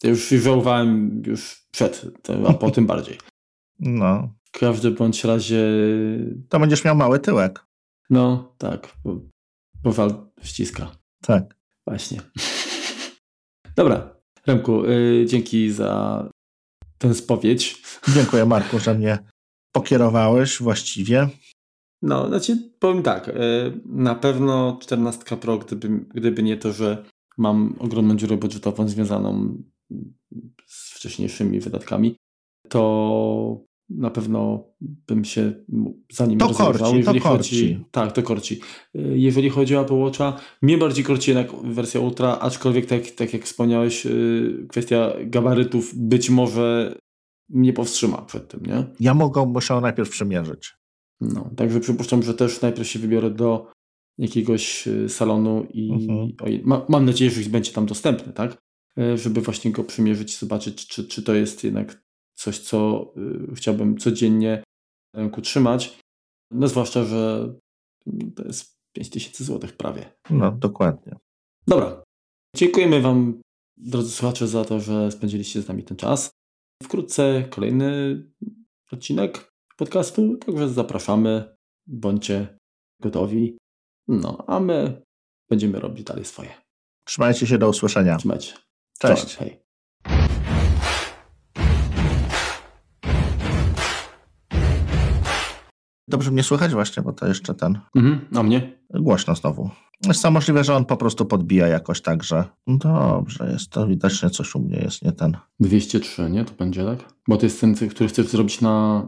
Ja 0.03 0.09
już 0.09 0.29
żałowałem 0.29 1.21
już 1.25 1.67
przed, 1.71 2.05
a 2.47 2.53
po 2.53 2.71
tym 2.71 2.85
bardziej. 2.85 3.17
No. 3.79 4.34
W 4.43 4.59
każdym 4.59 4.95
bądź 4.95 5.23
razie... 5.23 5.63
To 6.49 6.59
będziesz 6.59 6.84
miał 6.84 6.95
mały 6.95 7.19
tyłek. 7.19 7.65
No, 8.09 8.55
tak, 8.57 8.95
bo, 9.03 9.19
bo 9.84 9.91
ściska. 10.41 10.91
Tak. 11.22 11.55
Właśnie. 11.88 12.22
Dobra, 13.76 14.15
Remku, 14.47 14.85
y, 14.85 15.26
dzięki 15.27 15.72
za 15.72 16.23
tę 16.97 17.14
spowiedź. 17.14 17.81
Dziękuję 18.15 18.45
Marku, 18.45 18.80
że 18.80 18.93
mnie 18.93 19.19
pokierowałeś 19.72 20.61
właściwie. 20.61 21.30
No, 22.01 22.27
znaczy 22.27 22.72
powiem 22.80 23.03
tak, 23.03 23.27
y, 23.27 23.34
na 23.85 24.15
pewno 24.15 24.77
14 24.81 25.38
Pro, 25.38 25.57
gdyby, 25.57 25.89
gdyby 26.14 26.43
nie 26.43 26.57
to, 26.57 26.73
że 26.73 27.05
mam 27.38 27.76
ogromną 27.80 28.15
dziurę 28.15 28.38
budżetową 28.38 28.88
związaną 28.88 29.57
z 30.65 30.93
wcześniejszymi 30.93 31.59
wydatkami, 31.59 32.15
to 32.69 33.65
na 33.89 34.09
pewno 34.09 34.64
bym 34.81 35.26
się 35.26 35.53
zanim 36.11 36.39
to 36.39 36.49
korci, 36.49 36.95
jeżeli 36.95 37.22
to 37.22 37.30
chodzi, 37.30 37.49
korci. 37.49 37.85
tak, 37.91 38.11
to 38.11 38.23
korci. 38.23 38.59
Y, 38.95 39.18
jeżeli 39.18 39.49
chodzi 39.49 39.76
o 39.76 39.81
Apple 39.81 39.93
Watcha, 39.93 40.39
mnie 40.61 40.77
bardziej 40.77 41.05
korci 41.05 41.31
jednak 41.31 41.47
wersja 41.64 42.01
Ultra, 42.01 42.39
aczkolwiek 42.39 42.85
tak, 42.85 43.11
tak 43.11 43.34
jak 43.34 43.43
wspomniałeś, 43.43 44.05
y, 44.05 44.65
kwestia 44.69 45.14
gabarytów 45.26 45.91
być 45.95 46.30
może 46.30 46.95
mnie 47.49 47.73
powstrzyma 47.73 48.18
przed 48.18 48.47
tym, 48.47 48.65
nie? 48.65 48.84
Ja 48.99 49.14
mogę, 49.14 49.45
musiał 49.45 49.81
najpierw 49.81 50.09
przymierzyć. 50.09 50.73
No, 51.22 51.49
także 51.55 51.80
przypuszczam, 51.80 52.23
że 52.23 52.34
też 52.34 52.61
najpierw 52.61 52.88
się 52.88 52.99
wybiorę 52.99 53.31
do 53.31 53.72
jakiegoś 54.18 54.88
y, 54.88 55.09
salonu 55.09 55.68
i 55.73 55.91
mhm. 55.91 56.61
ma, 56.64 56.85
mam 56.89 57.05
nadzieję, 57.05 57.31
że 57.31 57.49
będzie 57.49 57.72
tam 57.72 57.85
dostępny, 57.85 58.34
tak? 58.34 58.57
Żeby 59.15 59.41
właśnie 59.41 59.72
go 59.72 59.84
przymierzyć, 59.84 60.38
zobaczyć, 60.38 60.88
czy, 60.88 61.07
czy 61.07 61.23
to 61.23 61.35
jest 61.35 61.64
jednak 61.64 62.06
coś, 62.38 62.59
co 62.59 63.11
y, 63.51 63.55
chciałbym 63.55 63.97
codziennie 63.97 64.64
na 65.14 65.22
ręku 65.22 65.41
trzymać. 65.41 65.99
No 66.51 66.68
zwłaszcza, 66.68 67.03
że 67.03 67.53
to 68.35 68.43
jest 68.43 68.77
5000 68.93 69.43
zł 69.43 69.69
prawie. 69.77 70.14
No, 70.30 70.51
dokładnie. 70.51 71.15
Dobra. 71.68 72.03
Dziękujemy 72.55 73.01
Wam, 73.01 73.41
drodzy 73.77 74.11
słuchacze, 74.11 74.47
za 74.47 74.65
to, 74.65 74.80
że 74.80 75.11
spędziliście 75.11 75.61
z 75.61 75.68
nami 75.68 75.84
ten 75.84 75.97
czas. 75.97 76.31
Wkrótce 76.84 77.45
kolejny 77.49 78.23
odcinek 78.91 79.51
podcastu, 79.77 80.38
także 80.38 80.69
zapraszamy. 80.69 81.57
Bądźcie 81.88 82.57
gotowi. 83.01 83.57
No, 84.07 84.43
a 84.47 84.59
my 84.59 85.01
będziemy 85.49 85.80
robić 85.80 86.03
dalej 86.03 86.26
swoje. 86.26 86.49
Trzymajcie 87.05 87.47
się, 87.47 87.57
do 87.57 87.69
usłyszenia. 87.69 88.18
Trzymajcie. 88.18 88.53
Cześć. 88.99 89.23
Cześć. 89.23 89.35
Hej. 89.35 90.56
Dobrze 96.07 96.31
mnie 96.31 96.43
słychać 96.43 96.71
właśnie, 96.71 97.03
bo 97.03 97.13
to 97.13 97.27
jeszcze 97.27 97.53
ten. 97.53 97.79
Mhm, 97.95 98.19
a 98.35 98.43
mnie? 98.43 98.79
Głośno 98.89 99.35
znowu. 99.35 99.69
Jest 100.05 100.23
to 100.23 100.31
możliwe, 100.31 100.63
że 100.63 100.75
on 100.75 100.85
po 100.85 100.97
prostu 100.97 101.25
podbija 101.25 101.67
jakoś 101.67 102.01
tak, 102.01 102.23
że 102.23 102.43
dobrze, 102.67 103.49
jest 103.51 103.69
to 103.69 103.88
widocznie 103.88 104.29
coś 104.29 104.55
u 104.55 104.59
mnie 104.59 104.77
jest 104.77 105.01
nie 105.01 105.11
ten. 105.11 105.38
203, 105.59 106.29
nie? 106.29 106.45
To 106.45 106.53
będzie, 106.53 106.85
tak? 106.85 107.13
Bo 107.27 107.38
to 107.38 107.45
jest 107.45 107.61
ten, 107.61 107.75
który 107.75 108.09
chcesz 108.09 108.27
zrobić 108.27 108.61
na, 108.61 109.07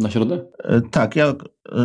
na 0.00 0.10
środę? 0.10 0.46
E, 0.58 0.80
tak, 0.80 1.16
ja, 1.16 1.26
e, 1.26 1.34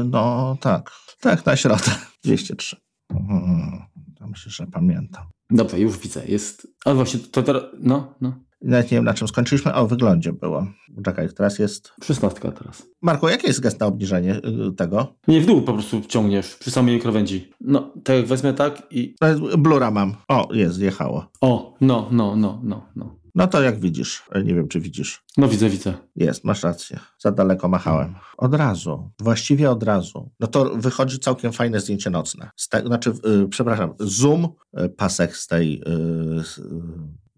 no 0.09 0.57
tak, 0.61 0.91
tak, 1.19 1.45
na 1.45 1.55
środę. 1.55 1.91
203. 2.23 2.75
Mhm, 3.09 3.81
myślę, 4.21 4.51
że 4.51 4.67
pamiętam. 4.67 5.23
Dobrze, 5.49 5.79
już 5.79 5.97
widzę. 5.97 6.27
Jest. 6.27 6.67
Ale 6.85 6.95
właśnie 6.95 7.19
to 7.19 7.43
teraz. 7.43 7.63
No, 7.79 8.13
no. 8.21 8.33
Nawet 8.61 8.91
nie 8.91 8.97
wiem, 8.97 9.05
na 9.05 9.13
czym 9.13 9.27
skończyliśmy. 9.27 9.73
O, 9.73 9.87
wyglądzie 9.87 10.33
było. 10.33 10.67
Czekaj, 11.05 11.29
teraz 11.33 11.59
jest... 11.59 11.93
Szesnastka 12.03 12.51
teraz. 12.51 12.87
Marku, 13.01 13.29
jaki 13.29 13.47
jest 13.47 13.61
gest 13.61 13.79
na 13.79 13.85
obniżenie 13.85 14.41
y, 14.69 14.71
tego? 14.71 15.15
Nie, 15.27 15.41
w 15.41 15.45
dół 15.45 15.61
po 15.61 15.73
prostu 15.73 16.01
ciągniesz 16.01 16.55
przy 16.55 16.71
samej 16.71 16.99
krawędzi. 16.99 17.51
No, 17.61 17.93
tak 18.03 18.15
jak 18.15 18.25
wezmę 18.25 18.53
tak 18.53 18.87
i... 18.91 19.15
Blura 19.57 19.91
mam. 19.91 20.15
O, 20.27 20.47
jest, 20.53 20.79
jechało. 20.79 21.31
O, 21.41 21.75
no, 21.81 22.09
no, 22.11 22.35
no, 22.35 22.59
no, 22.63 22.85
no. 22.95 23.15
No 23.35 23.47
to 23.47 23.61
jak 23.61 23.79
widzisz. 23.79 24.23
Nie 24.45 24.53
wiem, 24.53 24.67
czy 24.67 24.79
widzisz. 24.79 25.23
No 25.37 25.47
widzę, 25.47 25.69
widzę. 25.69 25.93
Jest, 26.15 26.43
masz 26.43 26.63
rację. 26.63 26.99
Za 27.19 27.31
daleko 27.31 27.67
machałem. 27.67 28.15
Od 28.37 28.53
razu. 28.53 29.11
Właściwie 29.19 29.71
od 29.71 29.83
razu. 29.83 30.31
No 30.39 30.47
to 30.47 30.75
wychodzi 30.75 31.19
całkiem 31.19 31.51
fajne 31.51 31.79
zdjęcie 31.79 32.09
nocne. 32.09 32.49
Te, 32.69 32.81
znaczy, 32.81 33.13
yy, 33.23 33.47
przepraszam, 33.47 33.93
zoom, 33.99 34.47
yy, 34.73 34.89
pasek 34.89 35.37
z 35.37 35.47
tej... 35.47 35.79
Yy, 35.79 36.43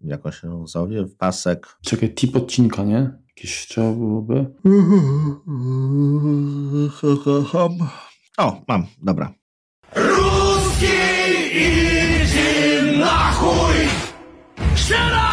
jak 0.00 0.26
on 0.26 0.32
się 0.32 0.48
nazywa, 0.48 1.04
w 1.04 1.16
pasek. 1.16 1.78
Czekaj, 1.82 2.14
tip 2.14 2.36
odcinka, 2.36 2.84
nie? 2.84 3.10
Jakieś 3.28 3.66
trzeba 3.66 3.92
byłoby. 3.92 4.46
O, 8.38 8.62
mam, 8.68 8.86
dobra. 9.02 9.34
Ruski 9.96 10.86
idzie 11.54 12.82
na 12.98 13.32
chuj! 13.32 13.76
Jeszcze 14.70 15.27